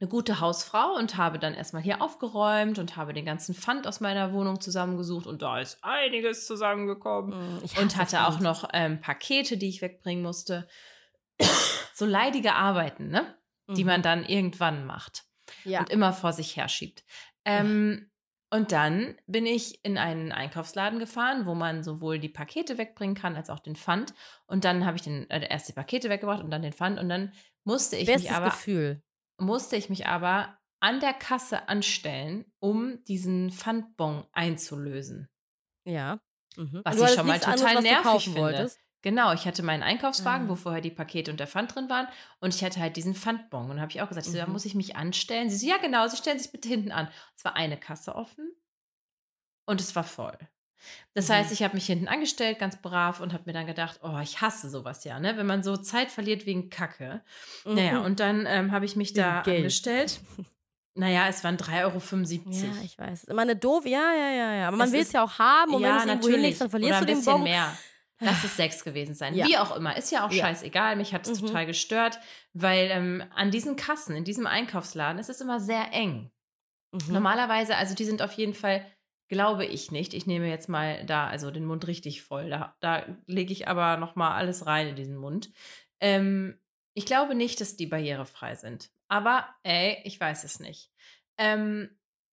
eine 0.00 0.08
gute 0.08 0.40
Hausfrau 0.40 0.94
und 0.96 1.16
habe 1.16 1.38
dann 1.38 1.54
erstmal 1.54 1.82
hier 1.82 2.02
aufgeräumt 2.02 2.78
und 2.78 2.96
habe 2.96 3.12
den 3.14 3.24
ganzen 3.24 3.54
Pfand 3.54 3.86
aus 3.86 4.00
meiner 4.00 4.32
Wohnung 4.32 4.60
zusammengesucht 4.60 5.26
und 5.26 5.42
da 5.42 5.58
ist 5.60 5.78
einiges 5.82 6.46
zusammengekommen. 6.46 7.30
Mm, 7.58 7.64
Ich 7.64 7.76
Und 7.78 7.96
hatte 7.96 8.22
auch 8.26 8.32
Pfand. 8.34 8.42
noch 8.42 8.68
ähm, 8.72 9.00
Pakete, 9.00 9.56
die 9.56 9.68
ich 9.68 9.82
wegbringen 9.82 10.22
musste. 10.22 10.68
so 11.94 12.06
leidige 12.06 12.54
Arbeiten, 12.54 13.08
ne? 13.08 13.34
Die 13.70 13.82
Mhm. 13.82 13.88
man 13.90 14.02
dann 14.02 14.24
irgendwann 14.24 14.84
macht 14.84 15.24
Ja. 15.64 15.80
und 15.80 15.90
immer 15.90 16.12
vor 16.12 16.32
sich 16.32 16.56
herschiebt. 16.56 17.04
Ähm, 17.44 18.10
und 18.50 18.70
dann 18.70 19.16
bin 19.26 19.46
ich 19.46 19.84
in 19.84 19.98
einen 19.98 20.30
Einkaufsladen 20.30 21.00
gefahren, 21.00 21.44
wo 21.44 21.54
man 21.54 21.82
sowohl 21.82 22.20
die 22.20 22.28
Pakete 22.28 22.78
wegbringen 22.78 23.16
kann 23.16 23.34
als 23.34 23.50
auch 23.50 23.58
den 23.58 23.74
Pfand. 23.74 24.14
Und 24.46 24.64
dann 24.64 24.86
habe 24.86 24.96
ich 24.96 25.02
den, 25.02 25.28
äh, 25.28 25.46
erst 25.50 25.68
die 25.68 25.72
Pakete 25.72 26.08
weggebracht 26.08 26.42
und 26.42 26.50
dann 26.50 26.62
den 26.62 26.72
Pfand. 26.72 27.00
Und 27.00 27.08
dann 27.08 27.32
musste 27.64 27.96
ich 27.96 28.06
Bestes 28.06 28.24
mich 28.24 28.32
aber 28.32 28.50
Gefühl. 28.50 29.02
musste 29.38 29.74
ich 29.76 29.88
mich 29.88 30.06
aber 30.06 30.56
an 30.78 31.00
der 31.00 31.14
Kasse 31.14 31.68
anstellen, 31.68 32.44
um 32.60 33.02
diesen 33.04 33.50
Pfandbon 33.50 34.24
einzulösen. 34.32 35.28
Ja. 35.84 36.20
Mhm. 36.56 36.82
Was 36.84 37.00
ich 37.00 37.08
schon 37.16 37.26
mal 37.26 37.34
anderes, 37.34 37.60
total 37.60 37.76
du 37.76 37.82
nervig 37.82 38.24
finde. 38.24 38.40
wolltest. 38.40 38.78
Genau, 39.04 39.32
ich 39.34 39.44
hatte 39.46 39.62
meinen 39.62 39.82
Einkaufswagen, 39.82 40.46
Ah. 40.46 40.50
wo 40.50 40.54
vorher 40.56 40.80
die 40.80 40.90
Pakete 40.90 41.30
und 41.30 41.38
der 41.38 41.46
Pfand 41.46 41.74
drin 41.74 41.88
waren. 41.90 42.08
Und 42.40 42.54
ich 42.54 42.64
hatte 42.64 42.80
halt 42.80 42.96
diesen 42.96 43.14
Pfandbon. 43.14 43.64
Und 43.64 43.68
dann 43.76 43.80
habe 43.82 43.92
ich 43.92 44.00
auch 44.00 44.08
gesagt, 44.08 44.26
ich 44.26 44.32
so, 44.32 44.38
da 44.38 44.46
Mhm. 44.46 44.52
muss 44.54 44.64
ich 44.64 44.74
mich 44.74 44.96
anstellen. 44.96 45.50
Sie 45.50 45.58
so, 45.58 45.66
ja 45.68 45.76
genau, 45.76 46.08
Sie 46.08 46.16
stellen 46.16 46.38
sich 46.38 46.50
bitte 46.50 46.68
hinten 46.70 46.90
an. 46.90 47.08
Es 47.36 47.44
war 47.44 47.54
eine 47.54 47.76
Kasse 47.76 48.14
offen 48.14 48.50
und 49.66 49.80
es 49.80 49.94
war 49.94 50.04
voll. 50.04 50.36
Das 51.14 51.28
Mhm. 51.28 51.32
heißt, 51.34 51.52
ich 51.52 51.62
habe 51.62 51.74
mich 51.74 51.86
hinten 51.86 52.08
angestellt, 52.08 52.58
ganz 52.58 52.80
brav, 52.80 53.20
und 53.20 53.32
habe 53.32 53.44
mir 53.46 53.52
dann 53.52 53.66
gedacht, 53.66 54.00
oh, 54.02 54.18
ich 54.22 54.40
hasse 54.40 54.68
sowas 54.70 55.04
ja, 55.04 55.20
ne? 55.20 55.36
Wenn 55.36 55.46
man 55.46 55.62
so 55.62 55.76
Zeit 55.76 56.10
verliert 56.10 56.44
wegen 56.46 56.70
Kacke. 56.70 57.22
Naja, 57.64 58.00
Mhm. 58.00 58.04
und 58.06 58.20
dann 58.20 58.46
ähm, 58.46 58.72
habe 58.72 58.84
ich 58.86 58.96
mich 58.96 59.12
da 59.12 59.42
Geld. 59.42 59.58
angestellt. 59.58 60.20
Naja, 60.96 61.26
es 61.26 61.42
waren 61.42 61.56
3,75 61.56 62.62
Ja, 62.62 62.68
Euro. 62.70 62.84
ich 62.84 62.96
weiß. 62.96 63.24
Immer 63.24 63.42
eine 63.42 63.56
doof. 63.56 63.84
Ja, 63.84 64.12
ja, 64.14 64.30
ja, 64.30 64.52
ja. 64.54 64.68
Aber 64.68 64.76
man 64.76 64.92
will 64.92 65.00
es 65.00 65.10
ja 65.10 65.24
auch 65.24 65.38
haben 65.40 65.74
und 65.74 65.82
wenn 65.82 65.90
du 65.90 65.98
es 65.98 66.06
irgendwo 66.06 66.28
hinlegst, 66.28 66.60
dann 66.60 66.70
verlierst 66.70 66.92
du 66.92 67.02
ein 67.02 67.06
den 67.08 67.16
bisschen 67.16 67.32
Bon. 67.32 67.42
mehr. 67.42 67.76
Lass 68.20 68.44
es 68.44 68.56
sechs 68.56 68.84
gewesen 68.84 69.14
sein. 69.14 69.34
Ja. 69.34 69.46
Wie 69.46 69.58
auch 69.58 69.74
immer. 69.76 69.96
Ist 69.96 70.12
ja 70.12 70.24
auch 70.26 70.30
Ja. 70.30 70.44
scheißegal. 70.46 70.96
Mich 70.96 71.12
hat 71.12 71.26
es 71.26 71.40
Mhm. 71.40 71.46
total 71.48 71.66
gestört, 71.66 72.18
weil 72.52 72.88
ähm, 72.90 73.24
an 73.34 73.50
diesen 73.50 73.76
Kassen, 73.76 74.14
in 74.16 74.24
diesem 74.24 74.46
Einkaufsladen, 74.46 75.18
ist 75.18 75.28
es 75.30 75.40
immer 75.40 75.58
sehr 75.60 75.92
eng. 75.92 76.30
Mhm. 76.92 77.12
Normalerweise, 77.12 77.76
also 77.76 77.94
die 77.94 78.04
sind 78.04 78.22
auf 78.22 78.32
jeden 78.34 78.54
Fall, 78.54 78.86
glaube 79.28 79.64
ich 79.66 79.90
nicht. 79.90 80.14
Ich 80.14 80.26
nehme 80.26 80.48
jetzt 80.48 80.68
mal 80.68 81.04
da, 81.06 81.26
also 81.26 81.50
den 81.50 81.64
Mund 81.64 81.86
richtig 81.88 82.22
voll. 82.22 82.50
Da, 82.50 82.76
da 82.80 83.04
lege 83.26 83.52
ich 83.52 83.66
aber 83.68 83.96
noch 83.96 84.14
mal 84.14 84.34
alles 84.36 84.64
rein 84.66 84.88
in 84.88 84.96
diesen 84.96 85.16
Mund. 85.16 85.50
Ähm, 86.00 86.60
ich 86.94 87.06
glaube 87.06 87.34
nicht, 87.34 87.60
dass 87.60 87.76
die 87.76 87.86
barrierefrei 87.86 88.54
sind. 88.54 88.90
Aber 89.08 89.48
ey, 89.64 89.98
ich 90.04 90.20
weiß 90.20 90.44
es 90.44 90.60
nicht. 90.60 90.92
Ähm, 91.36 91.90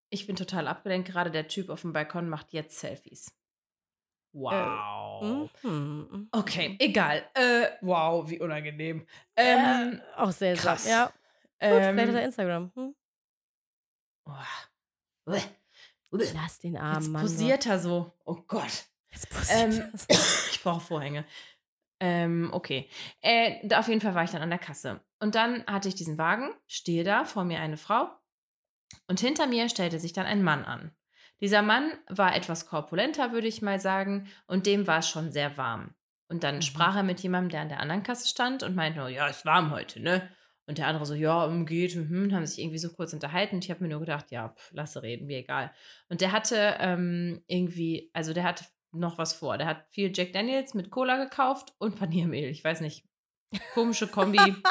ich 0.10 0.28
bin 0.28 0.36
total 0.36 0.68
abgelenkt. 0.68 1.08
Gerade 1.08 1.32
der 1.32 1.48
Typ 1.48 1.70
auf 1.70 1.82
dem 1.82 1.94
Balkon 1.94 2.28
macht 2.28 2.52
jetzt 2.52 2.80
Selfies. 2.80 3.32
Wow. 4.32 5.50
Mhm. 5.64 6.30
Okay, 6.32 6.76
egal. 6.80 7.24
Äh, 7.34 7.68
wow, 7.82 8.30
wie 8.30 8.40
unangenehm. 8.40 9.06
Ähm, 9.36 9.94
äh, 9.94 10.18
auch 10.18 10.32
seltsam. 10.32 10.76
krass. 10.76 10.88
Ja, 10.88 11.06
gut, 11.06 11.14
vielleicht 11.60 11.98
hat 11.98 12.08
ähm, 12.10 12.16
Instagram. 12.16 12.72
Hm? 12.76 12.96
oh. 14.26 15.36
Lass 16.12 16.60
den 16.60 16.78
armen 16.78 17.02
Jetzt 17.02 17.10
Mann. 17.10 17.22
posiert 17.22 17.66
er 17.66 17.80
so. 17.80 18.14
Oh 18.26 18.38
Gott. 18.48 18.86
Jetzt 19.12 19.30
posiert 19.30 19.60
Ähm, 19.60 19.80
er 19.92 19.98
so. 20.16 20.50
ich 20.52 20.62
brauche 20.64 20.80
Vorhänge. 20.82 21.26
Ähm, 22.00 22.50
okay. 22.54 22.90
Äh, 23.22 23.74
auf 23.76 23.88
jeden 23.88 24.02
Fall 24.02 24.16
war 24.16 24.24
ich 24.24 24.32
dann 24.32 24.42
an 24.42 24.50
der 24.50 24.60
Kasse. 24.60 25.02
Und 25.20 25.36
dann 25.36 25.66
hatte 25.68 25.90
ich 25.90 25.96
diesen 25.96 26.18
Wagen, 26.18 26.54
stehe 26.68 27.04
da, 27.04 27.26
vor 27.26 27.44
mir 27.44 27.60
eine 27.60 27.78
Frau. 27.78 28.10
Und 29.08 29.20
hinter 29.20 29.48
mir 29.48 29.70
stellte 29.70 30.00
sich 30.00 30.14
dann 30.14 30.26
ein 30.26 30.44
Mann 30.44 30.64
an. 30.66 30.92
Dieser 31.42 31.62
Mann 31.62 31.92
war 32.08 32.36
etwas 32.36 32.68
korpulenter, 32.68 33.32
würde 33.32 33.48
ich 33.48 33.62
mal 33.62 33.80
sagen, 33.80 34.28
und 34.48 34.66
dem 34.66 34.88
war 34.88 35.00
es 35.00 35.08
schon 35.10 35.32
sehr 35.32 35.58
warm. 35.58 35.94
Und 36.28 36.44
dann 36.44 36.58
Mhm. 36.58 36.62
sprach 36.62 36.96
er 36.96 37.04
mit 37.04 37.20
jemandem, 37.22 37.50
der 37.50 37.62
an 37.62 37.70
der 37.70 37.80
anderen 37.80 38.04
Kasse 38.04 38.28
stand 38.28 38.62
und 38.64 38.76
meinte, 38.76 39.00
nur, 39.00 39.10
ja, 39.10 39.28
ist 39.28 39.46
warm 39.46 39.72
heute, 39.72 40.00
ne? 40.02 40.30
Und 40.68 40.78
der 40.78 40.86
andere 40.86 41.06
so, 41.08 41.16
ja, 41.16 41.46
um, 41.46 41.66
geht, 41.66 41.96
mhm, 41.96 42.32
haben 42.32 42.46
sich 42.46 42.60
irgendwie 42.60 42.78
so 42.78 42.90
kurz 42.94 43.12
unterhalten. 43.14 43.56
Und 43.56 43.66
ich 43.66 43.72
habe 43.72 43.82
mir 43.84 43.90
nur 43.90 44.02
gedacht, 44.02 44.30
ja, 44.30 44.50
pf, 44.50 44.72
lasse 44.74 45.02
reden, 45.02 45.26
mir 45.26 45.40
egal. 45.40 45.72
Und 46.10 46.22
der 46.22 46.32
hatte 46.32 46.76
ähm, 46.80 47.42
irgendwie, 47.48 48.12
also 48.14 48.34
der 48.34 48.44
hatte 48.44 48.66
noch 48.92 49.18
was 49.18 49.34
vor. 49.34 49.58
Der 49.58 49.66
hat 49.66 49.86
viel 49.90 50.12
Jack 50.14 50.34
Daniels 50.34 50.76
mit 50.76 50.92
Cola 50.92 51.18
gekauft 51.24 51.74
und 51.80 51.98
Paniermehl. 51.98 52.50
Ich 52.50 52.64
weiß 52.64 52.82
nicht. 52.82 53.04
Komische 53.74 54.08
Kombi. 54.08 54.38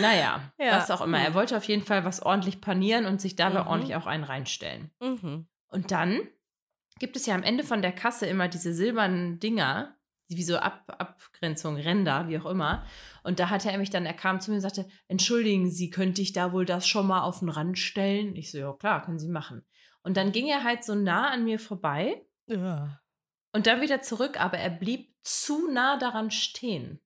naja, 0.00 0.52
Ja, 0.58 0.76
was 0.76 0.90
auch 0.90 1.00
immer. 1.00 1.18
Er 1.20 1.28
hm. 1.28 1.34
wollte 1.34 1.56
auf 1.56 1.64
jeden 1.64 1.84
Fall 1.84 2.04
was 2.04 2.20
ordentlich 2.22 2.60
panieren 2.60 3.06
und 3.06 3.20
sich 3.20 3.36
dabei 3.36 3.62
Mhm. 3.62 3.66
ordentlich 3.68 3.96
auch 3.96 4.06
einen 4.06 4.24
reinstellen. 4.24 4.90
mhm. 5.00 5.46
Und 5.68 5.90
dann 5.90 6.20
gibt 7.00 7.16
es 7.16 7.26
ja 7.26 7.34
am 7.34 7.42
Ende 7.42 7.64
von 7.64 7.82
der 7.82 7.92
Kasse 7.92 8.26
immer 8.26 8.46
diese 8.48 8.72
silbernen 8.72 9.40
Dinger, 9.40 9.96
wie 10.28 10.42
so 10.44 10.56
Ab 10.56 10.84
Abgrenzung, 10.86 11.76
Ränder, 11.76 12.28
wie 12.28 12.38
auch 12.38 12.46
immer. 12.46 12.84
Und 13.24 13.40
da 13.40 13.50
hat 13.50 13.66
er 13.66 13.76
mich 13.78 13.90
dann, 13.90 14.06
er 14.06 14.14
kam 14.14 14.40
zu 14.40 14.50
mir 14.50 14.56
und 14.56 14.60
sagte, 14.62 14.86
entschuldigen 15.08 15.70
Sie, 15.70 15.90
könnte 15.90 16.22
ich 16.22 16.32
da 16.32 16.52
wohl 16.52 16.64
das 16.64 16.86
schon 16.86 17.06
mal 17.06 17.22
auf 17.22 17.40
den 17.40 17.48
Rand 17.48 17.78
stellen? 17.78 18.34
Ich 18.36 18.50
so, 18.52 18.58
ja 18.58 18.72
klar, 18.72 19.02
können 19.02 19.18
Sie 19.18 19.28
machen. 19.28 19.64
Und 20.02 20.16
dann 20.16 20.32
ging 20.32 20.46
er 20.46 20.62
halt 20.64 20.84
so 20.84 20.94
nah 20.94 21.30
an 21.30 21.44
mir 21.44 21.58
vorbei 21.58 22.24
Ja. 22.46 23.00
und 23.52 23.66
dann 23.66 23.80
wieder 23.80 24.00
zurück, 24.02 24.40
aber 24.40 24.58
er 24.58 24.70
blieb 24.70 25.14
zu 25.22 25.70
nah 25.70 25.96
daran 25.98 26.30
stehen. 26.30 27.00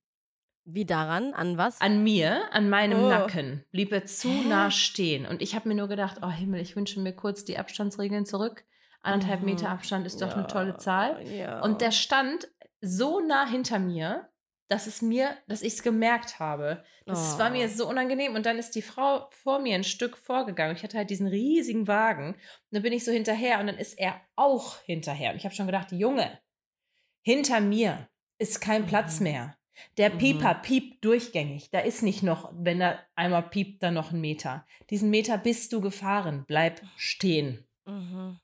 Wie 0.71 0.85
daran? 0.85 1.33
An 1.33 1.57
was? 1.57 1.81
An 1.81 2.03
mir, 2.03 2.43
an 2.53 2.69
meinem 2.69 3.03
Oh. 3.03 3.09
Nacken, 3.09 3.63
blieb 3.71 3.91
er 3.91 4.05
zu 4.05 4.29
Hä? 4.29 4.47
nah 4.47 4.71
stehen. 4.71 5.25
Und 5.25 5.41
ich 5.41 5.55
habe 5.55 5.67
mir 5.67 5.75
nur 5.75 5.87
gedacht, 5.87 6.17
oh 6.21 6.29
Himmel, 6.29 6.61
ich 6.61 6.75
wünsche 6.75 6.99
mir 6.99 7.13
kurz 7.13 7.43
die 7.45 7.57
Abstandsregeln 7.57 8.25
zurück. 8.25 8.65
Anderthalb 9.01 9.39
Mhm. 9.41 9.45
Meter 9.45 9.69
Abstand 9.69 10.05
ist 10.05 10.21
doch 10.21 10.35
eine 10.35 10.47
tolle 10.47 10.71
Ja, 10.71 10.77
Zahl. 10.77 11.27
Ja. 11.27 11.61
Und 11.61 11.81
der 11.81 11.91
stand 11.91 12.49
so 12.81 13.19
nah 13.19 13.47
hinter 13.47 13.79
mir, 13.79 14.29
dass 14.67 14.85
es 14.87 15.01
mir, 15.01 15.35
dass 15.47 15.61
ich 15.63 15.73
es 15.73 15.83
gemerkt 15.83 16.39
habe. 16.39 16.83
Das 17.05 17.39
war 17.39 17.49
mir 17.49 17.65
Oh. 17.65 17.69
so 17.69 17.89
unangenehm. 17.89 18.35
Und 18.35 18.45
dann 18.45 18.59
ist 18.59 18.75
die 18.75 18.83
Frau 18.83 19.27
vor 19.31 19.59
mir 19.59 19.73
ein 19.75 19.83
Stück 19.83 20.15
vorgegangen. 20.17 20.75
Ich 20.75 20.83
hatte 20.83 20.97
halt 20.97 21.09
diesen 21.09 21.27
riesigen 21.27 21.87
Wagen. 21.87 22.33
Und 22.35 22.37
dann 22.71 22.83
bin 22.83 22.93
ich 22.93 23.03
so 23.03 23.11
hinterher 23.11 23.59
und 23.59 23.67
dann 23.67 23.77
ist 23.77 23.97
er 23.97 24.21
auch 24.35 24.77
hinterher. 24.81 25.31
Und 25.31 25.37
ich 25.37 25.45
habe 25.45 25.55
schon 25.55 25.65
gedacht, 25.65 25.91
Junge, 25.91 26.39
hinter 27.25 27.61
mir 27.61 28.09
ist 28.37 28.61
kein 28.61 28.85
Platz 28.85 29.19
Mhm. 29.19 29.23
mehr. 29.23 29.55
Der 29.97 30.11
Mhm. 30.13 30.17
Pieper 30.17 30.53
piept 30.55 31.03
durchgängig. 31.05 31.69
Da 31.71 31.79
ist 31.79 32.03
nicht 32.03 32.23
noch, 32.23 32.51
wenn 32.55 32.81
er 32.81 32.99
einmal 33.15 33.43
piept, 33.43 33.83
dann 33.83 33.93
noch 33.95 34.11
ein 34.11 34.21
Meter. 34.21 34.65
Diesen 34.89 35.09
Meter 35.09 35.37
bist 35.37 35.73
du 35.73 35.81
gefahren. 35.81 36.45
Bleib 36.47 36.81
stehen. 36.97 37.65
Mhm. 37.85 38.39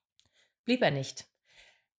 Blieb 0.64 0.82
er 0.82 0.92
nicht. 0.92 1.26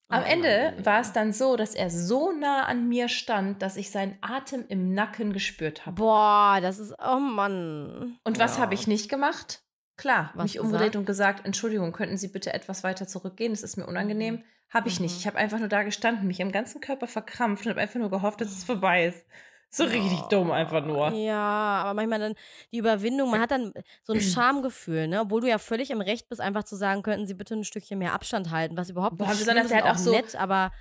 Am 0.09 0.23
Oh, 0.23 0.27
Ende 0.27 0.75
war 0.85 1.01
es 1.01 1.13
dann 1.13 1.33
so, 1.33 1.57
dass 1.57 1.75
er 1.75 1.91
so 1.91 2.31
nah 2.31 2.63
an 2.67 2.89
mir 2.89 3.09
stand, 3.09 3.61
dass 3.61 3.77
ich 3.77 3.91
seinen 3.91 4.17
Atem 4.21 4.65
im 4.69 4.95
Nacken 4.95 5.33
gespürt 5.33 5.85
habe. 5.85 5.97
Boah, 5.97 6.59
das 6.63 6.79
ist. 6.79 6.95
Oh 7.05 7.19
Mann. 7.19 8.17
Und 8.23 8.39
was 8.39 8.57
Ja. 8.57 8.63
habe 8.63 8.75
ich 8.75 8.87
nicht 8.87 9.09
gemacht? 9.09 9.63
Klar, 9.97 10.31
Was 10.35 10.43
mich 10.45 10.61
umgedreht 10.61 10.95
und 10.95 11.07
gesagt, 11.07 11.45
Entschuldigung, 11.47 11.91
könnten 11.93 12.19
Sie 12.19 12.29
bitte 12.29 12.53
etwas 12.53 12.85
weiter 12.85 13.09
zurückgehen? 13.09 13.53
Das 13.53 13.63
ist 13.63 13.77
mir 13.79 13.87
unangenehm. 13.87 14.45
Habe 14.71 14.89
ich 14.89 15.01
nicht. 15.01 15.13
Mhm. 15.15 15.19
Ich 15.21 15.27
habe 15.27 15.39
einfach 15.39 15.59
nur 15.59 15.69
da 15.69 15.83
gestanden, 15.83 16.27
mich 16.27 16.43
am 16.43 16.53
ganzen 16.53 16.81
Körper 16.81 17.07
verkrampft 17.07 17.65
und 17.67 17.71
habe 17.71 17.81
einfach 17.81 18.01
nur 18.01 18.11
gehofft, 18.11 18.41
dass 18.41 18.49
es 18.51 18.65
vorbei 18.65 19.07
ist. 19.07 19.25
So 19.69 19.85
richtig 19.85 20.21
dumm 20.31 20.51
einfach 20.53 20.85
nur. 20.85 21.13
Ja, 21.13 21.83
aber 21.83 21.95
manchmal 21.95 22.21
dann 22.21 22.35
die 22.73 22.79
Überwindung, 22.79 23.31
man 23.31 23.41
hat 23.41 23.51
dann 23.51 23.73
so 24.03 24.13
ein 24.13 24.21
Schamgefühl, 24.21 25.09
ne? 25.09 25.21
Obwohl 25.23 25.41
du 25.41 25.49
ja 25.49 25.59
völlig 25.59 25.91
im 25.91 26.01
Recht 26.01 26.29
bist, 26.29 26.41
einfach 26.41 26.65
zu 26.65 26.77
sagen, 26.77 27.03
könnten 27.03 27.27
sie 27.27 27.35
bitte 27.35 27.55
ein 27.55 27.65
Stückchen 27.65 27.99
mehr 27.99 28.13
Abstand 28.13 28.51
halten, 28.51 28.77
was 28.77 28.91
überhaupt 28.91 29.19
Boah, 29.19 29.29
nicht 29.29 29.39
besonders 29.41 29.67
schlimm 29.67 29.79
ist 29.79 29.85
der 29.85 29.91
hat 29.91 29.97
auch 29.97 29.99
so- 29.99 30.13
nett, 30.13 30.37
aber 30.37 30.73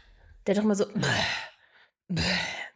Der 0.45 0.55
hat 0.55 0.61
doch 0.63 0.67
mal 0.67 0.75
so. 0.75 0.85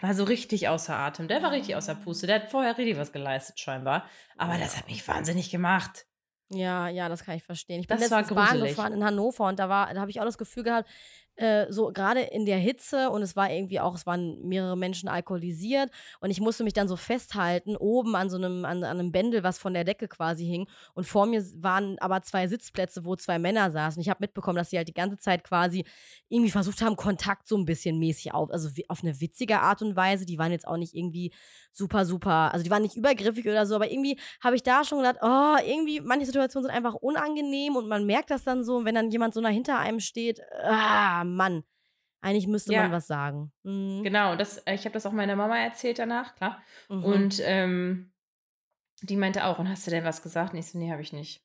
War 0.02 0.14
so 0.16 0.24
richtig 0.24 0.68
außer 0.68 0.96
Atem. 0.96 1.28
Der 1.28 1.44
war 1.44 1.52
richtig 1.52 1.76
außer 1.76 1.94
Puste. 1.96 2.26
Der 2.26 2.38
hat 2.42 2.50
vorher 2.52 2.78
richtig 2.78 2.98
was 2.98 3.12
geleistet, 3.12 3.60
scheinbar. 3.60 4.06
Aber 4.38 4.58
das 4.58 4.78
hat 4.78 4.88
mich 4.88 5.08
wahnsinnig 5.08 5.50
gemacht. 5.52 6.06
Ja, 6.50 6.88
ja, 6.90 7.10
das 7.10 7.24
kann 7.24 7.36
ich 7.36 7.44
verstehen. 7.44 7.80
Ich 7.82 7.88
bin 7.88 7.98
Das 8.00 8.10
war 8.12 8.20
letztens 8.20 8.36
Bahn 8.36 8.48
gruselig. 8.52 8.70
gefahren 8.76 8.94
in 8.94 9.04
Hannover 9.04 9.48
und 9.48 9.60
da 9.60 9.70
war, 9.70 9.94
da 9.94 10.02
habe 10.02 10.12
ich 10.12 10.20
auch 10.20 10.26
das 10.26 10.38
Gefühl 10.38 10.64
gehabt, 10.64 10.90
äh, 11.36 11.72
so 11.72 11.92
gerade 11.94 12.22
in 12.22 12.46
der 12.46 12.58
Hitze 12.58 13.10
und 13.10 13.22
es 13.22 13.36
war 13.36 13.50
irgendwie 13.50 13.80
auch, 13.80 13.96
es 13.96 14.06
waren 14.06 14.42
mehrere 14.42 14.76
Menschen 14.76 15.08
alkoholisiert 15.08 15.90
und 16.20 16.32
ich 16.32 16.42
musste 16.42 16.64
mich 16.64 16.74
dann 16.74 16.88
so 16.88 16.96
festhalten, 16.98 17.78
oben 17.78 18.16
an 18.16 18.30
so 18.30 18.38
einem, 18.38 18.66
an, 18.66 18.84
an 18.84 19.00
einem 19.00 19.12
Bändel, 19.12 19.44
was 19.44 19.58
von 19.58 19.74
der 19.74 19.84
Decke 19.84 20.08
quasi 20.08 20.46
hing. 20.46 20.68
Und 20.94 21.06
vor 21.06 21.26
mir 21.26 21.44
waren 21.56 21.98
aber 22.00 22.22
zwei 22.24 22.48
Sitzplätze, 22.48 23.06
wo 23.06 23.16
zwei 23.16 23.40
Männer 23.40 23.72
saßen. 23.72 24.02
Ich 24.02 24.10
habe 24.10 24.22
mitbekommen, 24.22 24.58
dass 24.58 24.70
sie 24.70 24.78
halt 24.78 24.90
die 24.90 24.94
ganze 24.94 25.18
Zeit 25.18 25.44
quasi 25.44 25.86
irgendwie 26.28 26.52
versucht 26.52 26.82
haben, 26.82 26.96
Kontakt 26.96 27.48
so 27.48 27.58
ein 27.58 27.66
bisschen 27.66 28.00
mäßig 28.00 28.34
auf, 28.34 28.52
also 28.52 28.70
auf 28.90 29.02
eine 29.02 29.22
witzige 29.22 29.62
Art 29.62 29.82
und 29.82 29.96
Weise. 29.96 30.26
Die 30.26 30.38
waren 30.38 30.52
jetzt 30.52 30.68
auch 30.68 30.78
nicht 30.78 30.94
irgendwie 30.94 31.32
super, 31.72 32.06
super, 32.06 32.54
also 32.54 32.64
die 32.64 32.70
waren 32.70 32.84
nicht 32.84 32.98
übergriffig 32.98 33.46
oder 33.48 33.66
so, 33.66 33.76
aber 33.76 33.90
irgendwie 33.90 34.20
habe 34.42 34.56
ich 34.56 34.64
da 34.64 34.84
schon 34.84 35.00
gedacht, 35.00 35.18
oh, 35.22 35.56
irgendwie, 35.66 36.02
manche 36.02 36.26
Situationen 36.26 36.68
sind 36.68 36.76
einfach 36.76 36.96
unangenehm 36.96 37.76
und 37.76 37.88
man 37.88 38.06
merkt 38.06 38.30
das 38.30 38.44
dann 38.44 38.64
so, 38.64 38.84
wenn 38.84 38.96
dann 38.96 39.12
jemand 39.12 39.34
so 39.34 39.42
nah 39.42 39.50
hinter 39.50 39.80
einem 39.80 40.00
steht, 40.00 40.42
ah, 40.64 41.24
Mann, 41.36 41.64
eigentlich 42.22 42.48
müsste 42.48 42.74
Ja. 42.74 42.84
man 42.84 42.92
was 42.92 43.08
sagen. 43.08 43.52
Mhm. 43.64 44.04
Genau, 44.04 44.36
das, 44.36 44.58
äh, 44.60 44.74
ich 44.76 44.86
habe 44.86 44.94
das 44.94 45.06
auch 45.06 45.12
meiner 45.14 45.36
Mama 45.36 45.58
erzählt 45.58 46.00
danach, 46.00 46.36
klar. 46.36 46.62
Mhm. 46.90 47.04
Und 47.04 47.42
ähm, 47.44 48.12
die 49.02 49.16
meinte 49.16 49.46
auch, 49.46 49.60
und 49.60 49.70
hast 49.70 49.88
du 49.88 49.92
denn 49.92 50.04
was 50.04 50.22
gesagt? 50.22 50.54
Und 50.54 50.60
ich 50.60 50.66
so, 50.68 50.78
nee, 50.78 50.92
habe 50.92 51.02
ich 51.02 51.14
nicht. 51.14 51.44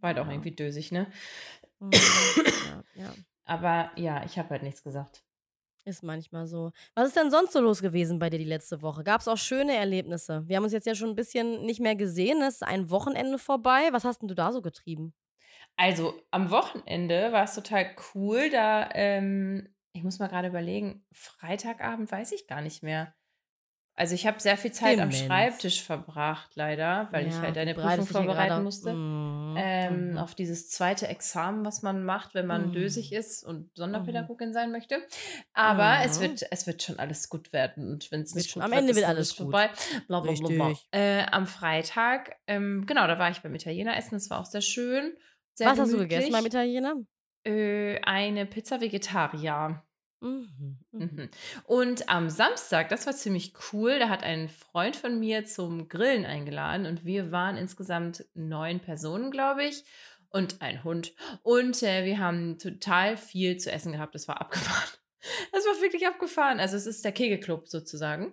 War 0.00 0.08
halt 0.08 0.18
auch 0.18 0.26
Ja. 0.26 0.32
irgendwie 0.32 0.52
dösig, 0.52 0.92
ne? 0.92 1.06
Mhm. 1.78 1.90
ja. 2.94 3.12
Aber 3.44 3.90
ja, 3.96 4.24
ich 4.24 4.38
habe 4.38 4.48
halt 4.50 4.62
nichts 4.62 4.82
gesagt. 4.82 5.22
Ist 5.84 6.02
manchmal 6.02 6.46
so. 6.46 6.72
Was 6.94 7.08
ist 7.08 7.16
denn 7.16 7.30
sonst 7.30 7.52
so 7.52 7.60
los 7.60 7.80
gewesen 7.80 8.18
bei 8.18 8.28
dir 8.30 8.38
die 8.38 8.44
letzte 8.44 8.80
Woche? 8.82 9.02
Gab 9.02 9.22
es 9.22 9.28
auch 9.28 9.38
schöne 9.38 9.74
Erlebnisse? 9.74 10.46
Wir 10.46 10.56
haben 10.56 10.64
uns 10.64 10.74
jetzt 10.74 10.86
ja 10.86 10.94
schon 10.94 11.08
ein 11.08 11.16
bisschen 11.16 11.64
nicht 11.64 11.80
mehr 11.80 11.96
gesehen. 11.96 12.42
Es 12.42 12.56
ist 12.56 12.62
ein 12.62 12.90
Wochenende 12.90 13.38
vorbei. 13.38 13.88
Was 13.90 14.04
hast 14.04 14.20
denn 14.20 14.28
du 14.28 14.34
da 14.34 14.52
so 14.52 14.60
getrieben? 14.60 15.14
Also 15.82 16.20
am 16.30 16.50
Wochenende 16.50 17.32
war 17.32 17.44
es 17.44 17.54
total 17.54 17.86
cool. 18.14 18.50
Da, 18.50 18.90
ähm, 18.92 19.66
ich 19.92 20.02
muss 20.02 20.18
mal 20.18 20.28
gerade 20.28 20.48
überlegen, 20.48 21.06
Freitagabend 21.12 22.12
weiß 22.12 22.32
ich 22.32 22.46
gar 22.46 22.60
nicht 22.60 22.82
mehr. 22.82 23.14
Also 23.96 24.14
ich 24.14 24.26
habe 24.26 24.40
sehr 24.40 24.56
viel 24.56 24.72
Zeit 24.72 24.98
am 24.98 25.10
Demenz. 25.10 25.26
Schreibtisch 25.26 25.82
verbracht, 25.82 26.50
leider, 26.54 27.08
weil 27.12 27.26
ich 27.26 27.34
Ja, 27.34 27.40
halt 27.42 27.58
eine 27.58 27.74
Prüfung 27.74 28.06
vorbereiten 28.06 28.62
musste. 28.62 28.94
Mhm. 28.94 29.54
Ähm, 29.58 30.10
Mhm. 30.12 30.18
auf 30.18 30.34
dieses 30.34 30.68
zweite 30.70 31.08
Examen, 31.08 31.64
was 31.64 31.82
man 31.82 32.04
macht, 32.04 32.34
wenn 32.34 32.46
man 32.46 32.68
Mhm. 32.68 32.72
dösig 32.72 33.12
ist 33.12 33.42
und 33.42 33.70
Sonderpädagogin 33.76 34.52
sein 34.52 34.70
möchte. 34.70 35.02
Aber 35.54 35.96
es, 36.04 36.18
Mhm. 36.18 36.22
wird, 36.22 36.46
es 36.50 36.66
wird 36.66 36.82
schon 36.82 36.98
alles 36.98 37.28
gut 37.28 37.52
werden. 37.52 37.90
Und 37.90 38.10
wenn 38.12 38.20
es 38.20 38.30
Wird 38.30 38.36
nicht 38.44 38.50
schon- 38.52 38.62
gut 38.62 38.70
am 38.70 38.78
Ende 38.78 38.90
ist, 38.92 38.96
wird 38.96 39.06
alles 39.08 39.30
gut. 39.30 39.46
vorbei. 39.46 39.70
Bla, 40.06 40.20
bla, 40.20 40.32
bla, 40.32 40.48
bla. 40.48 40.74
Äh, 40.92 41.26
am 41.32 41.46
Freitag, 41.46 42.36
ähm, 42.46 42.84
genau, 42.86 43.06
da 43.06 43.18
war 43.18 43.30
ich 43.30 43.40
beim 43.40 43.54
Italiener 43.54 43.96
essen. 43.96 44.12
Das 44.14 44.30
war 44.30 44.40
auch 44.40 44.46
sehr 44.46 44.62
schön. 44.62 45.16
Sehr 45.54 45.68
Was 45.68 45.78
hast 45.78 45.92
du 45.92 45.98
gegessen 45.98 46.32
gemütlich. 46.32 46.32
beim 46.32 46.46
Italiener? 46.46 46.94
Äh, 47.44 48.00
eine 48.02 48.46
Pizza 48.46 48.80
Vegetarier. 48.80 49.82
Mhm. 50.20 50.78
Mhm. 50.92 51.00
Mhm. 51.00 51.30
Und 51.64 52.08
am 52.08 52.28
Samstag, 52.28 52.88
das 52.90 53.06
war 53.06 53.14
ziemlich 53.14 53.54
cool, 53.72 53.98
da 53.98 54.08
hat 54.08 54.22
ein 54.22 54.48
Freund 54.48 54.96
von 54.96 55.18
mir 55.18 55.44
zum 55.46 55.88
Grillen 55.88 56.26
eingeladen 56.26 56.86
und 56.86 57.04
wir 57.04 57.32
waren 57.32 57.56
insgesamt 57.56 58.26
neun 58.34 58.80
Personen, 58.80 59.30
glaube 59.30 59.64
ich, 59.64 59.84
und 60.28 60.60
ein 60.60 60.84
Hund. 60.84 61.14
Und 61.42 61.82
äh, 61.82 62.04
wir 62.04 62.18
haben 62.18 62.58
total 62.58 63.16
viel 63.16 63.56
zu 63.56 63.72
essen 63.72 63.92
gehabt, 63.92 64.14
das 64.14 64.28
war 64.28 64.40
abgefahren. 64.40 64.88
Das 65.52 65.66
war 65.66 65.82
wirklich 65.82 66.06
abgefahren. 66.06 66.60
Also 66.60 66.78
es 66.78 66.86
ist 66.86 67.04
der 67.04 67.12
Kegelclub 67.12 67.68
sozusagen. 67.68 68.32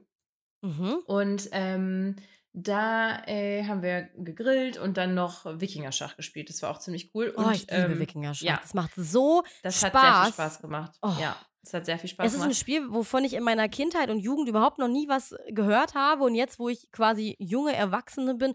Mhm. 0.61 0.99
Und 1.05 1.49
ähm, 1.51 2.15
da 2.59 3.21
äh, 3.27 3.65
haben 3.65 3.83
wir 3.83 4.09
gegrillt 4.15 4.77
und 4.79 4.97
dann 4.97 5.13
noch 5.13 5.45
Wikingerschach 5.59 6.17
gespielt. 6.17 6.49
Das 6.49 6.61
war 6.63 6.71
auch 6.71 6.79
ziemlich 6.79 7.11
cool. 7.13 7.31
Oh, 7.37 7.41
und, 7.43 7.53
ich 7.55 7.61
liebe 7.69 7.73
ähm, 7.93 7.99
Wikingerschach. 7.99 8.45
ja. 8.47 8.57
Das 8.61 8.73
macht 8.73 8.91
so 8.95 9.43
Das 9.61 9.79
Spaß. 9.79 9.93
hat 9.93 10.01
sehr 10.01 10.23
viel 10.23 10.33
Spaß 10.33 10.61
gemacht. 10.61 10.97
Oh. 11.03 11.13
Ja, 11.21 11.35
es 11.61 11.73
hat 11.73 11.85
sehr 11.85 11.99
viel 11.99 12.09
Spaß 12.09 12.25
Es 12.25 12.33
ist 12.33 12.39
ein 12.39 12.43
gemacht. 12.45 12.57
Spiel, 12.57 12.91
wovon 12.91 13.23
ich 13.23 13.33
in 13.33 13.43
meiner 13.43 13.69
Kindheit 13.69 14.09
und 14.09 14.19
Jugend 14.19 14.49
überhaupt 14.49 14.79
noch 14.79 14.87
nie 14.87 15.07
was 15.07 15.35
gehört 15.49 15.93
habe. 15.93 16.23
Und 16.23 16.33
jetzt, 16.33 16.57
wo 16.57 16.67
ich 16.67 16.91
quasi 16.91 17.35
junge 17.39 17.75
Erwachsene 17.75 18.33
bin 18.33 18.53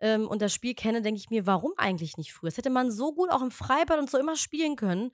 ähm, 0.00 0.26
und 0.26 0.42
das 0.42 0.52
Spiel 0.52 0.74
kenne, 0.74 1.00
denke 1.02 1.18
ich 1.20 1.30
mir, 1.30 1.46
warum 1.46 1.72
eigentlich 1.76 2.16
nicht 2.16 2.32
früher? 2.32 2.50
Das 2.50 2.58
hätte 2.58 2.70
man 2.70 2.90
so 2.90 3.14
gut 3.14 3.30
auch 3.30 3.42
im 3.42 3.52
Freibad 3.52 4.00
und 4.00 4.10
so 4.10 4.18
immer 4.18 4.34
spielen 4.34 4.74
können. 4.74 5.12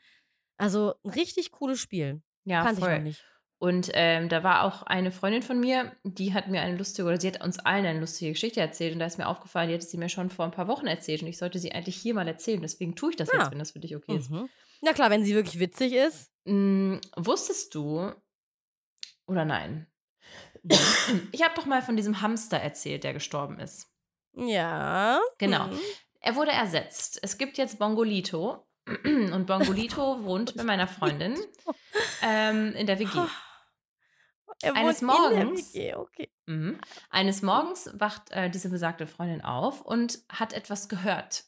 Also 0.57 0.95
ein 1.05 1.11
richtig 1.11 1.53
cooles 1.53 1.79
Spiel. 1.79 2.23
ja, 2.45 2.63
Kannte 2.63 2.81
ich 2.81 2.85
voll. 2.87 2.97
noch 2.97 3.05
nicht. 3.05 3.23
Und 3.61 3.91
ähm, 3.93 4.31
da 4.31 4.43
war 4.43 4.65
auch 4.65 4.85
eine 4.85 5.13
Freundin 5.13 5.43
von 5.43 5.61
mir, 5.61 5.95
die 6.03 6.33
hat 6.33 6.49
mir 6.49 6.63
eine 6.63 6.79
lustige, 6.79 7.07
oder 7.07 7.21
sie 7.21 7.29
hat 7.29 7.45
uns 7.45 7.59
allen 7.59 7.85
eine 7.85 8.01
lustige 8.01 8.33
Geschichte 8.33 8.59
erzählt. 8.59 8.95
Und 8.95 9.01
da 9.01 9.05
ist 9.07 9.19
mir 9.19 9.27
aufgefallen, 9.29 9.69
die 9.69 9.75
hätte 9.75 9.85
sie 9.85 9.99
mir 9.99 10.09
schon 10.09 10.31
vor 10.31 10.47
ein 10.47 10.51
paar 10.51 10.67
Wochen 10.67 10.87
erzählt. 10.87 11.21
Und 11.21 11.29
ich 11.29 11.37
sollte 11.37 11.59
sie 11.59 11.71
eigentlich 11.73 11.97
hier 11.97 12.15
mal 12.15 12.27
erzählen. 12.27 12.63
Deswegen 12.63 12.97
tue 12.97 13.11
ich 13.11 13.17
das 13.17 13.29
Ja. 13.31 13.41
jetzt, 13.41 13.51
wenn 13.51 13.59
das 13.59 13.73
für 13.73 13.79
dich 13.81 13.95
okay 13.95 14.17
ist. 14.17 14.31
Mhm. 14.31 14.49
Na 14.81 14.95
klar, 14.95 15.11
wenn 15.11 15.25
sie 15.27 15.35
wirklich 15.35 15.61
witzig 15.61 15.93
ist. 15.93 16.31
Mm, 16.47 16.97
wusstest 17.17 17.75
du, 17.75 18.11
oder 19.27 19.45
nein? 19.45 19.87
Ich 21.33 21.43
habe 21.43 21.55
doch 21.55 21.67
mal 21.67 21.83
von 21.83 21.97
diesem 21.97 22.23
Hamster 22.23 22.57
erzählt, 22.57 23.05
der 23.05 23.13
gestorben 23.13 23.59
ist. 23.61 23.89
Ja. 24.33 25.21
Genau. 25.37 25.67
Mhm. 25.67 25.79
Er 26.21 26.35
wurde 26.35 26.53
ersetzt. 26.53 27.19
Es 27.23 27.37
gibt 27.37 27.59
jetzt 27.59 27.79
Bongolito. 27.79 28.67
Und 29.05 29.47
Bongolito 29.47 30.25
wohnt 30.25 30.57
bei 30.57 30.65
meiner 30.65 30.87
Freundin 30.87 31.39
ähm, 32.23 32.73
in 32.75 32.87
der 32.87 32.99
WG. 32.99 33.19
Er 34.63 34.75
Eines 34.77 35.01
Morgens- 35.03 35.75
okay. 35.97 36.31
Mhm. 36.47 36.79
Eines 37.09 37.43
Morgens 37.43 37.91
wacht 37.95 38.31
äh, 38.31 38.51
diese 38.51 38.69
besagte 38.69 39.07
Freundin 39.07 39.41
auf 39.43 39.81
und 39.81 40.19
hat 40.29 40.53
etwas 40.53 40.89
gehört. 40.89 41.45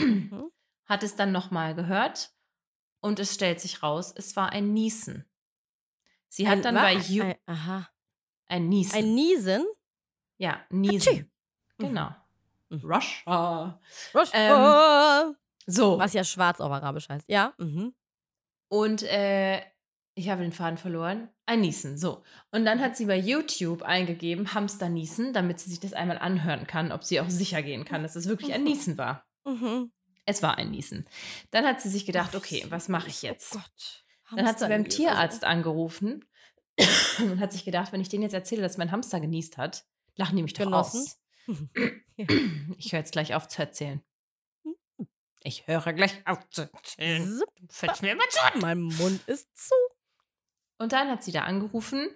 Mhm. 0.00 0.50
Hat 0.86 1.02
es 1.04 1.14
dann 1.16 1.30
nochmal 1.32 1.74
gehört 1.74 2.32
und 3.00 3.18
es 3.20 3.34
stellt 3.34 3.60
sich 3.60 3.82
raus, 3.82 4.12
es 4.16 4.34
war 4.36 4.50
ein 4.50 4.72
Niesen. 4.72 5.24
Sie 6.28 6.48
hat 6.48 6.56
Ein 6.58 6.62
dann 6.62 6.74
wa- 6.76 6.82
bei 6.82 6.94
You 6.94 7.22
ein, 7.24 7.34
Aha. 7.46 7.88
ein 8.46 8.68
Niesen. 8.68 8.96
Ein 8.98 9.14
Niesen? 9.14 9.64
ja, 10.38 10.60
Niesen. 10.70 11.30
Mhm. 11.78 11.86
Genau. 11.86 12.10
Mhm. 12.70 12.80
Russia. 12.84 13.80
Rush. 14.14 14.30
Ähm. 14.32 15.36
So. 15.66 15.98
Was 15.98 16.12
ja 16.14 16.24
schwarz 16.24 16.60
auf 16.60 16.72
Arabisch 16.72 17.08
heißt. 17.08 17.28
Ja. 17.28 17.54
Mhm. 17.58 17.94
Und 18.68 19.02
äh, 19.04 19.62
ich 20.14 20.28
habe 20.28 20.42
den 20.42 20.52
Faden 20.52 20.76
verloren. 20.78 21.28
Ein 21.46 21.60
Niesen, 21.62 21.96
so. 21.96 22.22
Und 22.50 22.64
dann 22.64 22.80
hat 22.80 22.96
sie 22.96 23.06
bei 23.06 23.16
YouTube 23.16 23.82
eingegeben, 23.82 24.52
Hamster 24.54 24.88
Niesen, 24.88 25.32
damit 25.32 25.60
sie 25.60 25.70
sich 25.70 25.80
das 25.80 25.92
einmal 25.94 26.18
anhören 26.18 26.66
kann, 26.66 26.92
ob 26.92 27.02
sie 27.04 27.20
auch 27.20 27.30
sicher 27.30 27.62
gehen 27.62 27.84
kann, 27.84 28.02
dass 28.02 28.16
es 28.16 28.28
wirklich 28.28 28.52
ein 28.52 28.64
Niesen 28.64 28.98
war. 28.98 29.26
Mhm. 29.44 29.90
Es 30.24 30.42
war 30.42 30.58
ein 30.58 30.70
Niesen. 30.70 31.06
Dann 31.50 31.64
hat 31.66 31.80
sie 31.80 31.88
sich 31.88 32.06
gedacht, 32.06 32.34
okay, 32.34 32.64
was 32.68 32.88
mache 32.88 33.08
ich 33.08 33.22
Oh 33.24 33.26
jetzt? 33.26 33.52
Gott. 33.52 34.04
Dann 34.30 34.46
hat 34.46 34.58
sie 34.58 34.66
beim 34.66 34.82
Hamsterniesen. 34.82 35.12
Tierarzt 35.14 35.44
angerufen 35.44 36.24
und 37.18 37.40
hat 37.40 37.52
sich 37.52 37.64
gedacht, 37.64 37.92
wenn 37.92 38.00
ich 38.00 38.08
denen 38.08 38.22
jetzt 38.22 38.34
erzähle, 38.34 38.62
dass 38.62 38.78
mein 38.78 38.92
Hamster 38.92 39.20
genießt 39.20 39.58
hat, 39.58 39.84
lachen 40.16 40.36
die 40.36 40.42
mich 40.42 40.54
doch 40.54 40.64
Genossen? 40.64 41.00
aus. 41.00 41.18
Ich 42.78 42.92
höre 42.92 43.00
jetzt 43.00 43.12
gleich 43.12 43.34
auf 43.34 43.48
zu 43.48 43.60
erzählen. 43.62 44.02
Ich 45.42 45.66
höre 45.66 45.92
gleich 45.92 46.24
auf 46.24 46.48
zu 46.50 46.70
erzählen. 46.72 47.40
Du 47.60 47.66
fällst 47.68 48.02
mir 48.02 48.12
immer 48.12 48.28
zu. 48.28 48.58
Mein 48.60 48.82
Mund 48.82 49.20
ist 49.26 49.48
zu. 49.56 49.74
Und 50.82 50.92
dann 50.92 51.08
hat 51.08 51.22
sie 51.22 51.30
da 51.30 51.42
angerufen 51.42 52.08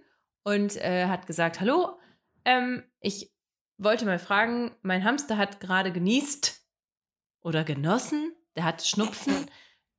und 0.43 0.75
äh, 0.79 1.07
hat 1.07 1.29
gesagt, 1.29 1.61
hallo, 1.61 2.01
ähm, 2.45 2.83
ich 2.99 3.33
wollte 3.79 4.05
mal 4.07 4.19
fragen, 4.19 4.75
mein 4.83 5.05
Hamster 5.05 5.37
hat 5.37 5.61
gerade 5.61 5.93
genießt 5.93 6.67
oder 7.43 7.63
genossen, 7.63 8.35
der 8.57 8.65
hat 8.65 8.83
Schnupfen, 8.83 9.49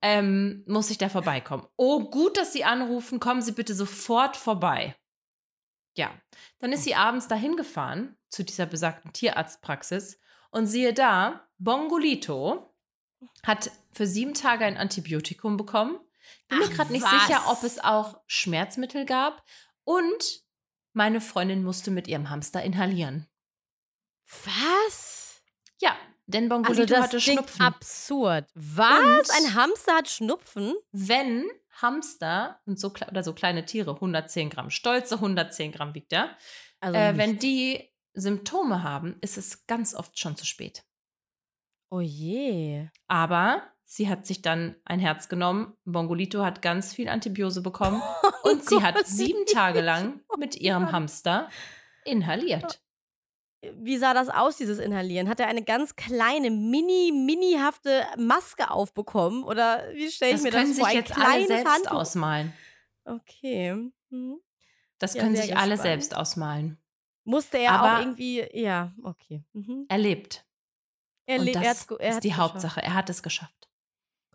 ähm, 0.02 0.66
muss 0.68 0.90
ich 0.90 0.98
da 0.98 1.08
vorbeikommen? 1.08 1.66
Oh, 1.78 2.10
gut, 2.10 2.36
dass 2.36 2.52
Sie 2.52 2.66
anrufen, 2.66 3.22
kommen 3.22 3.42
Sie 3.42 3.54
bitte 3.54 3.74
sofort 3.74 4.36
vorbei. 4.36 4.98
Ja, 5.96 6.12
dann 6.60 6.74
ist 6.74 6.84
sie 6.84 6.94
abends 6.94 7.30
dahin 7.30 7.56
gefahren 7.56 8.18
zu 8.28 8.44
dieser 8.44 8.66
besagten 8.66 9.14
Tierarztpraxis 9.14 10.20
und 10.52 10.68
siehe 10.68 10.94
da, 10.94 11.48
Bongolito 11.58 12.76
hat 13.44 13.72
für 13.94 14.06
sieben 14.06 14.34
Tage 14.34 14.66
ein 14.66 14.76
Antibiotikum 14.76 15.56
bekommen. 15.56 16.02
Bin 16.50 16.60
mir 16.60 16.70
gerade 16.70 16.92
nicht 16.92 17.04
was? 17.04 17.12
sicher, 17.28 17.44
ob 17.50 17.64
es 17.64 17.80
auch 17.80 18.22
Schmerzmittel 18.28 19.06
gab. 19.06 19.44
Und 19.84 20.44
meine 20.94 21.22
Freundin 21.22 21.64
musste 21.64 21.92
mit 21.92 22.08
ihrem 22.08 22.30
Hamster 22.30 22.62
inhalieren. 22.64 23.28
Was? 24.46 25.42
Ja, 25.80 25.96
denn 26.26 26.50
Bongolito 26.50 26.82
Also 26.82 26.94
das 26.94 27.04
hatte 27.06 27.22
Schnupfen. 27.22 27.62
absurd. 27.62 28.50
Was? 28.54 29.30
Und- 29.30 29.36
Ein 29.36 29.54
Hamster 29.56 29.96
hat 29.96 30.10
Schnupfen? 30.10 30.76
Wenn 30.92 31.46
Hamster 31.82 32.60
und 32.66 32.80
so, 32.80 32.90
oder 32.92 33.24
so 33.24 33.34
kleine 33.34 33.66
Tiere 33.66 33.96
110 33.96 34.50
Gramm, 34.50 34.70
stolze 34.70 35.16
110 35.16 35.72
Gramm 35.72 35.94
wiegt 35.94 36.12
er, 36.12 36.36
Also 36.80 36.98
äh, 36.98 37.18
wenn 37.18 37.38
die 37.38 37.90
Symptome 38.14 38.82
haben, 38.84 39.18
ist 39.22 39.38
es 39.38 39.68
ganz 39.68 39.94
oft 39.94 40.18
schon 40.18 40.36
zu 40.36 40.46
spät. 40.46 40.84
Oh 41.90 42.02
je. 42.02 42.88
Aber 43.08 43.62
sie 43.90 44.10
hat 44.10 44.26
sich 44.28 44.42
dann 44.42 44.76
ein 44.86 45.00
Herz 45.00 45.30
genommen. 45.30 45.74
Bongolito 45.86 46.44
hat 46.44 46.62
ganz 46.62 46.94
viel 46.94 47.08
Antibiose 47.10 47.62
bekommen 47.62 48.02
und 48.44 48.64
sie 48.68 48.84
hat 48.84 49.08
sieben 49.08 49.46
Tage 49.46 49.80
lang 49.82 50.20
mit 50.38 50.56
ihrem 50.58 50.92
Hamster 50.92 51.50
inhaliert. 52.04 52.82
Wie 53.74 53.98
sah 53.98 54.14
das 54.14 54.30
aus, 54.30 54.58
dieses 54.58 54.78
Inhalieren? 54.78 55.28
Hat 55.30 55.40
er 55.40 55.48
eine 55.48 55.64
ganz 55.64 55.96
kleine, 55.96 56.52
mini, 56.52 57.12
minihafte 57.12 58.04
Maske 58.18 58.70
aufbekommen? 58.70 59.44
Oder 59.44 59.84
wie 59.96 60.10
stelle 60.12 60.32
ich 60.32 60.38
Das 60.38 60.44
mir 60.44 60.52
können 60.52 60.68
das 60.68 60.76
sich 60.76 60.84
vor? 60.86 60.88
Ein 60.90 60.96
jetzt 60.98 61.18
alle 61.18 61.48
selbst 61.48 61.74
Handtuch? 61.74 61.92
ausmalen. 61.92 62.54
Okay. 63.06 63.92
Hm. 64.12 64.40
Das 65.00 65.14
Ja, 65.16 65.24
können 65.24 65.36
sich 65.36 65.56
alle 65.58 65.72
gespannt. 65.72 65.82
selbst 65.82 66.16
ausmalen. 66.16 66.78
Musste 67.24 67.58
er 67.58 67.72
Aber- 67.74 67.96
auch 67.98 68.02
irgendwie, 68.02 68.46
ja, 68.54 68.94
okay. 69.04 69.44
Mhm. 69.54 69.86
Er 69.90 69.98
lebt. 69.98 70.46
Er, 71.26 71.40
und 71.40 71.46
le- 71.46 71.52
das 71.54 71.64
er 71.90 72.00
er 72.00 72.10
ist 72.12 72.24
die 72.24 72.30
geschafft. 72.30 72.52
Hauptsache. 72.54 72.82
Er 72.84 72.94
hat 72.94 73.10
es 73.10 73.24
geschafft. 73.24 73.67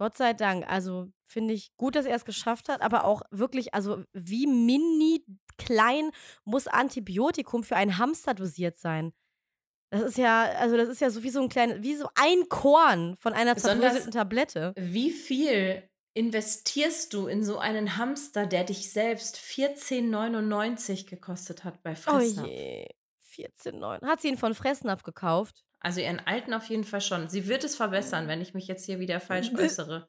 Gott 0.02 0.16
sei 0.16 0.32
Dank. 0.32 0.68
Also 0.68 1.12
finde 1.22 1.54
ich 1.54 1.76
gut, 1.76 1.94
dass 1.94 2.06
er 2.06 2.16
es 2.16 2.24
geschafft 2.24 2.68
hat, 2.68 2.82
aber 2.82 3.04
auch 3.04 3.22
wirklich, 3.30 3.72
also 3.72 4.02
wie 4.12 4.48
mini 4.48 5.24
klein 5.58 6.10
muss 6.44 6.66
Antibiotikum 6.66 7.62
für 7.62 7.76
einen 7.76 7.98
Hamster 7.98 8.34
dosiert 8.34 8.76
sein? 8.76 9.12
Das 9.90 10.02
ist 10.02 10.18
ja, 10.18 10.42
also 10.58 10.76
das 10.76 10.88
ist 10.88 11.00
ja 11.00 11.08
so 11.08 11.22
wie 11.22 11.30
so 11.30 11.40
ein 11.40 11.48
kleines, 11.48 11.82
wie 11.84 11.94
so 11.94 12.08
ein 12.16 12.48
Korn 12.48 13.16
von 13.20 13.32
einer 13.32 13.56
zerbröselten 13.56 14.10
Tablette. 14.10 14.72
Wie 14.76 15.12
viel 15.12 15.88
investierst 16.14 17.14
du 17.14 17.28
in 17.28 17.44
so 17.44 17.58
einen 17.58 17.96
Hamster, 17.96 18.46
der 18.46 18.64
dich 18.64 18.90
selbst 18.90 19.36
14,99 19.36 21.08
gekostet 21.08 21.62
hat 21.62 21.80
bei 21.84 21.92
Oh 21.92 21.94
Fressnapf? 21.94 22.48
je. 22.48 22.88
14,9. 23.36 24.04
Hat 24.04 24.20
sie 24.20 24.28
ihn 24.30 24.36
von 24.36 24.56
Fressnapf 24.56 25.04
gekauft? 25.04 25.64
Also 25.82 26.00
ihren 26.00 26.20
alten 26.20 26.54
auf 26.54 26.66
jeden 26.66 26.84
Fall 26.84 27.00
schon. 27.00 27.28
Sie 27.28 27.48
wird 27.48 27.64
es 27.64 27.74
verbessern, 27.76 28.28
wenn 28.28 28.40
ich 28.40 28.54
mich 28.54 28.66
jetzt 28.68 28.86
hier 28.86 28.98
wieder 29.00 29.20
falsch 29.20 29.50
äußere. 29.58 30.08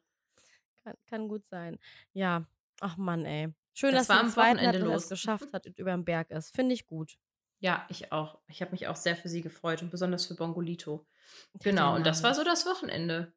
Kann, 0.84 0.94
kann 1.08 1.28
gut 1.28 1.44
sein. 1.46 1.78
Ja. 2.12 2.46
Ach 2.80 2.96
Mann, 2.96 3.24
ey. 3.24 3.52
Schön, 3.72 3.92
Das 3.92 4.06
dass 4.06 4.16
war 4.16 4.20
am 4.22 4.30
zweiten 4.30 4.58
Wochenende 4.58 4.78
los. 4.80 5.04
es 5.04 5.08
geschafft 5.08 5.52
hat 5.52 5.66
und 5.66 5.78
über 5.78 5.90
den 5.92 6.04
Berg 6.04 6.30
ist. 6.30 6.54
Finde 6.54 6.74
ich 6.74 6.86
gut. 6.86 7.16
Ja, 7.60 7.86
ich 7.88 8.12
auch. 8.12 8.38
Ich 8.46 8.60
habe 8.60 8.72
mich 8.72 8.86
auch 8.88 8.96
sehr 8.96 9.16
für 9.16 9.28
sie 9.28 9.40
gefreut 9.40 9.82
und 9.82 9.90
besonders 9.90 10.26
für 10.26 10.34
Bongolito. 10.34 11.06
Genau, 11.60 11.94
und 11.96 12.04
das 12.06 12.22
war 12.22 12.34
so 12.34 12.44
das 12.44 12.66
Wochenende. 12.66 13.32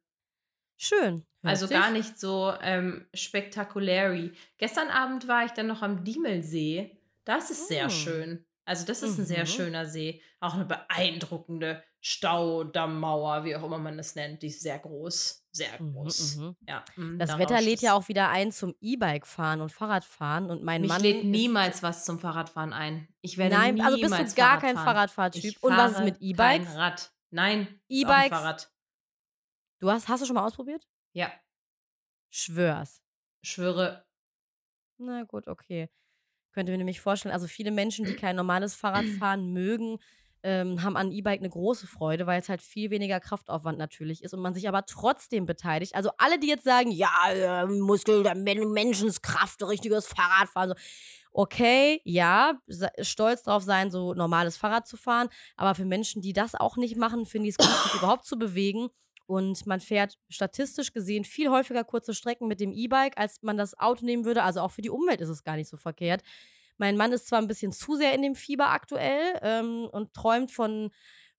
Schön. 0.76 1.26
Also 1.42 1.66
sich- 1.66 1.76
gar 1.76 1.90
nicht 1.90 2.20
so 2.20 2.52
ähm, 2.60 3.08
spektakulär. 3.14 4.30
Gestern 4.58 4.90
Abend 4.90 5.26
war 5.28 5.44
ich 5.44 5.52
dann 5.52 5.66
noch 5.66 5.82
am 5.82 6.04
Diemelsee. 6.04 7.00
Das 7.24 7.50
ist 7.50 7.68
sehr 7.68 7.86
Mm. 7.86 7.90
schön. 7.90 8.46
Also 8.64 8.84
das 8.84 9.02
ist 9.02 9.18
ein 9.18 9.24
sehr 9.24 9.42
Mhm. 9.44 9.46
schöner 9.46 9.86
See. 9.86 10.22
Auch 10.40 10.54
eine 10.54 10.66
beeindruckende 10.66 11.82
Staudammmauer, 12.00 13.44
wie 13.44 13.56
auch 13.56 13.62
immer 13.64 13.78
man 13.78 13.96
das 13.96 14.14
nennt. 14.14 14.42
Die 14.42 14.46
ist 14.48 14.60
sehr 14.60 14.78
groß. 14.78 15.44
Sehr 15.50 15.82
Mhm, 15.82 15.92
groß. 15.94 16.36
mhm. 16.36 16.56
Ja, 16.68 16.84
mm, 16.96 17.18
Das 17.18 17.30
da 17.30 17.38
Wetter 17.38 17.60
lädt 17.60 17.80
ja 17.80 17.94
auch 17.94 18.08
wieder 18.08 18.28
ein 18.30 18.52
zum 18.52 18.74
E-Bike 18.80 19.26
fahren 19.26 19.60
und 19.60 19.72
Fahrradfahren 19.72 20.50
und 20.50 20.62
mein 20.62 20.82
Mich 20.82 20.88
Mann 20.90 21.02
lädt 21.02 21.24
niemals 21.24 21.82
was 21.82 22.04
zum 22.04 22.18
Fahrradfahren 22.20 22.72
ein. 22.72 23.08
Ich 23.20 23.36
werde 23.38 23.56
Nein, 23.56 23.80
also 23.80 23.98
bist 23.98 24.12
du 24.12 24.16
gar 24.34 24.60
Fahrrad 24.60 24.60
kein. 24.60 24.76
Fahrradfahrtyp. 24.76 25.56
Und 25.62 25.76
was 25.76 25.92
ist 25.92 26.04
mit 26.04 26.16
E-Bikes? 26.20 26.66
Kein 26.68 26.76
Rad. 26.76 27.12
Nein. 27.30 27.80
E-Bikes? 27.88 28.38
Fahrrad. 28.38 28.72
Du 29.80 29.90
hast, 29.90 30.08
hast 30.08 30.22
du 30.22 30.26
schon 30.26 30.34
mal 30.34 30.46
ausprobiert? 30.46 30.86
Ja, 31.12 31.32
Schwör's. 32.30 33.00
schwöre. 33.42 34.04
Na 34.98 35.22
gut, 35.24 35.46
okay. 35.48 35.88
Könnte 36.52 36.72
mir 36.72 36.78
nämlich 36.78 37.00
vorstellen, 37.00 37.32
also 37.32 37.46
viele 37.46 37.70
Menschen, 37.70 38.04
die 38.04 38.16
kein 38.16 38.34
normales 38.36 38.74
Fahrrad 38.74 39.04
fahren 39.18 39.52
mögen, 39.52 39.98
ähm, 40.48 40.82
haben 40.82 40.96
an 40.96 41.12
E-Bike 41.12 41.40
eine 41.40 41.50
große 41.50 41.86
Freude, 41.86 42.26
weil 42.26 42.40
es 42.40 42.48
halt 42.48 42.62
viel 42.62 42.88
weniger 42.88 43.20
Kraftaufwand 43.20 43.76
natürlich 43.76 44.24
ist 44.24 44.32
und 44.32 44.40
man 44.40 44.54
sich 44.54 44.66
aber 44.66 44.86
trotzdem 44.86 45.44
beteiligt. 45.44 45.94
Also 45.94 46.10
alle, 46.16 46.38
die 46.38 46.48
jetzt 46.48 46.64
sagen, 46.64 46.90
ja, 46.90 47.10
äh, 47.28 47.66
Muskel, 47.66 48.22
Men 48.34 48.72
Menschenskraft, 48.72 49.62
richtiges 49.62 50.06
Fahrradfahren, 50.06 50.70
so. 50.70 50.74
Okay, 51.30 52.00
ja, 52.04 52.58
stolz 53.02 53.42
drauf 53.42 53.62
sein, 53.62 53.90
so 53.90 54.14
normales 54.14 54.56
Fahrrad 54.56 54.88
zu 54.88 54.96
fahren. 54.96 55.28
Aber 55.56 55.74
für 55.74 55.84
Menschen, 55.84 56.22
die 56.22 56.32
das 56.32 56.54
auch 56.54 56.78
nicht 56.78 56.96
machen, 56.96 57.26
finde 57.26 57.50
ich 57.50 57.56
es 57.58 57.64
gut, 57.64 57.82
sich 57.84 57.94
überhaupt 58.00 58.24
zu 58.24 58.38
bewegen. 58.38 58.88
Und 59.26 59.66
man 59.66 59.80
fährt 59.80 60.16
statistisch 60.30 60.94
gesehen 60.94 61.24
viel 61.24 61.50
häufiger 61.50 61.84
kurze 61.84 62.14
Strecken 62.14 62.48
mit 62.48 62.60
dem 62.60 62.72
E-Bike, 62.72 63.18
als 63.18 63.42
man 63.42 63.58
das 63.58 63.78
Auto 63.78 64.06
nehmen 64.06 64.24
würde. 64.24 64.42
Also 64.42 64.60
auch 64.60 64.70
für 64.70 64.80
die 64.80 64.88
Umwelt 64.88 65.20
ist 65.20 65.28
es 65.28 65.44
gar 65.44 65.56
nicht 65.56 65.68
so 65.68 65.76
verkehrt. 65.76 66.22
Mein 66.78 66.96
Mann 66.96 67.12
ist 67.12 67.28
zwar 67.28 67.40
ein 67.40 67.46
bisschen 67.46 67.72
zu 67.72 67.96
sehr 67.96 68.14
in 68.14 68.22
dem 68.22 68.34
Fieber 68.34 68.70
aktuell 68.70 69.38
ähm, 69.42 69.88
und 69.90 70.14
träumt 70.14 70.50
von 70.50 70.90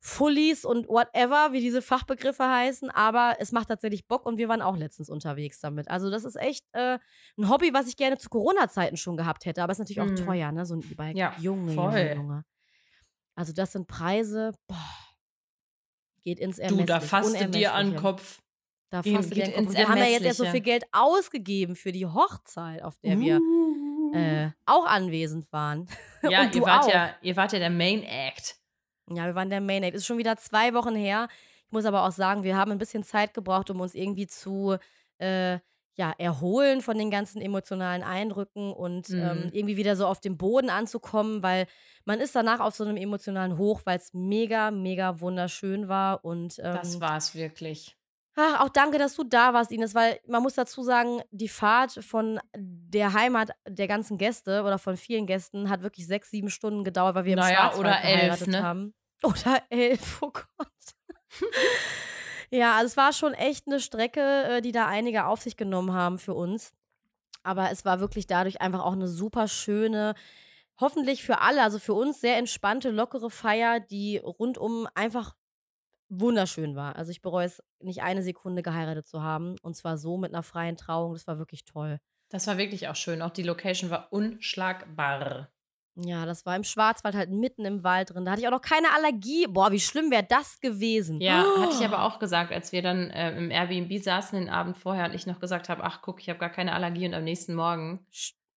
Fullies 0.01 0.63
und 0.63 0.87
whatever, 0.87 1.51
wie 1.51 1.59
diese 1.59 1.81
Fachbegriffe 1.81 2.47
heißen, 2.47 2.89
aber 2.89 3.35
es 3.39 3.51
macht 3.51 3.67
tatsächlich 3.67 4.07
Bock 4.07 4.25
und 4.25 4.37
wir 4.37 4.47
waren 4.47 4.61
auch 4.61 4.77
letztens 4.77 5.09
unterwegs 5.09 5.59
damit. 5.59 5.89
Also 5.89 6.09
das 6.09 6.23
ist 6.23 6.37
echt 6.37 6.65
äh, 6.71 6.99
ein 7.37 7.49
Hobby, 7.49 7.73
was 7.73 7.87
ich 7.87 7.97
gerne 7.97 8.17
zu 8.17 8.29
Corona-Zeiten 8.29 8.95
schon 8.95 9.17
gehabt 9.17 9.45
hätte, 9.45 9.61
aber 9.61 9.73
es 9.73 9.79
ist 9.79 9.89
natürlich 9.89 10.01
auch 10.01 10.21
mhm. 10.21 10.25
teuer, 10.25 10.51
ne, 10.53 10.65
so 10.65 10.75
ein 10.75 10.83
E-Bike. 10.89 11.17
Ja, 11.17 11.35
Junge, 11.39 11.73
voll. 11.73 11.91
Junge, 11.91 12.15
Junge. 12.15 12.45
Also 13.35 13.51
das 13.51 13.73
sind 13.73 13.87
Preise, 13.87 14.53
boah, 14.67 14.77
geht 16.23 16.39
ins 16.39 16.59
Ermessliche. 16.59 16.85
Du, 16.85 16.93
da 16.93 16.99
fasst 17.01 17.39
du 17.39 17.49
dir 17.49 17.73
an 17.73 17.91
den 17.91 17.99
Kopf. 17.99 18.41
Da 18.89 19.03
fasst 19.03 19.31
du 19.31 19.35
dir 19.35 19.45
an 19.45 19.51
den 19.51 19.65
Kopf. 19.65 19.75
Wir 19.75 19.89
haben 19.89 19.97
ja 19.97 20.05
jetzt 20.05 20.25
erst 20.25 20.37
so 20.37 20.45
viel 20.45 20.61
Geld 20.61 20.85
ausgegeben 20.93 21.75
für 21.75 21.91
die 21.91 22.05
Hochzeit, 22.05 22.83
auf 22.83 22.97
der 22.99 23.19
wir 23.19 23.39
uh. 23.39 23.58
Äh, 24.13 24.51
auch 24.65 24.85
anwesend 24.85 25.51
waren. 25.51 25.87
Ja, 26.21 26.43
ihr 26.43 26.61
wart 26.63 26.83
auch. 26.83 26.89
ja, 26.89 27.15
ihr 27.21 27.37
wart 27.37 27.53
ja 27.53 27.59
der 27.59 27.69
Main 27.69 28.03
Act. 28.03 28.57
Ja, 29.09 29.25
wir 29.25 29.35
waren 29.35 29.49
der 29.49 29.61
Main 29.61 29.83
Act. 29.83 29.95
Ist 29.95 30.05
schon 30.05 30.17
wieder 30.17 30.35
zwei 30.35 30.73
Wochen 30.73 30.93
her. 30.93 31.29
Ich 31.65 31.71
muss 31.71 31.85
aber 31.85 32.05
auch 32.05 32.11
sagen, 32.11 32.43
wir 32.43 32.57
haben 32.57 32.71
ein 32.71 32.77
bisschen 32.77 33.03
Zeit 33.03 33.33
gebraucht, 33.33 33.69
um 33.69 33.79
uns 33.79 33.95
irgendwie 33.95 34.27
zu 34.27 34.75
äh, 35.19 35.59
ja, 35.99 36.13
erholen 36.17 36.81
von 36.81 36.97
den 36.97 37.11
ganzen 37.11 37.41
emotionalen 37.41 38.03
Eindrücken 38.03 38.71
und 38.71 39.09
ähm, 39.09 39.17
mhm. 39.17 39.23
ähm, 39.23 39.49
irgendwie 39.51 39.75
wieder 39.75 39.97
so 39.97 40.07
auf 40.07 40.21
den 40.21 40.37
Boden 40.37 40.69
anzukommen, 40.69 41.43
weil 41.43 41.67
man 42.05 42.21
ist 42.21 42.35
danach 42.35 42.61
auf 42.61 42.73
so 42.73 42.85
einem 42.85 42.95
emotionalen 42.95 43.57
Hoch, 43.57 43.81
weil 43.83 43.97
es 43.97 44.13
mega, 44.13 44.71
mega 44.71 45.19
wunderschön 45.19 45.89
war. 45.89 46.23
Und 46.23 46.57
ähm, 46.59 46.75
das 46.75 47.01
war 47.01 47.17
es 47.17 47.35
wirklich. 47.35 47.98
Ach, 48.35 48.61
auch 48.61 48.69
danke, 48.69 48.97
dass 48.97 49.15
du 49.15 49.23
da 49.23 49.53
warst, 49.53 49.71
Ines, 49.71 49.95
weil 49.95 50.19
man 50.27 50.41
muss 50.41 50.53
dazu 50.53 50.81
sagen, 50.83 51.21
die 51.31 51.49
Fahrt 51.49 52.03
von 52.03 52.39
der 52.55 53.13
Heimat 53.13 53.51
der 53.67 53.87
ganzen 53.87 54.17
Gäste 54.17 54.63
oder 54.63 54.77
von 54.77 54.97
vielen 54.97 55.25
Gästen 55.25 55.69
hat 55.69 55.81
wirklich 55.81 56.07
sechs, 56.07 56.29
sieben 56.29 56.49
Stunden 56.49 56.83
gedauert, 56.83 57.15
weil 57.15 57.25
wir 57.25 57.33
im 57.33 57.39
naja, 57.39 57.71
Schwarzwald 57.71 57.79
oder 57.79 58.01
elf, 58.03 58.47
ne? 58.47 58.63
haben. 58.63 58.93
Oder 59.23 59.61
elf, 59.69 60.21
oh 60.21 60.31
Gott. 60.31 60.67
ja, 62.49 62.75
also 62.75 62.87
es 62.87 62.97
war 62.97 63.13
schon 63.13 63.33
echt 63.33 63.67
eine 63.67 63.79
Strecke, 63.79 64.21
äh, 64.21 64.61
die 64.61 64.71
da 64.71 64.87
einige 64.87 65.25
auf 65.25 65.41
sich 65.41 65.57
genommen 65.57 65.93
haben 65.93 66.17
für 66.17 66.33
uns. 66.33 66.71
Aber 67.43 67.71
es 67.71 67.85
war 67.85 67.99
wirklich 67.99 68.27
dadurch 68.27 68.61
einfach 68.61 68.83
auch 68.83 68.93
eine 68.93 69.07
super 69.07 69.47
schöne, 69.47 70.13
hoffentlich 70.79 71.23
für 71.23 71.41
alle, 71.41 71.63
also 71.63 71.79
für 71.79 71.93
uns 71.93 72.21
sehr 72.21 72.37
entspannte, 72.37 72.89
lockere 72.89 73.29
Feier, 73.29 73.79
die 73.79 74.17
rundum 74.17 74.87
einfach 74.93 75.35
wunderschön 76.09 76.75
war. 76.75 76.95
Also 76.95 77.11
ich 77.11 77.21
bereue 77.21 77.45
es 77.45 77.63
nicht 77.79 78.01
eine 78.01 78.23
Sekunde 78.23 78.63
geheiratet 78.63 79.07
zu 79.07 79.23
haben. 79.23 79.55
Und 79.61 79.75
zwar 79.75 79.97
so 79.97 80.17
mit 80.17 80.33
einer 80.33 80.43
freien 80.43 80.77
Trauung. 80.77 81.13
Das 81.13 81.27
war 81.27 81.37
wirklich 81.37 81.65
toll. 81.65 81.99
Das 82.29 82.47
war 82.47 82.57
wirklich 82.57 82.87
auch 82.87 82.95
schön. 82.95 83.21
Auch 83.21 83.31
die 83.31 83.43
Location 83.43 83.89
war 83.89 84.11
unschlagbar. 84.11 85.49
Ja, 85.95 86.25
das 86.25 86.45
war 86.45 86.55
im 86.55 86.63
Schwarzwald 86.63 87.15
halt 87.15 87.29
mitten 87.29 87.65
im 87.65 87.83
Wald 87.83 88.13
drin. 88.13 88.23
Da 88.23 88.31
hatte 88.31 88.41
ich 88.41 88.47
auch 88.47 88.51
noch 88.51 88.61
keine 88.61 88.93
Allergie. 88.93 89.47
Boah, 89.47 89.71
wie 89.71 89.79
schlimm 89.79 90.11
wäre 90.11 90.25
das 90.27 90.59
gewesen. 90.59 91.19
Ja, 91.19 91.43
oh. 91.43 91.61
hatte 91.61 91.75
ich 91.77 91.85
aber 91.85 92.03
auch 92.05 92.19
gesagt, 92.19 92.51
als 92.51 92.71
wir 92.71 92.81
dann 92.81 93.09
äh, 93.09 93.35
im 93.37 93.51
Airbnb 93.51 94.01
saßen 94.01 94.39
den 94.39 94.49
Abend 94.49 94.77
vorher 94.77 95.05
und 95.05 95.13
ich 95.13 95.25
noch 95.25 95.39
gesagt 95.39 95.67
habe, 95.69 95.83
ach 95.83 96.01
guck, 96.01 96.21
ich 96.21 96.29
habe 96.29 96.39
gar 96.39 96.51
keine 96.51 96.73
Allergie 96.73 97.07
und 97.07 97.13
am 97.13 97.23
nächsten 97.23 97.53
Morgen 97.55 98.05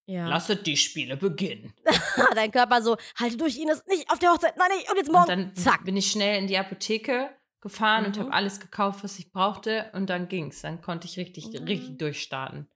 ja. 0.07 0.27
Lasset 0.27 0.67
die 0.67 0.77
Spiele 0.77 1.17
beginnen. 1.17 1.73
Dein 2.35 2.51
Körper 2.51 2.83
so, 2.83 2.97
halte 3.19 3.37
durch, 3.37 3.57
Ines, 3.59 3.85
nicht 3.87 4.11
auf 4.11 4.19
der 4.19 4.31
Hochzeit, 4.31 4.57
nein, 4.57 4.69
nicht, 4.77 4.91
und 4.91 4.97
jetzt 4.97 5.13
morgen. 5.13 5.23
Und 5.23 5.29
dann 5.29 5.55
Zack. 5.55 5.85
bin 5.85 5.97
ich 5.97 6.11
schnell 6.11 6.39
in 6.39 6.49
die 6.49 6.59
Apotheke 6.59 7.31
gefahren 7.63 8.03
mhm. 8.03 8.07
und 8.09 8.19
habe 8.19 8.33
alles 8.33 8.61
gekauft, 8.61 9.03
was 9.03 9.19
ich 9.19 9.33
brauchte 9.33 9.91
und 9.95 10.11
dann 10.11 10.29
ging's. 10.29 10.61
Dann 10.61 10.83
konnte 10.83 11.07
ich 11.07 11.17
richtig, 11.17 11.47
mhm. 11.47 11.67
richtig 11.67 11.99
durchstarten. 11.99 12.69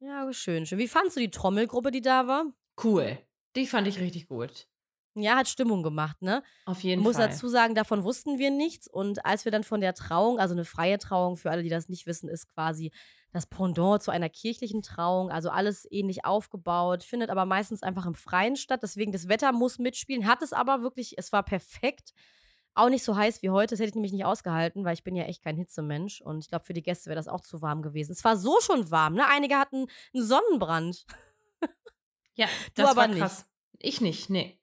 Ja, 0.00 0.30
schön, 0.32 0.66
schön. 0.66 0.78
Wie 0.78 0.88
fandest 0.88 1.16
du 1.16 1.20
die 1.20 1.30
Trommelgruppe, 1.30 1.90
die 1.90 2.02
da 2.02 2.26
war? 2.26 2.46
Cool. 2.82 3.18
Die 3.54 3.66
fand 3.66 3.86
ich 3.86 4.00
richtig 4.00 4.26
gut. 4.26 4.66
Ja, 5.16 5.36
hat 5.36 5.48
Stimmung 5.48 5.84
gemacht, 5.84 6.20
ne? 6.22 6.42
Auf 6.66 6.82
jeden 6.82 7.00
Muss 7.00 7.16
Fall. 7.16 7.28
Muss 7.28 7.36
dazu 7.36 7.48
sagen, 7.48 7.76
davon 7.76 8.02
wussten 8.02 8.38
wir 8.38 8.50
nichts. 8.50 8.88
Und 8.88 9.24
als 9.24 9.44
wir 9.44 9.52
dann 9.52 9.62
von 9.62 9.80
der 9.80 9.94
Trauung, 9.94 10.40
also 10.40 10.54
eine 10.54 10.64
freie 10.64 10.98
Trauung, 10.98 11.36
für 11.36 11.52
alle, 11.52 11.62
die 11.62 11.68
das 11.68 11.88
nicht 11.88 12.06
wissen, 12.06 12.28
ist 12.28 12.52
quasi 12.52 12.90
das 13.30 13.46
Pendant 13.46 14.02
zu 14.02 14.10
einer 14.10 14.28
kirchlichen 14.28 14.82
Trauung. 14.82 15.30
Also 15.30 15.50
alles 15.50 15.86
ähnlich 15.90 16.24
aufgebaut, 16.24 17.04
findet 17.04 17.30
aber 17.30 17.44
meistens 17.46 17.84
einfach 17.84 18.06
im 18.06 18.14
Freien 18.14 18.56
statt. 18.56 18.80
Deswegen 18.82 19.12
das 19.12 19.28
Wetter 19.28 19.52
muss 19.52 19.78
mitspielen. 19.78 20.26
Hat 20.26 20.42
es 20.42 20.52
aber 20.52 20.82
wirklich, 20.82 21.16
es 21.16 21.32
war 21.32 21.44
perfekt. 21.44 22.12
Auch 22.74 22.88
nicht 22.88 23.04
so 23.04 23.16
heiß 23.16 23.42
wie 23.42 23.50
heute. 23.50 23.74
Das 23.74 23.78
hätte 23.78 23.90
ich 23.90 23.94
nämlich 23.94 24.12
nicht 24.12 24.24
ausgehalten, 24.24 24.84
weil 24.84 24.94
ich 24.94 25.04
bin 25.04 25.14
ja 25.14 25.24
echt 25.24 25.42
kein 25.42 25.56
Hitzemensch. 25.56 26.20
Und 26.20 26.40
ich 26.40 26.48
glaube, 26.48 26.64
für 26.64 26.72
die 26.74 26.82
Gäste 26.82 27.08
wäre 27.08 27.16
das 27.16 27.28
auch 27.28 27.40
zu 27.40 27.62
warm 27.62 27.82
gewesen. 27.82 28.12
Es 28.12 28.24
war 28.24 28.36
so 28.36 28.60
schon 28.60 28.90
warm, 28.90 29.14
ne? 29.14 29.26
Einige 29.28 29.56
hatten 29.56 29.86
einen 30.12 30.24
Sonnenbrand. 30.24 31.06
Ja, 32.34 32.46
das 32.74 32.84
du 32.86 32.90
aber 32.90 33.08
war 33.08 33.16
krass. 33.16 33.46
Nicht. 33.74 33.84
Ich 33.86 34.00
nicht, 34.00 34.30
nee. 34.30 34.58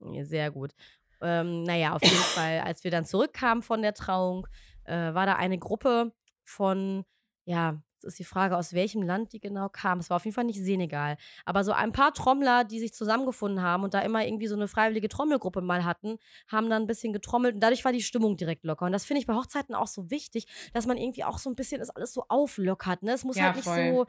Ja, 0.00 0.24
sehr 0.24 0.50
gut. 0.50 0.74
Ähm, 1.20 1.64
naja, 1.64 1.94
auf 1.94 2.02
jeden 2.02 2.16
Fall, 2.16 2.60
als 2.60 2.82
wir 2.82 2.90
dann 2.90 3.04
zurückkamen 3.04 3.62
von 3.62 3.82
der 3.82 3.92
Trauung, 3.92 4.46
äh, 4.84 5.12
war 5.12 5.26
da 5.26 5.34
eine 5.36 5.58
Gruppe 5.58 6.12
von, 6.44 7.04
ja, 7.44 7.82
ist 8.04 8.18
die 8.18 8.24
Frage, 8.24 8.56
aus 8.56 8.72
welchem 8.72 9.02
Land 9.02 9.32
die 9.32 9.40
genau 9.40 9.68
kam. 9.68 9.98
Es 9.98 10.10
war 10.10 10.16
auf 10.16 10.24
jeden 10.24 10.34
Fall 10.34 10.44
nicht 10.44 10.62
Senegal. 10.62 11.16
Aber 11.44 11.64
so 11.64 11.72
ein 11.72 11.92
paar 11.92 12.12
Trommler, 12.12 12.64
die 12.64 12.78
sich 12.78 12.92
zusammengefunden 12.92 13.62
haben 13.62 13.84
und 13.84 13.94
da 13.94 14.00
immer 14.00 14.24
irgendwie 14.24 14.46
so 14.46 14.54
eine 14.54 14.68
freiwillige 14.68 15.08
Trommelgruppe 15.08 15.60
mal 15.60 15.84
hatten, 15.84 16.18
haben 16.48 16.70
dann 16.70 16.82
ein 16.82 16.86
bisschen 16.86 17.12
getrommelt 17.12 17.54
und 17.54 17.60
dadurch 17.60 17.84
war 17.84 17.92
die 17.92 18.02
Stimmung 18.02 18.36
direkt 18.36 18.64
locker. 18.64 18.86
Und 18.86 18.92
das 18.92 19.04
finde 19.04 19.20
ich 19.20 19.26
bei 19.26 19.34
Hochzeiten 19.34 19.74
auch 19.74 19.88
so 19.88 20.10
wichtig, 20.10 20.46
dass 20.72 20.86
man 20.86 20.96
irgendwie 20.96 21.24
auch 21.24 21.38
so 21.38 21.50
ein 21.50 21.56
bisschen 21.56 21.80
das 21.80 21.90
alles 21.90 22.12
so 22.12 22.24
auflockert. 22.28 23.02
Ne? 23.02 23.12
Es 23.12 23.24
muss 23.24 23.36
ja, 23.36 23.44
halt 23.44 23.56
nicht 23.56 23.64
voll. 23.64 23.92
so. 23.94 24.06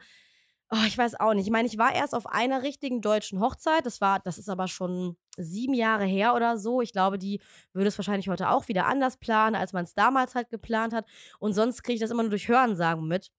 Oh, 0.74 0.86
ich 0.86 0.96
weiß 0.96 1.20
auch 1.20 1.34
nicht. 1.34 1.44
Ich 1.44 1.52
meine, 1.52 1.68
ich 1.68 1.76
war 1.76 1.94
erst 1.94 2.14
auf 2.14 2.26
einer 2.26 2.62
richtigen 2.62 3.02
deutschen 3.02 3.40
Hochzeit. 3.40 3.84
Das 3.84 4.00
war, 4.00 4.20
das 4.20 4.38
ist 4.38 4.48
aber 4.48 4.68
schon 4.68 5.18
sieben 5.36 5.74
Jahre 5.74 6.06
her 6.06 6.34
oder 6.34 6.56
so. 6.56 6.80
Ich 6.80 6.92
glaube, 6.92 7.18
die 7.18 7.40
würde 7.74 7.88
es 7.88 7.98
wahrscheinlich 7.98 8.30
heute 8.30 8.48
auch 8.48 8.68
wieder 8.68 8.86
anders 8.86 9.18
planen, 9.18 9.54
als 9.54 9.74
man 9.74 9.84
es 9.84 9.92
damals 9.92 10.34
halt 10.34 10.48
geplant 10.48 10.94
hat. 10.94 11.04
Und 11.38 11.52
sonst 11.52 11.82
kriege 11.82 11.96
ich 11.96 12.00
das 12.00 12.10
immer 12.10 12.22
nur 12.22 12.30
durch 12.30 12.48
Hörensagen 12.48 13.06
mit. 13.06 13.30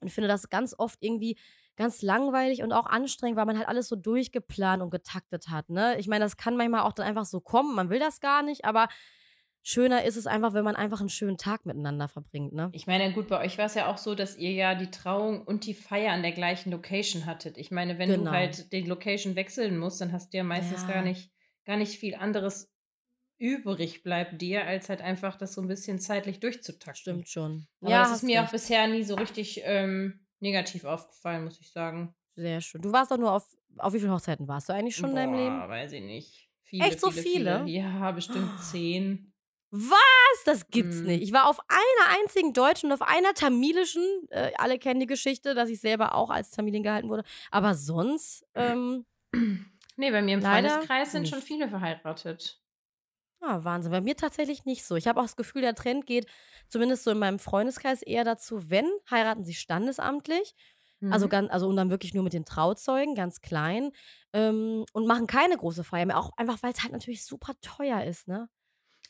Und 0.00 0.08
ich 0.08 0.14
finde 0.14 0.28
das 0.28 0.48
ganz 0.50 0.74
oft 0.76 0.98
irgendwie 1.00 1.36
ganz 1.76 2.02
langweilig 2.02 2.62
und 2.62 2.72
auch 2.72 2.86
anstrengend, 2.86 3.36
weil 3.36 3.46
man 3.46 3.56
halt 3.56 3.68
alles 3.68 3.88
so 3.88 3.96
durchgeplant 3.96 4.82
und 4.82 4.90
getaktet 4.90 5.48
hat. 5.48 5.70
Ne? 5.70 5.96
Ich 5.98 6.08
meine, 6.08 6.24
das 6.24 6.36
kann 6.36 6.56
manchmal 6.56 6.82
auch 6.82 6.92
dann 6.92 7.06
einfach 7.06 7.24
so 7.24 7.40
kommen. 7.40 7.74
Man 7.74 7.88
will 7.88 8.00
das 8.00 8.20
gar 8.20 8.42
nicht, 8.42 8.64
aber 8.64 8.88
schöner 9.62 10.04
ist 10.04 10.16
es 10.16 10.26
einfach, 10.26 10.54
wenn 10.54 10.64
man 10.64 10.76
einfach 10.76 11.00
einen 11.00 11.08
schönen 11.08 11.38
Tag 11.38 11.66
miteinander 11.66 12.08
verbringt. 12.08 12.52
Ne? 12.52 12.70
Ich 12.72 12.86
meine, 12.86 13.12
gut, 13.12 13.28
bei 13.28 13.40
euch 13.40 13.58
war 13.58 13.66
es 13.66 13.74
ja 13.74 13.86
auch 13.86 13.98
so, 13.98 14.14
dass 14.14 14.36
ihr 14.36 14.52
ja 14.52 14.74
die 14.74 14.90
Trauung 14.90 15.42
und 15.42 15.66
die 15.66 15.74
Feier 15.74 16.12
an 16.12 16.22
der 16.22 16.32
gleichen 16.32 16.72
Location 16.72 17.26
hattet. 17.26 17.56
Ich 17.56 17.70
meine, 17.70 17.98
wenn 17.98 18.10
genau. 18.10 18.24
du 18.24 18.30
halt 18.36 18.72
die 18.72 18.82
Location 18.82 19.36
wechseln 19.36 19.78
musst, 19.78 20.00
dann 20.00 20.12
hast 20.12 20.32
du 20.32 20.38
ja 20.38 20.44
meistens 20.44 20.82
ja. 20.82 20.94
gar 20.94 21.02
nicht 21.02 21.30
gar 21.68 21.76
nicht 21.76 21.98
viel 21.98 22.14
anderes 22.14 22.72
übrig 23.38 24.02
bleibt 24.02 24.40
dir, 24.40 24.66
als 24.66 24.88
halt 24.88 25.00
einfach 25.00 25.36
das 25.36 25.54
so 25.54 25.60
ein 25.60 25.68
bisschen 25.68 25.98
zeitlich 25.98 26.40
durchzutakten. 26.40 26.94
Stimmt 27.00 27.28
schon. 27.28 27.66
Aber 27.80 27.90
ja, 27.90 28.02
das 28.02 28.16
ist 28.16 28.22
mir 28.22 28.38
recht. 28.38 28.48
auch 28.48 28.52
bisher 28.52 28.86
nie 28.88 29.04
so 29.04 29.14
richtig 29.14 29.62
ähm, 29.64 30.20
negativ 30.40 30.84
aufgefallen, 30.84 31.44
muss 31.44 31.60
ich 31.60 31.70
sagen. 31.70 32.14
Sehr 32.34 32.60
schön. 32.60 32.82
Du 32.82 32.92
warst 32.92 33.10
doch 33.10 33.18
nur 33.18 33.32
auf, 33.32 33.56
auf 33.78 33.92
wie 33.92 33.98
viele 34.00 34.12
Hochzeiten 34.12 34.46
warst 34.46 34.68
du 34.68 34.72
eigentlich 34.72 34.96
schon 34.96 35.10
Boah, 35.10 35.10
in 35.10 35.16
deinem 35.16 35.34
Leben? 35.34 35.68
weiß 35.68 35.92
ich 35.92 36.02
nicht. 36.02 36.48
Viele, 36.62 36.84
Echt 36.84 37.00
so 37.00 37.10
viele, 37.10 37.64
viele? 37.64 37.64
Ja, 37.66 38.10
bestimmt 38.12 38.50
zehn. 38.70 39.32
Was? 39.70 40.44
Das 40.44 40.68
gibt's 40.68 41.02
mm. 41.02 41.06
nicht. 41.06 41.22
Ich 41.22 41.32
war 41.32 41.48
auf 41.48 41.58
einer 41.68 42.18
einzigen 42.20 42.52
deutschen 42.52 42.90
und 42.90 43.00
auf 43.00 43.06
einer 43.06 43.34
tamilischen. 43.34 44.02
Äh, 44.30 44.52
alle 44.56 44.78
kennen 44.78 45.00
die 45.00 45.06
Geschichte, 45.06 45.54
dass 45.54 45.68
ich 45.68 45.80
selber 45.80 46.14
auch 46.14 46.30
als 46.30 46.50
Tamilin 46.50 46.82
gehalten 46.82 47.08
wurde. 47.08 47.24
Aber 47.50 47.74
sonst. 47.74 48.46
Ähm, 48.54 49.04
nee, 49.96 50.10
bei 50.10 50.22
mir 50.22 50.34
im 50.34 50.42
Freundeskreis 50.42 51.12
sind 51.12 51.28
schon 51.28 51.42
viele 51.42 51.68
verheiratet. 51.68 52.62
Ah, 53.40 53.62
Wahnsinn. 53.62 53.92
Bei 53.92 54.00
mir 54.00 54.16
tatsächlich 54.16 54.64
nicht 54.64 54.84
so. 54.84 54.96
Ich 54.96 55.06
habe 55.06 55.20
auch 55.20 55.24
das 55.24 55.36
Gefühl, 55.36 55.62
der 55.62 55.74
Trend 55.74 56.06
geht 56.06 56.26
zumindest 56.68 57.04
so 57.04 57.10
in 57.12 57.18
meinem 57.18 57.38
Freundeskreis 57.38 58.02
eher 58.02 58.24
dazu, 58.24 58.70
wenn, 58.70 58.88
heiraten 59.10 59.44
sie 59.44 59.54
standesamtlich. 59.54 60.54
Also 61.00 61.06
mhm. 61.06 61.12
Also, 61.12 61.28
ganz, 61.28 61.50
also 61.52 61.68
und 61.68 61.76
dann 61.76 61.90
wirklich 61.90 62.14
nur 62.14 62.24
mit 62.24 62.32
den 62.32 62.44
Trauzeugen, 62.44 63.14
ganz 63.14 63.40
klein. 63.40 63.92
Ähm, 64.32 64.84
und 64.92 65.06
machen 65.06 65.26
keine 65.26 65.56
große 65.56 65.84
Feier 65.84 66.06
mehr. 66.06 66.18
Auch 66.18 66.30
einfach, 66.36 66.62
weil 66.62 66.72
es 66.72 66.82
halt 66.82 66.92
natürlich 66.92 67.24
super 67.24 67.54
teuer 67.60 68.02
ist, 68.02 68.26
ne? 68.26 68.48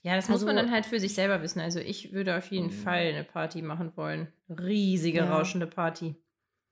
Ja, 0.03 0.15
das 0.15 0.29
also, 0.31 0.33
muss 0.33 0.45
man 0.45 0.57
dann 0.57 0.71
halt 0.71 0.87
für 0.87 1.01
sich 1.01 1.15
selber 1.15 1.43
wissen. 1.43 1.61
Also 1.61 1.81
ich 1.81 2.13
würde 2.13 2.37
auf 2.37 2.51
jeden 2.51 2.67
mhm. 2.67 2.83
Fall 2.83 3.09
eine 3.09 3.25
Party 3.25 3.63
machen 3.63 3.97
wollen. 3.97 4.33
Riesige, 4.49 5.19
ja. 5.19 5.37
rauschende 5.37 5.67
Party. 5.67 6.15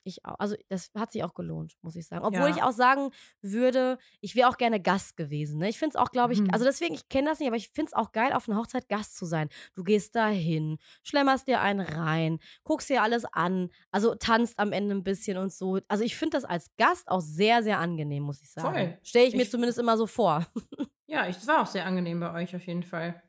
Ich 0.09 0.25
auch. 0.25 0.37
Also, 0.39 0.55
das 0.69 0.91
hat 0.97 1.11
sich 1.11 1.25
auch 1.25 1.35
gelohnt, 1.35 1.75
muss 1.83 1.97
ich 1.97 2.07
sagen. 2.07 2.25
Obwohl 2.25 2.49
Ja. 2.49 2.57
ich 2.57 2.63
auch 2.63 2.71
sagen 2.71 3.11
würde, 3.43 3.99
ich 4.21 4.37
wäre 4.37 4.49
auch 4.49 4.57
gerne 4.57 4.81
Gast 4.81 5.17
gewesen. 5.17 5.59
Ne? 5.59 5.69
Ich 5.69 5.79
finde 5.81 5.97
es 5.97 6.01
auch, 6.01 6.13
glaube 6.13 6.33
ich, 6.33 6.41
Mhm. 6.41 6.51
also 6.53 6.65
deswegen, 6.65 6.95
ich 6.95 7.09
kenne 7.09 7.29
das 7.29 7.41
nicht, 7.41 7.49
aber 7.49 7.57
ich 7.57 7.71
finde 7.71 7.89
es 7.89 7.93
auch 7.95 8.13
geil, 8.13 8.33
auf 8.33 8.49
einer 8.49 8.57
Hochzeit 8.57 8.89
Gast 8.89 9.17
zu 9.19 9.25
sein. 9.25 9.49
Du 9.75 9.83
gehst 9.83 10.15
da 10.15 10.29
hin, 10.29 10.79
schlemmerst 11.03 11.49
dir 11.49 11.61
einen 11.61 11.81
rein, 11.81 12.39
guckst 12.63 12.89
dir 12.89 13.03
alles 13.03 13.25
an, 13.33 13.69
also 13.91 14.15
tanzt 14.15 14.59
am 14.61 14.73
Ende 14.73 14.95
ein 14.95 15.03
bisschen 15.03 15.39
und 15.39 15.53
so. 15.53 15.81
Also, 15.89 16.05
ich 16.05 16.15
finde 16.17 16.37
das 16.37 16.45
als 16.45 16.69
Gast 16.77 17.09
auch 17.09 17.21
sehr, 17.21 17.65
sehr 17.65 17.79
angenehm, 17.81 18.23
muss 18.23 18.41
ich 18.41 18.51
sagen. 18.53 18.73
Voll. 18.75 18.99
Stelle 19.03 19.27
ich 19.27 19.35
mir 19.35 19.43
Ich- 19.43 19.51
zumindest 19.51 19.79
immer 19.81 19.97
so 19.97 20.07
vor. 20.07 20.47
Ja, 21.09 21.29
ich- 21.29 21.37
es 21.37 21.47
war 21.47 21.63
auch 21.63 21.67
sehr 21.67 21.85
angenehm 21.87 22.19
bei 22.21 22.33
euch 22.33 22.55
auf 22.57 22.67
jeden 22.67 22.83
Fall. 22.83 23.23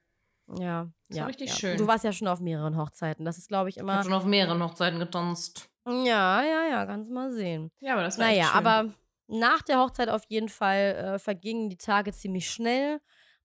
Ja, 0.57 0.89
Das 1.09 1.17
ja. 1.17 1.25
richtig 1.25 1.49
ja. 1.49 1.55
schön. 1.55 1.77
Du 1.77 1.85
warst 1.87 2.03
ja 2.03 2.11
schon 2.13 2.27
auf 2.27 2.39
mehreren 2.39 2.77
Hochzeiten. 2.77 3.25
Das 3.25 3.37
ist, 3.37 3.47
glaube 3.49 3.69
ich, 3.69 3.77
Ich 3.77 3.81
immer. 3.81 3.93
habe 3.95 4.03
schon 4.05 4.13
auf 4.13 4.25
mehreren 4.25 4.63
Hochzeiten 4.63 4.97
getanzt. 4.99 5.69
Ja, 5.87 6.43
ja, 6.43 6.67
ja, 6.69 6.85
kannst 6.85 7.09
mal 7.09 7.31
sehen. 7.33 7.71
Ja, 7.79 7.93
aber 7.93 8.03
das 8.03 8.17
war 8.17 8.25
Naja, 8.27 8.51
aber 8.51 8.93
nach 9.27 9.61
der 9.61 9.79
Hochzeit 9.79 10.09
auf 10.09 10.23
jeden 10.27 10.49
Fall 10.49 10.95
äh, 11.15 11.19
vergingen 11.19 11.69
die 11.69 11.77
Tage 11.77 12.11
ziemlich 12.11 12.49
schnell. 12.49 12.99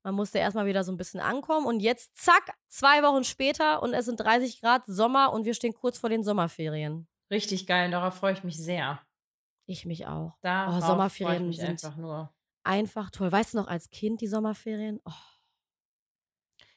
Man 0.04 0.14
musste 0.14 0.38
erstmal 0.38 0.66
wieder 0.66 0.82
so 0.82 0.90
ein 0.90 0.96
bisschen 0.96 1.20
ankommen 1.20 1.66
und 1.66 1.80
jetzt, 1.80 2.16
zack, 2.16 2.54
zwei 2.68 3.02
Wochen 3.04 3.22
später 3.22 3.82
und 3.82 3.94
es 3.94 4.06
sind 4.06 4.18
30 4.18 4.60
Grad 4.60 4.84
Sommer 4.86 5.32
und 5.32 5.44
wir 5.44 5.54
stehen 5.54 5.74
kurz 5.74 5.98
vor 5.98 6.10
den 6.10 6.24
Sommerferien. 6.24 7.06
Richtig 7.30 7.66
geil, 7.66 7.90
darauf 7.90 8.14
freue 8.14 8.32
ich 8.32 8.42
mich 8.42 8.56
sehr. 8.56 9.00
Ich 9.66 9.86
mich 9.86 10.06
auch. 10.08 10.36
Darauf 10.40 10.82
Oh, 10.82 10.86
Sommerferien 10.86 11.42
ich 11.42 11.48
mich 11.48 11.56
sind 11.58 11.84
einfach 11.84 11.96
nur. 11.96 12.34
einfach 12.64 13.10
toll. 13.10 13.30
Weißt 13.30 13.54
du 13.54 13.58
noch, 13.58 13.68
als 13.68 13.90
Kind 13.90 14.20
die 14.20 14.26
Sommerferien? 14.26 15.00
Oh, 15.04 15.12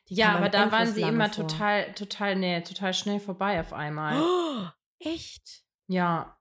die 0.07 0.15
Ja, 0.15 0.35
aber 0.35 0.49
da 0.49 0.71
waren 0.71 0.87
sie 0.93 1.01
immer 1.01 1.29
vor. 1.29 1.47
total, 1.47 1.93
total, 1.93 2.35
nee, 2.35 2.61
total 2.61 2.93
schnell 2.93 3.19
vorbei 3.19 3.59
auf 3.59 3.73
einmal. 3.73 4.21
Oh, 4.67 4.67
echt? 5.05 5.65
Ja, 5.87 6.37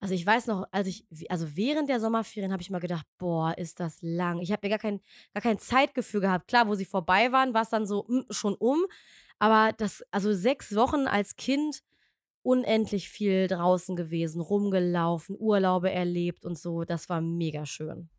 Also 0.00 0.14
ich 0.14 0.26
weiß 0.26 0.48
noch, 0.48 0.66
als 0.72 0.88
ich, 0.88 1.06
also 1.28 1.54
während 1.56 1.88
der 1.88 2.00
Sommerferien 2.00 2.50
habe 2.52 2.60
ich 2.60 2.70
mal 2.70 2.80
gedacht, 2.80 3.06
boah, 3.18 3.56
ist 3.56 3.78
das 3.78 3.98
lang. 4.02 4.40
Ich 4.40 4.50
habe 4.50 4.66
mir 4.66 4.70
gar 4.70 4.80
kein, 4.80 5.00
gar 5.32 5.42
kein 5.42 5.58
Zeitgefühl 5.58 6.20
gehabt. 6.20 6.48
Klar, 6.48 6.66
wo 6.66 6.74
sie 6.74 6.84
vorbei 6.84 7.30
waren, 7.30 7.54
war 7.54 7.62
es 7.62 7.70
dann 7.70 7.86
so 7.86 8.04
mm, 8.08 8.22
schon 8.30 8.54
um. 8.54 8.84
Aber 9.38 9.72
das, 9.72 10.02
also 10.10 10.32
sechs 10.32 10.74
Wochen 10.74 11.06
als 11.06 11.36
Kind, 11.36 11.82
unendlich 12.42 13.10
viel 13.10 13.48
draußen 13.48 13.96
gewesen, 13.96 14.40
rumgelaufen, 14.40 15.36
Urlaube 15.38 15.92
erlebt 15.92 16.44
und 16.46 16.58
so. 16.58 16.84
Das 16.84 17.08
war 17.08 17.20
mega 17.20 17.66
schön. 17.66 18.10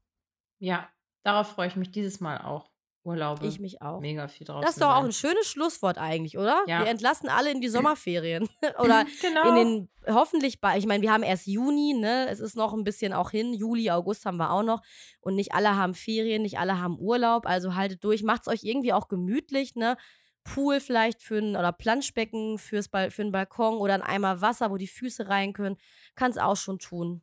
ja, 0.60 0.90
darauf 1.24 1.50
freue 1.50 1.68
ich 1.68 1.76
mich 1.76 1.92
dieses 1.92 2.20
Mal 2.20 2.40
auch. 2.42 2.72
Urlaube. 3.04 3.46
Ich 3.46 3.60
mich 3.60 3.82
auch. 3.82 4.00
Mega 4.00 4.28
viel 4.28 4.48
draußen. 4.48 4.62
Das 4.62 4.72
ist 4.72 4.82
doch 4.82 4.96
auch 4.96 5.04
ein 5.04 5.12
schönes 5.12 5.46
Schlusswort 5.48 5.98
eigentlich, 5.98 6.38
oder? 6.38 6.64
Ja. 6.68 6.80
Wir 6.80 6.88
entlassen 6.88 7.28
alle 7.28 7.52
in 7.52 7.60
die 7.60 7.68
Sommerferien. 7.70 8.48
oder 8.80 9.06
genau. 9.22 9.50
in 9.50 9.56
den 9.56 9.90
hoffentlich 10.08 10.62
bei, 10.62 10.78
ich 10.78 10.86
meine, 10.86 11.02
wir 11.02 11.12
haben 11.12 11.24
erst 11.24 11.48
Juni, 11.48 11.94
ne? 11.94 12.28
Es 12.30 12.40
ist 12.40 12.56
noch 12.56 12.74
ein 12.74 12.84
bisschen 12.84 13.14
auch 13.14 13.32
hin. 13.32 13.54
Juli, 13.54 13.92
August 13.92 14.26
haben 14.26 14.38
wir 14.38 14.52
auch 14.52 14.64
noch. 14.64 14.82
Und 15.20 15.36
nicht 15.36 15.54
alle 15.54 15.76
haben 15.76 15.94
Ferien, 15.94 16.42
nicht 16.42 16.60
alle 16.60 16.80
haben 16.80 16.98
Urlaub. 16.98 17.46
Also 17.46 17.76
haltet 17.76 18.04
durch, 18.04 18.24
macht's 18.24 18.48
euch 18.48 18.64
irgendwie 18.64 18.94
auch 18.94 19.10
gemütlich, 19.10 19.76
ne? 19.76 19.98
Pool 20.44 20.80
vielleicht 20.80 21.22
für 21.22 21.38
ein, 21.38 21.56
oder 21.56 21.72
Planschbecken 21.72 22.58
fürs 22.58 22.90
Bal 22.90 23.12
für 23.12 23.22
einen 23.22 23.32
Balkon 23.32 23.76
oder 23.76 23.94
ein 23.94 24.02
Eimer 24.02 24.42
Wasser, 24.42 24.72
wo 24.72 24.78
die 24.78 24.88
Füße 24.88 25.30
rein 25.30 25.54
können. 25.54 25.78
Kann's 26.16 26.38
auch 26.38 26.58
schon 26.58 26.80
tun. 26.80 27.22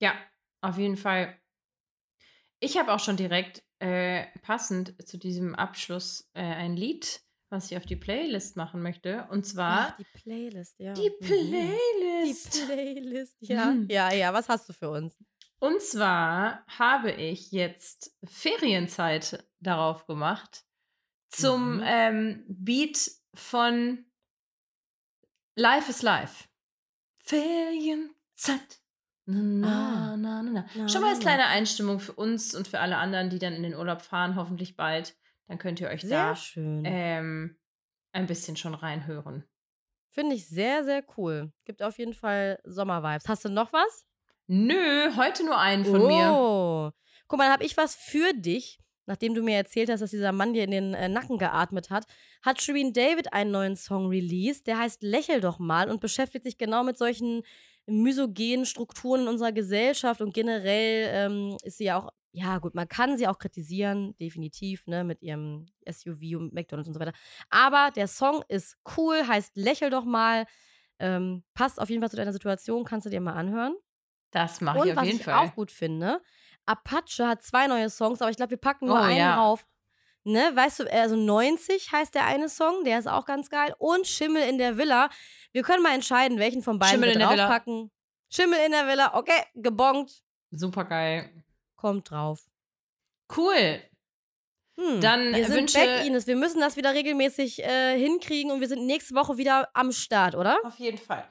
Ja, 0.00 0.14
auf 0.60 0.78
jeden 0.78 0.96
Fall. 0.96 1.36
Ich 2.60 2.76
habe 2.78 2.92
auch 2.92 3.00
schon 3.00 3.16
direkt 3.16 3.62
äh, 3.78 4.26
passend 4.42 4.94
zu 5.06 5.18
diesem 5.18 5.54
Abschluss 5.54 6.30
äh, 6.34 6.40
ein 6.42 6.76
Lied, 6.76 7.20
was 7.50 7.70
ich 7.70 7.76
auf 7.76 7.84
die 7.86 7.96
Playlist 7.96 8.56
machen 8.56 8.82
möchte. 8.82 9.26
Und 9.30 9.44
zwar 9.46 9.88
Ach, 9.90 9.96
die 9.98 10.04
Playlist, 10.20 10.78
ja. 10.78 10.94
die 10.94 11.10
Mhm. 11.10 11.14
Die 11.20 11.26
Playlist. 11.26 12.66
Playlist, 12.66 13.36
ja. 13.40 13.66
Mhm. 13.66 13.88
Ja, 13.90 14.12
ja, 14.12 14.32
was 14.32 14.48
hast 14.48 14.68
du 14.68 14.72
für 14.72 14.90
uns? 14.90 15.16
Und 15.58 15.80
zwar 15.82 16.64
habe 16.66 17.12
ich 17.12 17.52
jetzt 17.52 18.14
Ferienzeit 18.24 19.46
darauf 19.60 20.06
gemacht 20.06 20.64
zum 21.28 21.76
Mhm. 21.76 21.82
ähm, 21.84 22.44
Beat 22.48 23.10
von 23.34 24.04
Life 25.54 25.90
is 25.90 26.02
Life. 26.02 26.44
Ferienzeit. 27.18 28.80
Na, 29.28 29.68
Ah. 29.68 30.16
na, 30.16 30.42
na, 30.42 30.50
na. 30.52 30.66
Na, 30.76 30.88
Schon 30.88 31.00
mal 31.00 31.10
als 31.10 31.18
kleine 31.20 31.46
Einstimmung 31.46 31.98
für 31.98 32.12
uns 32.12 32.54
und 32.54 32.68
für 32.68 32.78
alle 32.80 32.96
anderen, 32.96 33.28
die 33.30 33.38
dann 33.40 33.54
in 33.54 33.62
den 33.64 33.74
Urlaub 33.74 34.00
fahren, 34.02 34.36
hoffentlich 34.36 34.76
bald. 34.76 35.16
Dann 35.48 35.58
könnt 35.58 35.80
ihr 35.80 35.88
euch 35.88 36.02
Sehr 36.02 36.28
da 36.30 36.36
schön. 36.36 36.82
ähm, 36.86 37.56
ein 38.12 38.26
bisschen 38.26 38.56
schon 38.56 38.74
reinhören. 38.74 39.44
Finde 40.10 40.34
ich 40.34 40.48
sehr, 40.48 40.84
sehr 40.84 41.04
cool. 41.16 41.52
Gibt 41.64 41.82
auf 41.82 41.98
jeden 41.98 42.14
Fall 42.14 42.58
Sommervibes. 42.64 43.28
Hast 43.28 43.44
du 43.44 43.48
noch 43.48 43.72
was? 43.72 44.06
Nö, 44.46 45.10
heute 45.16 45.44
nur 45.44 45.58
einen 45.58 45.84
von 45.84 46.06
mir. 46.06 46.30
Oh. 46.32 46.90
Guck 47.28 47.38
mal, 47.38 47.44
dann 47.46 47.52
habe 47.52 47.64
ich 47.64 47.76
was 47.76 47.94
für 47.96 48.32
dich. 48.32 48.78
Nachdem 49.08 49.34
du 49.34 49.42
mir 49.42 49.56
erzählt 49.56 49.88
hast, 49.90 50.00
dass 50.00 50.10
dieser 50.10 50.32
Mann 50.32 50.52
dir 50.52 50.64
in 50.64 50.70
den 50.72 50.94
äh, 50.94 51.08
Nacken 51.08 51.38
geatmet 51.38 51.90
hat, 51.90 52.06
hat 52.42 52.60
Shireen 52.60 52.92
David 52.92 53.32
einen 53.32 53.52
neuen 53.52 53.76
Song 53.76 54.08
released. 54.08 54.66
Der 54.66 54.78
heißt 54.78 55.02
Lächel 55.02 55.40
doch 55.40 55.58
mal 55.60 55.88
und 55.90 56.00
beschäftigt 56.00 56.44
sich 56.44 56.58
genau 56.58 56.82
mit 56.82 56.96
solchen 56.98 57.42
misogenen 57.86 58.66
Strukturen 58.66 59.22
in 59.22 59.28
unserer 59.28 59.52
Gesellschaft. 59.52 60.20
Und 60.20 60.34
generell 60.34 61.08
ähm, 61.12 61.56
ist 61.62 61.78
sie 61.78 61.84
ja 61.84 61.98
auch, 61.98 62.10
ja 62.32 62.58
gut, 62.58 62.74
man 62.74 62.88
kann 62.88 63.16
sie 63.16 63.28
auch 63.28 63.38
kritisieren, 63.38 64.16
definitiv, 64.18 64.86
ne, 64.86 65.04
mit 65.04 65.22
ihrem 65.22 65.66
SUV 65.84 66.36
und 66.36 66.52
McDonalds 66.52 66.88
und 66.88 66.94
so 66.94 67.00
weiter. 67.00 67.12
Aber 67.50 67.90
der 67.94 68.08
Song 68.08 68.42
ist 68.48 68.76
cool, 68.96 69.26
heißt 69.26 69.56
Lächel 69.56 69.90
doch 69.90 70.04
mal. 70.04 70.46
Ähm, 70.98 71.44
passt 71.54 71.80
auf 71.80 71.90
jeden 71.90 72.00
Fall 72.02 72.10
zu 72.10 72.16
deiner 72.16 72.32
Situation, 72.32 72.84
kannst 72.84 73.06
du 73.06 73.10
dir 73.10 73.20
mal 73.20 73.34
anhören. 73.34 73.74
Das 74.30 74.60
mache 74.60 74.80
Und 74.80 74.86
ich 74.86 74.92
auf 74.92 74.96
was 74.96 75.08
jeden 75.08 75.20
ich 75.20 75.24
Fall. 75.24 75.34
auch 75.34 75.54
gut 75.54 75.70
finde, 75.70 76.20
Apache 76.66 77.26
hat 77.28 77.42
zwei 77.42 77.66
neue 77.68 77.90
Songs, 77.90 78.20
aber 78.20 78.30
ich 78.30 78.36
glaube, 78.36 78.50
wir 78.50 78.56
packen 78.58 78.86
nur 78.86 78.98
Oh, 78.98 79.00
einen 79.00 79.18
ja. 79.18 79.34
rauf. 79.34 79.66
Ne, 80.28 80.50
weißt 80.54 80.80
du, 80.80 80.92
also 80.92 81.14
90 81.14 81.92
heißt 81.92 82.12
der 82.16 82.26
eine 82.26 82.48
Song, 82.48 82.82
der 82.82 82.98
ist 82.98 83.06
auch 83.06 83.26
ganz 83.26 83.48
geil. 83.48 83.72
Und 83.78 84.08
Schimmel 84.08 84.42
in 84.42 84.58
der 84.58 84.76
Villa. 84.76 85.08
Wir 85.52 85.62
können 85.62 85.84
mal 85.84 85.94
entscheiden, 85.94 86.40
welchen 86.40 86.62
von 86.62 86.80
beiden 86.80 86.94
Schimmel 86.94 87.08
wir 87.10 87.12
in 87.14 87.18
der 87.20 87.30
Villa. 87.30 87.46
draufpacken. 87.46 87.92
Schimmel 88.28 88.58
in 88.66 88.72
der 88.72 88.88
Villa, 88.88 89.14
okay, 89.14 89.40
gebongt, 89.54 90.24
Super 90.50 90.84
geil. 90.84 91.30
kommt 91.76 92.10
drauf. 92.10 92.40
Cool. 93.36 93.80
Hm. 94.80 95.00
Dann 95.00 95.32
wir 95.32 95.46
sind 95.46 95.54
wünsche- 95.54 95.78
back, 95.78 96.04
Ines. 96.06 96.26
Wir 96.26 96.34
müssen 96.36 96.60
das 96.60 96.76
wieder 96.76 96.92
regelmäßig 96.92 97.62
äh, 97.62 97.96
hinkriegen 97.96 98.50
und 98.50 98.60
wir 98.60 98.66
sind 98.68 98.84
nächste 98.84 99.14
Woche 99.14 99.38
wieder 99.38 99.68
am 99.74 99.92
Start, 99.92 100.34
oder? 100.34 100.58
Auf 100.64 100.78
jeden 100.80 100.98
Fall. 100.98 101.24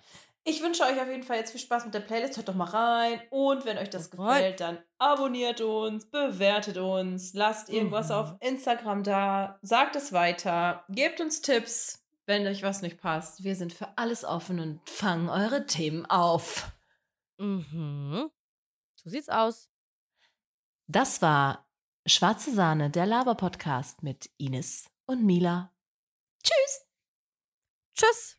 Ich 0.48 0.62
wünsche 0.62 0.84
euch 0.84 1.02
auf 1.02 1.08
jeden 1.08 1.24
Fall 1.24 1.38
jetzt 1.38 1.52
viel 1.52 1.60
Spaß 1.60 1.86
mit 1.86 1.94
der 1.96 2.02
Playlist. 2.02 2.38
Hört 2.38 2.48
doch 2.48 2.54
mal 2.54 2.66
rein. 2.66 3.20
Und 3.32 3.66
wenn 3.66 3.80
euch 3.80 3.90
das 3.90 4.12
Rein. 4.18 4.28
gefällt, 4.36 4.60
dann 4.60 4.78
abonniert 5.00 5.60
uns, 5.60 6.06
bewertet 6.10 6.78
uns, 6.78 7.34
lasst 7.34 7.70
irgendwas 7.70 8.10
Mhm. 8.10 8.14
auf 8.16 8.36
Instagram 8.42 9.02
da, 9.04 9.58
sagt 9.64 9.96
es 9.96 10.14
weiter, 10.14 10.86
gebt 10.90 11.20
uns 11.20 11.42
Tipps, 11.42 12.06
wenn 12.28 12.46
euch 12.46 12.62
was 12.62 12.84
nicht 12.84 13.00
passt. 13.02 13.44
Wir 13.44 13.56
sind 13.56 13.74
für 13.74 13.98
alles 13.98 14.24
offen 14.24 14.60
und 14.60 14.88
fangen 14.88 15.30
eure 15.30 15.66
Themen 15.66 16.06
auf. 16.06 16.72
Mhm. 17.38 18.30
So 19.04 19.10
sieht's 19.10 19.30
aus. 19.30 19.68
Das 20.88 21.24
war 21.24 21.68
Schwarze 22.06 22.54
Sahne, 22.54 22.92
der 22.92 23.08
Laber-Podcast 23.08 24.04
mit 24.04 24.30
Ines 24.38 24.92
und 25.08 25.26
Mila. 25.26 25.74
Tschüss! 26.44 26.86
Tschüss. 27.96 28.38